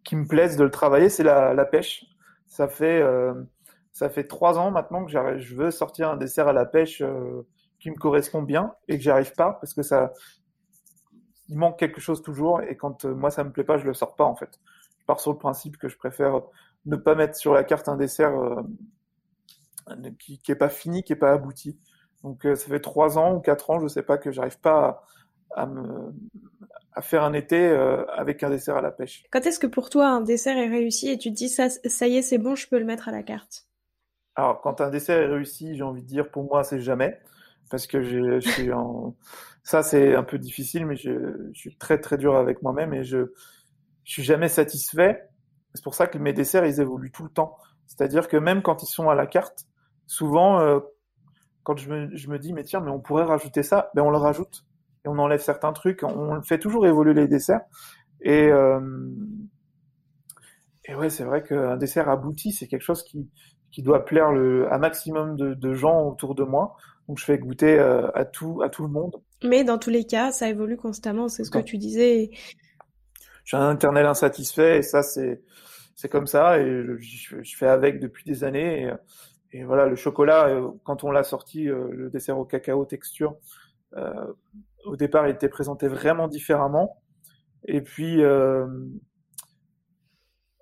qui 0.03 0.15
me 0.15 0.27
plaisent 0.27 0.57
de 0.57 0.63
le 0.63 0.71
travailler, 0.71 1.10
c'est 1.10 1.23
la, 1.23 1.53
la, 1.53 1.65
pêche. 1.65 2.05
Ça 2.45 2.67
fait 2.67 3.01
euh, 3.01 3.33
ça 3.97 4.10
fait 4.12 4.25
trois 4.25 4.60
ans 4.60 4.69
maintenant 4.69 5.05
que 5.05 5.12
je 5.12 5.55
veux 5.55 5.71
sortir 5.71 6.12
un 6.12 6.17
dessert 6.17 6.47
à 6.47 6.53
la 6.53 6.67
pêche 6.67 7.01
euh, 7.01 7.47
qui 7.79 7.89
me 7.89 7.95
correspond 7.95 8.43
bien 8.43 8.75
et 8.88 8.95
que 8.95 9.03
j'arrive 9.03 9.33
pas 9.33 9.53
parce 9.53 9.73
que 9.73 9.81
ça 9.81 10.13
il 11.49 11.57
manque 11.57 11.79
quelque 11.79 11.99
chose 11.99 12.21
toujours 12.21 12.62
et 12.62 12.77
quand 12.77 13.05
euh, 13.05 13.15
moi 13.15 13.31
ça 13.31 13.43
me 13.43 13.51
plaît 13.51 13.63
pas, 13.63 13.79
je 13.79 13.88
le 13.88 13.95
sors 13.95 14.15
pas 14.15 14.25
en 14.25 14.36
fait. 14.36 14.60
Je 14.99 15.05
pars 15.05 15.19
sur 15.19 15.31
le 15.31 15.39
principe 15.39 15.77
que 15.77 15.89
je 15.89 15.97
préfère 15.97 16.41
ne 16.86 16.95
pas 16.95 17.15
mettre 17.15 17.36
sur 17.36 17.55
la 17.55 17.63
carte 17.63 17.89
un 17.89 17.97
dessert 17.97 18.38
euh, 18.38 18.62
qui, 20.19 20.38
qui 20.38 20.51
est 20.51 20.55
pas 20.55 20.69
fini, 20.69 21.01
qui 21.01 21.13
est 21.13 21.15
pas 21.15 21.31
abouti. 21.31 21.79
Donc 22.21 22.43
ça 22.43 22.55
fait 22.55 22.81
trois 22.81 23.17
ans 23.17 23.33
ou 23.33 23.39
quatre 23.39 23.71
ans, 23.71 23.79
je 23.79 23.88
sais 23.88 24.03
pas, 24.03 24.19
que 24.19 24.29
j'arrive 24.29 24.60
pas 24.60 25.03
à, 25.55 25.67
faire 27.01 27.23
un 27.23 27.33
été 27.33 27.67
avec 28.15 28.43
un 28.43 28.51
dessert 28.51 28.75
à 28.75 28.81
la 28.81 28.91
pêche. 28.91 29.23
Quand 29.31 29.45
est-ce 29.45 29.60
que 29.60 29.67
pour 29.67 29.89
toi 29.89 30.07
un 30.07 30.21
dessert 30.21 30.57
est 30.57 30.67
réussi 30.67 31.10
et 31.10 31.17
tu 31.17 31.29
te 31.29 31.36
dis 31.36 31.49
ça 31.49 31.67
y 32.07 32.17
est, 32.17 32.21
c'est 32.21 32.38
bon, 32.38 32.53
je 32.53 32.67
peux 32.67 32.77
le 32.77 32.86
mettre 32.86 33.07
à 33.07 33.12
la 33.12 33.23
carte? 33.23 33.67
Alors 34.38 34.62
quand 34.62 34.82
un 34.82 34.91
dessert 34.91 35.19
est 35.19 35.26
réussi, 35.26 35.76
j'ai 35.76 35.84
envie 35.84 36.04
de 36.04 36.08
dire 36.08 36.30
pour 36.30 36.43
moi 36.43 36.63
c'est 36.63 36.80
jamais, 36.80 37.19
parce 37.71 37.88
que 37.88 38.04
je 38.04 38.39
suis 38.39 38.71
en... 38.71 39.15
ça 39.63 39.82
c'est 39.82 40.15
un 40.15 40.23
peu 40.23 40.38
difficile, 40.38 40.86
mais 40.86 40.95
je, 40.95 41.52
suis 41.54 41.76
très 41.76 42.00
très 42.00 42.17
dur 42.19 42.36
avec 42.36 42.62
moi-même 42.62 42.93
et 42.93 43.04
je 43.04 43.34
je 44.04 44.13
suis 44.13 44.23
jamais 44.23 44.47
satisfait. 44.47 45.28
C'est 45.73 45.84
pour 45.84 45.95
ça 45.95 46.06
que 46.06 46.19
mes 46.19 46.34
desserts 46.34 46.65
ils 46.65 46.80
évoluent 46.80 47.12
tout 47.12 47.23
le 47.23 47.32
temps. 47.32 47.58
C'est-à-dire 47.88 48.28
que 48.28 48.38
même 48.38 48.62
quand 48.62 48.84
ils 48.84 48.88
sont 48.88 49.10
à 49.10 49.15
la 49.15 49.26
carte, 49.26 49.65
souvent 50.06 50.60
euh, 50.62 50.80
quand 51.63 51.78
je 51.78 51.89
me, 51.89 52.15
je 52.15 52.30
me 52.30 52.38
dis, 52.39 52.54
mais 52.54 52.63
tiens, 52.63 52.80
mais 52.80 52.91
on 52.91 53.00
pourrait 53.00 53.26
rajouter 53.26 53.63
ça, 53.63 53.91
ben 53.95 54.04
on 54.04 54.12
le 54.12 54.17
rajoute. 54.17 54.65
Et 55.04 55.10
on 55.10 55.17
enlève 55.17 55.41
certains 55.41 55.73
trucs. 55.73 56.04
On 56.04 56.41
fait 56.43 56.60
toujours 56.60 56.88
évoluer 56.88 57.13
les 57.13 57.28
desserts. 57.28 57.62
Et, 58.21 58.47
euh, 58.47 58.80
et 60.86 60.95
ouais, 60.95 61.10
c'est 61.10 61.26
vrai 61.26 61.43
qu'un 61.43 61.76
dessert 61.76 62.08
abouti, 62.10 62.54
c'est 62.54 62.67
quelque 62.67 62.84
chose 62.84 63.04
qui, 63.04 63.30
qui 63.71 63.84
doit 63.84 64.06
plaire 64.06 64.32
le, 64.32 64.71
à 64.71 64.77
maximum 64.77 65.36
de, 65.36 65.53
de 65.53 65.73
gens 65.73 66.08
autour 66.08 66.36
de 66.36 66.43
moi. 66.43 66.75
Donc 67.08 67.19
je 67.19 67.25
fais 67.25 67.38
goûter 67.38 67.80
euh, 67.80 68.10
à 68.13 68.25
tout, 68.25 68.62
à 68.62 68.69
tout 68.69 68.84
le 68.84 68.89
monde. 68.89 69.15
Mais 69.43 69.63
dans 69.63 69.77
tous 69.77 69.89
les 69.89 70.06
cas, 70.06 70.32
ça 70.32 70.49
évolue 70.49 70.77
constamment. 70.77 71.30
C'est 71.30 71.43
ce 71.43 71.51
que 71.51 71.60
tu 71.60 71.77
disais. 71.77 72.32
J'ai 73.45 73.58
un 73.58 73.69
internel 73.69 74.06
insatisfait 74.06 74.80
et 74.80 74.82
ça, 74.82 75.03
c'est, 75.03 75.41
c'est 75.95 76.10
comme 76.10 76.27
ça. 76.27 76.60
Et 76.60 76.65
je, 76.99 77.41
je, 77.41 77.56
fais 77.56 77.67
avec 77.67 77.99
depuis 77.99 78.23
des 78.25 78.43
années. 78.43 78.91
Et, 79.53 79.60
et 79.60 79.63
voilà, 79.63 79.86
le 79.86 79.95
chocolat, 79.95 80.47
euh, 80.47 80.69
quand 80.84 81.03
on 81.03 81.12
l'a 81.12 81.23
sorti, 81.23 81.69
euh, 81.69 81.89
le 81.91 82.10
dessert 82.10 82.38
au 82.38 82.45
cacao 82.45 82.84
texture, 82.86 83.38
euh, 83.95 84.34
au 84.86 84.95
départ, 84.95 85.27
il 85.27 85.32
était 85.32 85.49
présenté 85.49 85.88
vraiment 85.88 86.27
différemment. 86.27 87.01
Et 87.65 87.82
puis, 87.82 88.23
euh, 88.23 88.67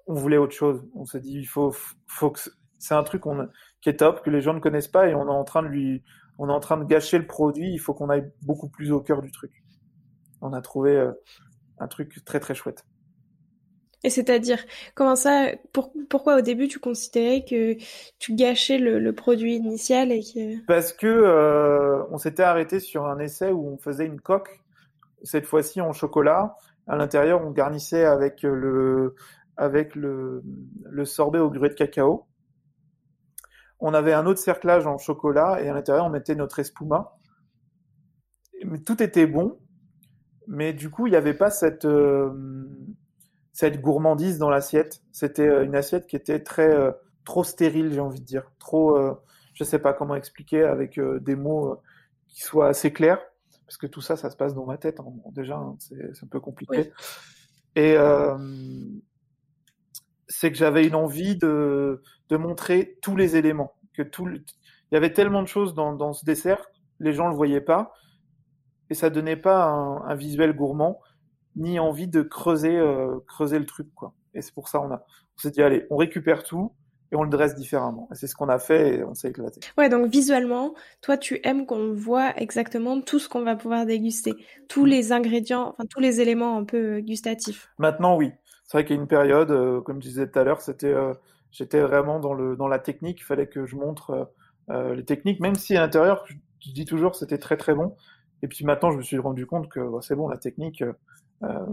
on 0.07 0.13
voulait 0.13 0.37
autre 0.37 0.53
chose. 0.55 0.85
On 0.93 1.05
s'est 1.05 1.19
dit, 1.19 1.39
il 1.39 1.45
faut, 1.45 1.73
faut 2.07 2.31
que 2.31 2.39
c'est 2.77 2.93
un 2.93 3.03
truc 3.03 3.25
on, 3.25 3.47
qui 3.81 3.89
est 3.89 3.97
top, 3.97 4.23
que 4.23 4.29
les 4.29 4.41
gens 4.41 4.53
ne 4.53 4.59
connaissent 4.59 4.87
pas, 4.87 5.07
et 5.07 5.15
on 5.15 5.25
est 5.27 5.29
en 5.29 5.43
train 5.43 5.63
de 5.63 5.67
lui, 5.67 6.03
on 6.37 6.49
est 6.49 6.53
en 6.53 6.59
train 6.59 6.77
de 6.77 6.83
gâcher 6.85 7.17
le 7.17 7.27
produit. 7.27 7.71
Il 7.73 7.79
faut 7.79 7.93
qu'on 7.93 8.09
aille 8.09 8.31
beaucoup 8.41 8.69
plus 8.69 8.91
au 8.91 9.01
cœur 9.01 9.21
du 9.21 9.31
truc. 9.31 9.51
On 10.41 10.53
a 10.53 10.61
trouvé 10.61 10.95
euh, 10.95 11.11
un 11.79 11.87
truc 11.87 12.23
très 12.25 12.39
très 12.39 12.55
chouette. 12.55 12.85
Et 14.03 14.11
c'est-à-dire, 14.11 14.59
comment 14.93 15.15
ça, 15.15 15.47
pour, 15.73 15.91
pourquoi 16.09 16.37
au 16.37 16.41
début 16.41 16.67
tu 16.67 16.77
considérais 16.77 17.43
que 17.43 17.75
tu 18.19 18.35
gâchais 18.35 18.77
le, 18.77 18.99
le 18.99 19.13
produit 19.13 19.55
initial 19.55 20.11
et 20.11 20.21
que... 20.21 20.63
Parce 20.67 20.93
que 20.93 21.07
euh, 21.07 22.03
on 22.11 22.19
s'était 22.19 22.43
arrêté 22.43 22.79
sur 22.79 23.07
un 23.07 23.17
essai 23.17 23.51
où 23.51 23.67
on 23.67 23.77
faisait 23.77 24.05
une 24.05 24.21
coque, 24.21 24.61
cette 25.23 25.47
fois-ci 25.47 25.81
en 25.81 25.91
chocolat. 25.91 26.55
À 26.85 26.97
l'intérieur, 26.97 27.43
on 27.43 27.49
garnissait 27.49 28.05
avec 28.05 28.43
le 28.43 29.15
avec 29.57 29.95
le, 29.95 30.43
le 30.83 31.05
sorbet 31.05 31.39
au 31.39 31.49
gruyère 31.49 31.69
de 31.71 31.75
cacao. 31.75 32.27
On 33.79 33.93
avait 33.93 34.13
un 34.13 34.25
autre 34.25 34.39
cerclage 34.39 34.87
en 34.87 34.97
chocolat 34.97 35.61
et 35.61 35.69
à 35.69 35.73
l'intérieur, 35.73 36.05
on 36.05 36.09
mettait 36.09 36.35
notre 36.35 36.59
espuma. 36.59 37.17
Mais 38.63 38.79
tout 38.79 39.01
était 39.03 39.27
bon, 39.27 39.59
mais 40.47 40.73
du 40.73 40.89
coup, 40.89 41.07
il 41.07 41.11
n'y 41.11 41.17
avait 41.17 41.33
pas 41.33 41.49
cette 41.49 41.85
euh, 41.85 42.31
cette 43.55 43.79
gourmandise 43.79 44.37
dans 44.37 44.49
l'assiette. 44.49 45.01
C'était 45.13 45.47
euh, 45.47 45.63
une 45.63 45.75
assiette 45.75 46.07
qui 46.07 46.17
était 46.17 46.43
très 46.43 46.75
euh, 46.75 46.91
trop 47.23 47.45
stérile, 47.45 47.93
j'ai 47.93 48.01
envie 48.01 48.19
de 48.19 48.25
dire, 48.25 48.51
trop, 48.59 48.97
euh, 48.97 49.15
je 49.53 49.63
sais 49.63 49.79
pas 49.79 49.93
comment 49.93 50.15
expliquer 50.15 50.63
avec 50.63 50.99
des 50.99 51.35
mots 51.35 51.81
qui 52.27 52.41
soient 52.41 52.67
assez 52.67 52.91
clairs, 52.91 53.21
parce 53.65 53.77
que 53.77 53.87
tout 53.87 54.01
ça, 54.01 54.17
ça 54.17 54.29
se 54.29 54.35
passe 54.35 54.53
dans 54.53 54.65
ma 54.65 54.77
tête. 54.77 54.99
Hein. 54.99 55.05
Bon, 55.07 55.31
déjà, 55.31 55.55
hein, 55.55 55.77
c'est 55.79 56.23
un 56.23 56.27
peu 56.27 56.41
compliqué. 56.41 56.91
Oui. 57.77 57.81
Et 57.81 57.95
c'est 60.27 60.51
que 60.51 60.57
j'avais 60.57 60.87
une 60.87 60.95
envie 60.95 61.35
de, 61.35 62.01
de 62.29 62.37
montrer 62.37 62.97
tous 63.01 63.15
les 63.15 63.35
éléments, 63.35 63.73
que 63.93 64.01
tout, 64.01 64.25
le... 64.25 64.37
il 64.37 64.93
y 64.93 64.97
avait 64.97 65.13
tellement 65.13 65.41
de 65.41 65.47
choses 65.47 65.73
dans, 65.73 65.93
dans 65.93 66.13
ce 66.13 66.25
dessert, 66.25 66.67
les 66.99 67.13
gens 67.13 67.27
le 67.27 67.35
voyaient 67.35 67.61
pas, 67.61 67.91
et 68.89 68.93
ça 68.93 69.09
donnait 69.09 69.35
pas 69.35 69.65
un, 69.65 70.03
un 70.05 70.15
visuel 70.15 70.53
gourmand 70.53 70.99
ni 71.55 71.79
envie 71.79 72.07
de 72.07 72.21
creuser, 72.21 72.77
euh, 72.77 73.19
creuser 73.27 73.59
le 73.59 73.65
truc, 73.65 73.87
quoi. 73.95 74.13
Et 74.33 74.41
c'est 74.41 74.53
pour 74.53 74.67
ça 74.67 74.81
on 74.81 74.91
a, 74.91 75.05
on 75.37 75.41
s'est 75.41 75.51
dit 75.51 75.61
allez, 75.61 75.87
on 75.89 75.95
récupère 75.95 76.43
tout 76.43 76.73
et 77.11 77.15
on 77.15 77.23
le 77.23 77.29
dresse 77.29 77.55
différemment. 77.55 78.09
Et 78.11 78.15
c'est 78.15 78.27
ce 78.27 78.35
qu'on 78.35 78.49
a 78.49 78.59
fait 78.59 78.95
et 78.95 79.03
on 79.03 79.13
s'est 79.13 79.29
éclaté. 79.29 79.61
Ouais, 79.77 79.87
donc 79.87 80.11
visuellement, 80.11 80.73
toi 81.01 81.17
tu 81.17 81.39
aimes 81.43 81.65
qu'on 81.65 81.93
voit 81.93 82.35
exactement 82.37 82.99
tout 82.99 83.19
ce 83.19 83.29
qu'on 83.29 83.43
va 83.43 83.55
pouvoir 83.55 83.85
déguster, 83.85 84.33
tous 84.67 84.83
les 84.83 85.13
ingrédients, 85.13 85.69
enfin 85.69 85.85
tous 85.89 86.01
les 86.01 86.19
éléments 86.19 86.57
un 86.57 86.65
peu 86.65 86.99
gustatifs. 86.99 87.69
Maintenant, 87.77 88.17
oui. 88.17 88.31
C'est 88.65 88.77
vrai 88.77 88.85
qu'il 88.85 88.95
y 88.95 88.99
a 88.99 89.01
une 89.01 89.07
période, 89.07 89.51
euh, 89.51 89.81
comme 89.81 90.01
je 90.01 90.07
disais 90.07 90.29
tout 90.29 90.39
à 90.39 90.43
l'heure, 90.43 90.61
c'était, 90.61 90.93
euh, 90.93 91.13
j'étais 91.51 91.81
vraiment 91.81 92.19
dans 92.19 92.33
le 92.33 92.55
dans 92.55 92.67
la 92.67 92.79
technique. 92.79 93.19
Il 93.19 93.23
fallait 93.23 93.47
que 93.47 93.65
je 93.65 93.75
montre 93.75 94.31
euh, 94.69 94.95
les 94.95 95.05
techniques, 95.05 95.39
même 95.39 95.55
si 95.55 95.77
à 95.77 95.81
l'intérieur, 95.81 96.25
je, 96.27 96.71
dis 96.71 96.85
toujours, 96.85 97.15
c'était 97.15 97.37
très 97.37 97.57
très 97.57 97.75
bon. 97.75 97.95
Et 98.41 98.47
puis 98.47 98.65
maintenant, 98.65 98.91
je 98.91 98.97
me 98.97 99.03
suis 99.03 99.19
rendu 99.19 99.45
compte 99.45 99.69
que 99.69 99.79
c'est 100.01 100.15
bon, 100.15 100.27
la 100.27 100.37
technique, 100.37 100.83
euh, 101.43 101.65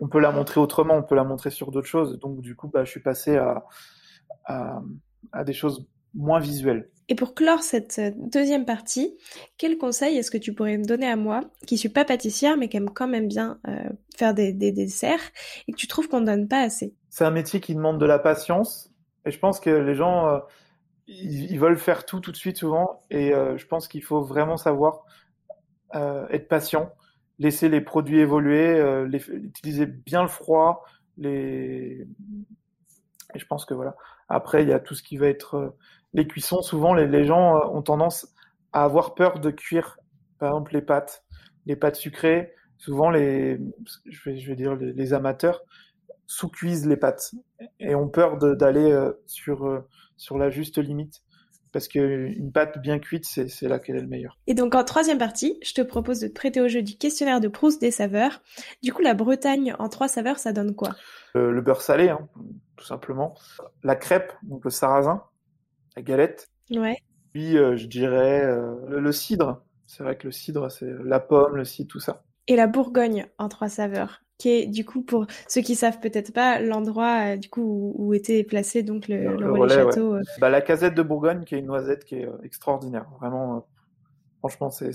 on 0.00 0.08
peut 0.08 0.20
la 0.20 0.30
montrer 0.32 0.60
autrement, 0.60 0.94
on 0.94 1.02
peut 1.02 1.14
la 1.14 1.24
montrer 1.24 1.50
sur 1.50 1.70
d'autres 1.70 1.86
choses. 1.86 2.18
Donc 2.18 2.40
du 2.40 2.56
coup, 2.56 2.68
bah, 2.68 2.84
je 2.84 2.90
suis 2.90 3.00
passé 3.00 3.36
à, 3.36 3.64
à, 4.44 4.82
à, 5.32 5.44
des 5.44 5.52
choses 5.52 5.86
moins 6.14 6.40
visuelles. 6.40 6.90
Et 7.08 7.14
pour 7.14 7.34
clore 7.34 7.62
cette 7.62 8.00
deuxième 8.16 8.64
partie, 8.64 9.16
quel 9.56 9.78
conseil 9.78 10.16
est-ce 10.18 10.30
que 10.30 10.38
tu 10.38 10.52
pourrais 10.52 10.76
me 10.76 10.84
donner 10.84 11.08
à 11.08 11.16
moi, 11.16 11.40
qui 11.66 11.78
suis 11.78 11.88
pas 11.88 12.04
pâtissière 12.04 12.56
mais 12.56 12.68
qui 12.68 12.76
aime 12.76 12.90
quand 12.90 13.08
même 13.08 13.28
bien 13.28 13.58
euh, 13.66 13.88
faire 14.16 14.34
des, 14.34 14.52
des, 14.52 14.72
des, 14.72 14.84
desserts 14.84 15.30
et 15.66 15.72
que 15.72 15.76
tu 15.76 15.86
trouves 15.86 16.08
qu'on 16.08 16.20
ne 16.20 16.26
donne 16.26 16.48
pas 16.48 16.60
assez? 16.60 16.94
C'est 17.08 17.24
un 17.24 17.30
métier 17.30 17.60
qui 17.60 17.74
demande 17.74 17.98
de 17.98 18.06
la 18.06 18.18
patience 18.18 18.92
et 19.24 19.30
je 19.30 19.38
pense 19.38 19.58
que 19.58 19.70
les 19.70 19.94
gens 19.94 20.28
euh, 20.28 20.38
ils, 21.06 21.58
veulent 21.58 21.78
faire 21.78 22.04
tout 22.04 22.20
tout 22.20 22.32
de 22.32 22.36
suite 22.36 22.58
souvent 22.58 23.04
et 23.10 23.32
euh, 23.32 23.56
je 23.56 23.66
pense 23.66 23.88
qu'il 23.88 24.02
faut 24.02 24.22
vraiment 24.22 24.58
savoir 24.58 25.04
euh, 25.94 26.28
être 26.28 26.48
patient 26.48 26.92
laisser 27.38 27.68
les 27.68 27.80
produits 27.80 28.18
évoluer, 28.18 28.74
euh, 28.78 29.08
utiliser 29.08 29.86
bien 29.86 30.22
le 30.22 30.28
froid, 30.28 30.84
les, 31.16 32.06
Et 33.34 33.38
je 33.38 33.46
pense 33.46 33.64
que 33.64 33.74
voilà. 33.74 33.96
Après, 34.28 34.62
il 34.62 34.68
y 34.68 34.72
a 34.72 34.80
tout 34.80 34.94
ce 34.94 35.02
qui 35.02 35.16
va 35.16 35.28
être 35.28 35.54
euh, 35.56 35.76
les 36.12 36.26
cuissons. 36.26 36.62
Souvent, 36.62 36.94
les, 36.94 37.06
les 37.06 37.24
gens 37.24 37.56
euh, 37.56 37.66
ont 37.72 37.82
tendance 37.82 38.28
à 38.72 38.84
avoir 38.84 39.14
peur 39.14 39.40
de 39.40 39.50
cuire, 39.50 39.98
par 40.38 40.50
exemple, 40.50 40.74
les 40.74 40.82
pâtes, 40.82 41.24
les 41.66 41.76
pâtes 41.76 41.96
sucrées. 41.96 42.52
Souvent, 42.76 43.10
les, 43.10 43.58
je 44.06 44.30
vais, 44.30 44.38
je 44.38 44.48
vais 44.48 44.56
dire, 44.56 44.76
les, 44.76 44.92
les 44.92 45.12
amateurs 45.12 45.62
sous-cuisent 46.26 46.86
les 46.86 46.96
pâtes 46.96 47.32
et 47.80 47.94
ont 47.94 48.08
peur 48.08 48.36
d'aller 48.36 48.90
euh, 48.92 49.12
sur, 49.26 49.66
euh, 49.66 49.86
sur 50.16 50.38
la 50.38 50.50
juste 50.50 50.78
limite. 50.78 51.22
Parce 51.70 51.86
qu'une 51.86 52.50
pâte 52.50 52.78
bien 52.80 52.98
cuite, 52.98 53.26
c'est 53.26 53.68
là 53.68 53.78
qu'elle 53.78 53.96
est 53.96 54.00
le 54.00 54.06
meilleur. 54.06 54.38
Et 54.46 54.54
donc 54.54 54.74
en 54.74 54.84
troisième 54.84 55.18
partie, 55.18 55.58
je 55.62 55.74
te 55.74 55.82
propose 55.82 56.18
de 56.18 56.28
te 56.28 56.32
prêter 56.32 56.62
au 56.62 56.68
jeu 56.68 56.80
du 56.80 56.96
questionnaire 56.96 57.40
de 57.40 57.48
Proust 57.48 57.78
des 57.78 57.90
saveurs. 57.90 58.40
Du 58.82 58.90
coup, 58.90 59.02
la 59.02 59.12
Bretagne 59.12 59.74
en 59.78 59.90
trois 59.90 60.08
saveurs, 60.08 60.38
ça 60.38 60.54
donne 60.54 60.74
quoi? 60.74 60.96
Euh, 61.36 61.50
le 61.50 61.60
beurre 61.60 61.82
salé, 61.82 62.08
hein, 62.08 62.26
tout 62.76 62.86
simplement. 62.86 63.34
La 63.82 63.96
crêpe, 63.96 64.32
donc 64.44 64.64
le 64.64 64.70
sarrasin, 64.70 65.22
la 65.98 66.02
galette. 66.02 66.48
Ouais. 66.70 66.96
Puis 67.32 67.56
euh, 67.58 67.76
je 67.76 67.86
dirais 67.86 68.44
euh, 68.44 68.74
le, 68.88 69.00
le 69.00 69.12
cidre. 69.12 69.62
C'est 69.86 70.02
vrai 70.02 70.16
que 70.16 70.26
le 70.26 70.32
cidre, 70.32 70.70
c'est 70.70 70.90
la 71.04 71.18
pomme, 71.20 71.56
le 71.56 71.64
cidre, 71.64 71.88
tout 71.88 72.00
ça. 72.00 72.22
Et 72.46 72.56
la 72.56 72.66
Bourgogne 72.66 73.26
en 73.38 73.48
trois 73.48 73.68
saveurs, 73.68 74.20
qui 74.38 74.50
est 74.50 74.66
du 74.66 74.84
coup 74.84 75.02
pour 75.02 75.26
ceux 75.48 75.60
qui 75.60 75.74
savent 75.74 75.98
peut-être 76.00 76.32
pas 76.32 76.60
l'endroit 76.60 77.34
euh, 77.34 77.36
du 77.36 77.48
coup 77.48 77.62
où, 77.62 77.94
où 78.08 78.14
était 78.14 78.44
placé 78.44 78.82
donc 78.82 79.08
le, 79.08 79.16
Le- 79.16 79.30
le 79.32 79.36
le 79.36 79.50
relais 79.52 79.60
relais, 79.62 79.76
ouais. 79.76 79.92
château. 79.92 80.14
euh. 80.14 80.22
Bah, 80.40 80.48
la 80.50 80.60
casette 80.60 80.94
de 80.94 81.02
Bourgogne, 81.02 81.44
qui 81.44 81.54
est 81.54 81.58
une 81.58 81.66
noisette 81.66 82.04
qui 82.04 82.16
est 82.16 82.26
euh, 82.26 82.38
extraordinaire. 82.42 83.06
Vraiment, 83.20 83.66
franchement, 84.40 84.70
c'est 84.70 84.92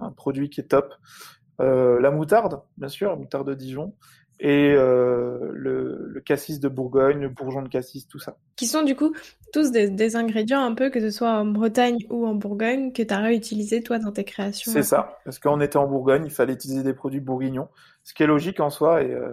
un 0.00 0.10
produit 0.12 0.50
qui 0.50 0.60
est 0.60 0.64
top. 0.68 0.94
La 1.58 2.10
moutarde, 2.10 2.60
bien 2.76 2.88
sûr, 2.88 3.10
la 3.10 3.16
moutarde 3.16 3.48
de 3.48 3.54
Dijon. 3.54 3.94
Et 4.44 4.72
euh, 4.74 5.38
le, 5.52 6.08
le 6.08 6.20
cassis 6.20 6.58
de 6.58 6.68
Bourgogne, 6.68 7.20
le 7.20 7.28
bourgeon 7.28 7.62
de 7.62 7.68
cassis, 7.68 8.08
tout 8.08 8.18
ça. 8.18 8.36
qui 8.56 8.66
sont 8.66 8.82
du 8.82 8.96
coup 8.96 9.14
tous 9.52 9.70
des, 9.70 9.88
des 9.88 10.16
ingrédients 10.16 10.64
un 10.64 10.74
peu 10.74 10.90
que 10.90 10.98
ce 10.98 11.10
soit 11.10 11.30
en 11.30 11.46
Bretagne 11.46 11.98
ou 12.10 12.26
en 12.26 12.34
Bourgogne 12.34 12.92
que 12.92 13.04
tu 13.04 13.14
as 13.14 13.18
réutilisé 13.18 13.84
toi 13.84 14.00
dans 14.00 14.10
tes 14.10 14.24
créations. 14.24 14.72
C'est 14.72 14.82
ça. 14.82 15.20
Parce 15.24 15.38
qu'on 15.38 15.60
était 15.60 15.76
en 15.76 15.86
Bourgogne, 15.86 16.24
il 16.24 16.32
fallait 16.32 16.54
utiliser 16.54 16.82
des 16.82 16.92
produits 16.92 17.20
bourguignons. 17.20 17.68
Ce 18.02 18.14
qui 18.14 18.24
est 18.24 18.26
logique 18.26 18.58
en 18.58 18.68
soi. 18.68 19.04
Et, 19.04 19.12
euh, 19.12 19.30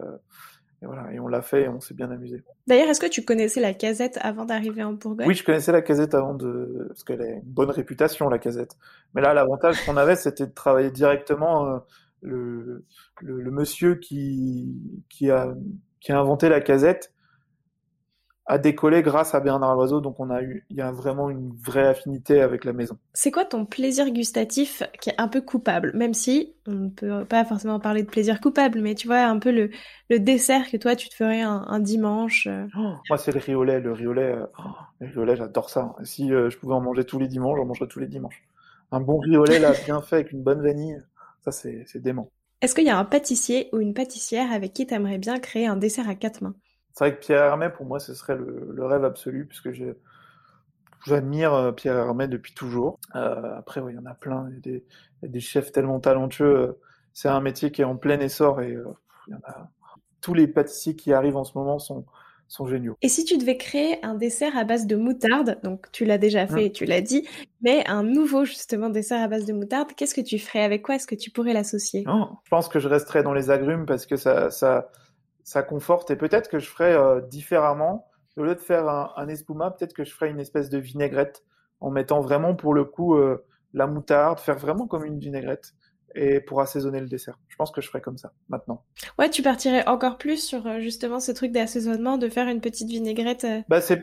et 0.84 0.86
voilà. 0.86 1.12
Et 1.12 1.20
on 1.20 1.28
l'a 1.28 1.41
fait 1.41 1.64
et 1.64 1.70
on 1.70 1.80
s'est 1.80 1.95
bien 1.95 2.12
amusé. 2.12 2.43
D'ailleurs, 2.68 2.89
est-ce 2.89 2.99
que 2.99 3.07
tu 3.07 3.26
connaissais 3.26 3.62
la 3.62 3.74
casette 3.74 4.20
avant 4.22 4.45
d'arriver 4.45 4.84
en 4.84 4.93
Bourgogne? 4.93 5.28
Oui, 5.28 5.34
je 5.34 5.43
connaissais 5.43 5.72
la 5.72 5.82
casette 5.82 6.14
avant 6.14 6.36
de, 6.36 6.86
parce 6.89 7.03
qu'elle 7.03 7.22
a 7.24 7.28
une 7.30 7.41
bonne 7.41 7.72
réputation, 7.72 8.30
la 8.30 8.38
casette. 8.38 8.78
Mais 9.16 9.22
là, 9.24 9.34
l'avantage 9.34 9.84
qu'on 9.88 9.97
avait, 9.97 10.16
c'était 10.16 10.45
de 10.45 10.53
travailler 10.53 10.91
directement, 10.91 11.66
euh, 11.66 11.80
le, 12.22 12.86
le, 13.22 13.42
le 13.42 13.52
monsieur 13.52 13.96
qui, 13.96 14.76
qui 15.10 15.30
a, 15.32 15.54
qui 16.00 16.12
a 16.12 16.20
inventé 16.20 16.50
la 16.50 16.62
casette 16.62 17.14
a 18.52 18.58
décollé 18.58 19.04
grâce 19.04 19.36
à 19.36 19.42
Bernard 19.42 19.76
Loiseau, 19.76 20.02
donc 20.02 20.20
on 20.20 20.32
a 20.32 20.42
eu, 20.42 20.66
il 20.72 20.78
y 20.78 20.82
a 20.82 20.92
vraiment 20.92 21.30
une 21.30 21.54
vraie 21.64 21.86
affinité 21.86 22.42
avec 22.42 22.66
la 22.66 22.74
maison. 22.74 22.98
C'est 23.14 23.30
quoi 23.30 23.46
ton 23.46 23.64
plaisir 23.64 24.10
gustatif 24.10 24.82
qui 25.00 25.12
est 25.12 25.22
un 25.22 25.28
peu 25.28 25.40
coupable? 25.40 25.92
Même 25.94 26.16
si 26.16 26.56
on 26.66 26.72
ne 26.72 26.90
peut 26.90 27.26
pas 27.26 27.46
forcément 27.46 27.80
parler 27.80 28.02
de 28.02 28.10
plaisir 28.10 28.42
coupable, 28.42 28.82
mais 28.82 28.96
tu 28.96 29.06
vois, 29.06 29.20
un 29.20 29.38
peu 29.38 29.52
le, 29.52 29.70
le 30.10 30.20
dessert 30.20 30.68
que 30.72 30.78
toi 30.78 30.96
tu 30.96 31.10
te 31.10 31.14
ferais 31.14 31.42
un, 31.42 31.64
un 31.68 31.80
dimanche. 31.80 32.48
euh. 32.48 32.66
Moi, 33.08 33.20
c'est 33.20 33.32
le 33.32 33.64
lait. 33.64 33.80
Le 33.80 33.94
lait, 34.14 34.32
euh, 34.34 34.46
oh, 34.58 34.72
le 35.00 35.26
lait, 35.26 35.36
j'adore 35.36 35.70
ça. 35.70 35.96
Si 36.02 36.34
euh, 36.34 36.50
je 36.50 36.58
pouvais 36.58 36.74
en 36.74 36.82
manger 36.82 37.04
tous 37.04 37.20
les 37.20 37.28
dimanches, 37.28 37.60
j'en 37.60 37.66
mangerais 37.66 37.88
tous 37.88 38.00
les 38.00 38.08
dimanches. 38.08 38.42
Un 38.92 39.00
bon 39.00 39.22
lait, 39.22 39.60
là, 39.60 39.74
bien 39.86 40.02
fait, 40.02 40.16
avec 40.16 40.32
une 40.32 40.42
bonne 40.42 40.64
vanille, 40.64 41.00
ça, 41.52 41.70
c'est 41.86 42.02
dément. 42.02 42.30
Est-ce 42.62 42.76
qu'il 42.76 42.86
y 42.86 42.89
a 42.89 42.97
un 42.97 43.06
pâtissier 43.06 43.70
ou 43.74 43.80
une 43.80 43.93
pâtissière 43.93 44.52
avec 44.52 44.74
qui 44.74 44.86
t'aimerais 44.86 45.18
bien 45.18 45.39
créer 45.39 45.68
un 45.68 45.78
dessert 45.78 46.10
à 46.10 46.16
quatre 46.16 46.41
mains? 46.41 46.56
C'est 46.93 47.06
vrai 47.06 47.16
que 47.16 47.22
Pierre 47.22 47.43
Hermé, 47.43 47.70
pour 47.70 47.86
moi, 47.86 48.00
ce 48.00 48.14
serait 48.14 48.36
le, 48.36 48.72
le 48.74 48.86
rêve 48.86 49.06
absolu, 49.06 49.45
puisque 49.45 49.70
j'admire 51.06 51.54
euh, 51.54 51.72
Pierre 51.72 51.97
Hermé 51.97 52.28
depuis 52.28 52.54
toujours. 52.54 53.00
Euh, 53.16 53.58
après, 53.58 53.82
il 53.88 53.95
y 53.95 53.97
en 53.97 54.06
a 54.06 54.14
plein. 54.14 54.47
Il 54.50 54.56
y 54.56 54.58
a 54.58 54.62
des, 54.62 54.86
il 55.22 55.26
y 55.26 55.26
a 55.26 55.32
des 55.32 55.39
chefs 55.39 55.72
tellement 55.72 56.00
talentueux. 56.00 56.58
euh, 56.58 56.80
C'est 57.14 57.30
un 57.30 57.39
métier 57.41 57.72
qui 57.72 57.82
est 57.82 57.86
en 57.86 57.95
plein 57.95 58.20
essor 58.20 58.62
et 58.62 58.74
euh, 58.74 58.86
il 59.28 59.32
y 59.32 59.36
en 59.36 59.41
a... 59.45 59.72
tous 60.22 60.34
les 60.34 60.47
pâtissiers 60.47 60.95
qui 60.95 61.14
arrivent 61.14 61.38
en 61.38 61.45
ce 61.45 61.58
moment 61.58 61.80
sont, 61.80 62.06
sont 62.50 62.68
géniaux. 62.68 62.97
Et 63.02 63.08
si 63.08 63.24
tu 63.24 63.38
devais 63.38 63.56
créer 63.56 64.04
un 64.04 64.16
dessert 64.16 64.58
à 64.58 64.66
base 64.66 64.86
de 64.88 64.95
moutarde, 64.97 65.58
donc 65.64 65.89
tu 65.93 66.04
l'as 66.04 66.18
déjà 66.18 66.45
fait, 66.47 66.70
Mm. 66.70 66.72
tu 66.72 66.86
l'as 66.86 67.02
dit, 67.02 67.26
mais 67.62 67.88
un 67.88 68.04
nouveau 68.04 68.43
justement 68.43 68.89
dessert 68.89 69.22
à 69.24 69.28
base 69.30 69.45
de 69.45 69.54
moutarde, 69.54 69.93
qu'est-ce 69.95 70.14
que 70.16 70.22
tu 70.22 70.38
ferais? 70.39 70.64
Avec 70.64 70.82
quoi 70.82 70.95
est-ce 70.95 71.08
que 71.08 71.16
tu 71.16 71.32
pourrais 71.32 71.54
l'associer? 71.54 72.04
Non, 72.06 72.32
je 72.43 72.50
pense 72.50 72.68
que 72.68 72.80
je 72.80 72.88
resterai 72.89 73.24
dans 73.24 73.34
les 73.34 73.50
agrumes 73.52 73.86
parce 73.86 74.06
que 74.06 74.18
ça, 74.18 74.50
ça, 74.50 74.91
ça 75.43 75.64
conforte 75.64 76.12
et 76.12 76.16
peut-être 76.16 76.50
que 76.50 76.60
je 76.60 76.68
ferai 76.68 76.91
euh, 76.93 77.22
différemment. 77.22 78.08
Au 78.38 78.43
lieu 78.43 78.56
de 78.56 78.60
faire 78.62 78.88
un, 78.89 79.12
un 79.16 79.28
espuma, 79.28 79.70
peut-être 79.72 79.93
que 79.93 80.04
je 80.04 80.12
ferai 80.14 80.30
une 80.30 80.39
espèce 80.39 80.70
de 80.70 80.78
vinaigrette 80.78 81.43
en 81.82 81.91
mettant 81.91 82.22
vraiment 82.22 82.56
pour 82.56 82.74
le 82.74 82.84
coup 82.86 83.16
euh, 83.16 83.45
la 83.74 83.86
moutarde, 83.86 84.39
faire 84.39 84.58
vraiment 84.58 84.88
comme 84.88 85.06
une 85.06 85.20
vinaigrette 85.20 85.74
et 86.16 86.39
pour 86.39 86.62
assaisonner 86.62 86.99
le 86.99 87.07
dessert. 87.07 87.38
Je 87.47 87.55
pense 87.55 87.72
que 87.72 87.82
je 87.82 87.88
ferai 87.88 88.01
comme 88.01 88.18
ça 88.18 88.34
maintenant. 88.49 88.84
Ouais, 89.18 89.30
tu 89.30 89.41
partirais 89.41 89.86
encore 89.88 90.18
plus 90.18 90.38
sur 90.43 90.66
euh, 90.68 90.80
justement 90.80 91.20
ce 91.20 91.32
truc 91.32 91.51
d'assaisonnement, 91.51 92.18
de 92.18 92.30
faire 92.30 92.47
une 92.47 92.62
petite 92.62 92.89
vinaigrette. 92.89 93.43
euh, 93.45 93.62
Bah 93.70 93.82
c'est 93.82 94.01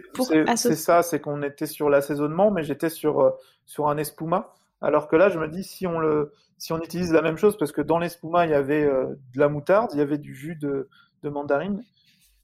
ça, 0.75 1.03
c'est 1.03 1.21
qu'on 1.21 1.43
était 1.43 1.67
sur 1.67 1.91
l'assaisonnement, 1.91 2.51
mais 2.51 2.63
j'étais 2.65 2.91
sur 2.91 3.21
euh, 3.21 3.31
sur 3.65 3.89
un 3.89 3.97
espuma. 3.99 4.55
Alors 4.81 5.09
que 5.09 5.17
là, 5.17 5.29
je 5.31 5.39
me 5.39 5.49
dis 5.49 5.65
si 5.65 5.87
on 5.87 5.99
le 5.99 6.33
si 6.59 6.73
on 6.73 6.79
utilise 6.79 7.13
la 7.13 7.23
même 7.23 7.37
chose, 7.37 7.57
parce 7.59 7.73
que 7.73 7.83
dans 7.83 7.99
l'espuma 7.99 8.47
il 8.47 8.51
y 8.51 8.55
avait 8.55 8.85
euh, 8.85 9.07
de 9.35 9.39
la 9.41 9.49
moutarde, 9.49 9.91
il 9.95 9.99
y 9.99 10.03
avait 10.03 10.19
du 10.19 10.35
jus 10.35 10.57
de 10.57 10.89
de 11.23 11.29
mandarine 11.29 11.83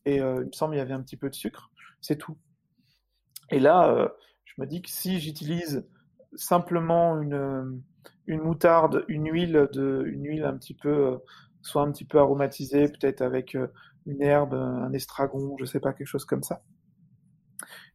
et 0.04 0.20
euh, 0.20 0.40
il 0.42 0.46
me 0.46 0.52
semble 0.52 0.74
il 0.74 0.78
y 0.78 0.80
avait 0.80 0.94
un 0.94 1.02
petit 1.02 1.16
peu 1.16 1.30
de 1.30 1.34
sucre, 1.34 1.70
c'est 2.00 2.16
tout. 2.16 2.36
Et 3.50 3.60
là, 3.60 3.90
euh, 3.90 4.08
je 4.44 4.54
me 4.58 4.66
dis 4.66 4.82
que 4.82 4.90
si 4.90 5.20
j'utilise 5.20 5.86
simplement 6.34 7.20
une 7.20 7.82
une 8.26 8.40
moutarde, 8.40 9.04
une 9.08 9.28
huile 9.30 9.68
de 9.72 10.04
une 10.06 10.24
huile 10.24 10.44
un 10.44 10.56
petit 10.56 10.74
peu 10.74 10.88
euh, 10.88 11.16
soit 11.62 11.82
un 11.82 11.92
petit 11.92 12.04
peu 12.04 12.18
aromatisée, 12.18 12.88
peut-être 12.88 13.22
avec 13.22 13.54
euh, 13.54 13.68
une 14.06 14.22
herbe, 14.22 14.54
un 14.54 14.92
estragon, 14.92 15.56
je 15.58 15.64
sais 15.64 15.80
pas 15.80 15.92
quelque 15.92 16.06
chose 16.06 16.24
comme 16.24 16.42
ça 16.42 16.62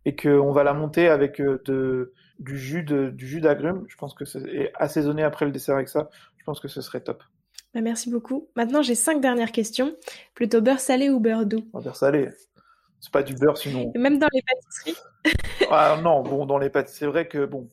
et 0.08 0.16
qu'on 0.16 0.54
va 0.54 0.64
la 0.64 0.74
monter 0.74 1.10
avec 1.10 1.42
euh, 1.42 1.62
de, 1.66 2.14
du 2.40 2.58
jus 2.58 2.84
de, 2.84 3.10
du 3.10 3.28
jus 3.28 3.42
d'agrumes. 3.42 3.84
Je 3.90 3.98
pense 3.98 4.14
que 4.14 4.24
c'est 4.24 4.42
et 4.48 4.72
assaisonner 4.76 5.22
après 5.22 5.46
le 5.46 5.52
dessert 5.52 5.76
avec 5.76 5.90
ça. 5.90 6.10
Je 6.38 6.46
pense 6.46 6.62
que 6.62 6.70
ce 6.70 6.80
serait 6.80 7.02
top. 7.02 7.22
Bah, 7.74 7.82
merci 7.82 8.10
beaucoup. 8.10 8.48
Maintenant, 8.56 8.82
j'ai 8.82 8.96
cinq 8.96 9.20
dernières 9.20 9.52
questions. 9.52 9.98
Plutôt 10.34 10.62
beurre 10.62 10.80
salé 10.80 11.10
ou 11.10 11.20
beurre 11.20 11.46
doux? 11.46 11.68
Va 11.74 11.82
faire 11.82 11.98
salé. 11.98 12.30
C'est 13.02 13.12
pas 13.12 13.22
du 13.22 13.36
beurre 13.36 13.58
sinon. 13.58 13.92
Et 13.94 14.00
même 14.00 14.18
dans 14.18 14.30
les 14.34 14.42
pâtisseries? 14.42 14.96
Ah 15.70 16.00
non, 16.02 16.24
bon 16.24 16.46
dans 16.46 16.58
les 16.58 16.70
pâtes, 16.70 16.88
c'est 16.88 17.06
vrai 17.06 17.28
que 17.28 17.46
bon, 17.46 17.70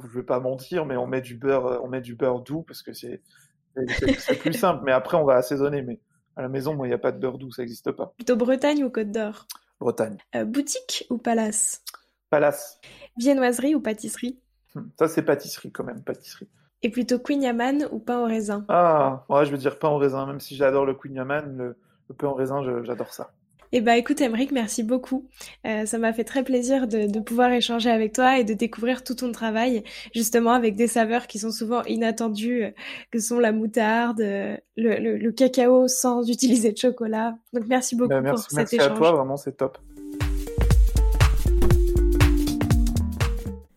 je 0.00 0.18
vais 0.18 0.22
pas 0.24 0.40
mentir, 0.40 0.86
mais 0.86 0.96
on 0.96 1.06
met 1.06 1.20
du 1.20 1.36
beurre, 1.36 1.66
euh, 1.66 1.78
on 1.82 1.88
met 1.88 2.00
du 2.00 2.14
beurre 2.14 2.40
doux 2.40 2.62
parce 2.62 2.82
que 2.82 2.92
c'est 2.92 3.20
plus 4.40 4.54
simple. 4.54 4.82
Mais 4.84 4.92
après 4.92 5.16
on 5.16 5.24
va 5.24 5.36
assaisonner. 5.36 5.82
Mais 5.82 6.00
à 6.36 6.42
la 6.42 6.48
maison, 6.48 6.74
moi, 6.74 6.86
il 6.86 6.90
n'y 6.90 6.94
a 6.94 6.98
pas 6.98 7.12
de 7.12 7.18
beurre 7.18 7.38
doux, 7.38 7.50
ça 7.50 7.62
n'existe 7.62 7.92
pas. 7.92 8.12
Plutôt 8.16 8.36
Bretagne 8.36 8.84
ou 8.84 8.90
Côte 8.90 9.10
d'Or? 9.10 9.46
Bretagne. 9.80 10.18
Euh, 10.34 10.44
Boutique 10.44 11.06
ou 11.10 11.18
palace? 11.18 11.82
Palace. 12.30 12.78
Viennoiserie 13.18 13.74
ou 13.74 13.80
pâtisserie? 13.80 14.38
Hmm, 14.74 14.88
Ça 14.98 15.08
c'est 15.08 15.22
pâtisserie 15.22 15.70
quand 15.70 15.84
même, 15.84 16.02
pâtisserie. 16.02 16.48
Et 16.82 16.90
plutôt 16.90 17.18
Queen 17.18 17.42
Yaman 17.42 17.86
ou 17.92 17.98
pain 17.98 18.20
au 18.20 18.24
raisin? 18.24 18.64
Ah, 18.68 19.24
ouais, 19.28 19.44
je 19.46 19.50
veux 19.50 19.58
dire 19.58 19.78
pain 19.78 19.88
au 19.90 19.98
raisin, 19.98 20.26
même 20.26 20.40
si 20.40 20.56
j'adore 20.56 20.86
le 20.86 20.94
Queen 20.94 21.14
Yaman, 21.14 21.56
le, 21.56 21.76
le 22.08 22.14
pain 22.14 22.28
au 22.28 22.34
raisin, 22.34 22.62
j'adore 22.84 23.12
ça. 23.12 23.32
Eh 23.74 23.80
bah 23.80 23.96
écoute 23.96 24.20
Emeric, 24.20 24.52
merci 24.52 24.82
beaucoup. 24.82 25.26
Euh, 25.66 25.86
ça 25.86 25.96
m'a 25.96 26.12
fait 26.12 26.24
très 26.24 26.44
plaisir 26.44 26.86
de, 26.86 27.06
de 27.06 27.20
pouvoir 27.20 27.50
échanger 27.52 27.88
avec 27.90 28.12
toi 28.12 28.38
et 28.38 28.44
de 28.44 28.52
découvrir 28.52 29.02
tout 29.02 29.14
ton 29.14 29.32
travail, 29.32 29.82
justement 30.14 30.50
avec 30.52 30.76
des 30.76 30.86
saveurs 30.86 31.26
qui 31.26 31.38
sont 31.38 31.50
souvent 31.50 31.82
inattendues, 31.84 32.64
euh, 32.64 32.70
que 33.10 33.18
sont 33.18 33.38
la 33.38 33.50
moutarde, 33.50 34.20
euh, 34.20 34.56
le, 34.76 34.96
le- 34.98 35.16
le 35.16 35.32
cacao 35.32 35.88
sans 35.88 36.28
utiliser 36.28 36.72
de 36.72 36.76
chocolat. 36.76 37.34
Donc 37.54 37.64
merci 37.66 37.96
beaucoup 37.96 38.10
Ben, 38.10 38.16
pour 38.18 38.24
merci, 38.32 38.46
cet 38.50 38.56
merci 38.58 38.76
échange. 38.76 38.90
à 38.90 38.94
toi, 38.94 39.12
vraiment, 39.12 39.38
c'est 39.38 39.56
top. 39.56 39.78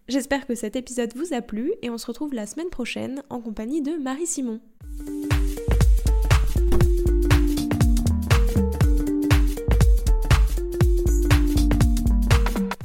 J'espère 0.10 0.46
que 0.46 0.56
cet 0.56 0.76
épisode 0.76 1.12
vous 1.16 1.34
a 1.34 1.42
plu 1.42 1.72
et 1.82 1.90
on 1.90 1.98
se 1.98 2.06
retrouve 2.06 2.34
la 2.34 2.46
semaine 2.46 2.70
prochaine 2.70 3.24
en 3.30 3.40
compagnie 3.40 3.82
de 3.82 3.92
Marie 3.94 4.28
Simon. 4.28 4.60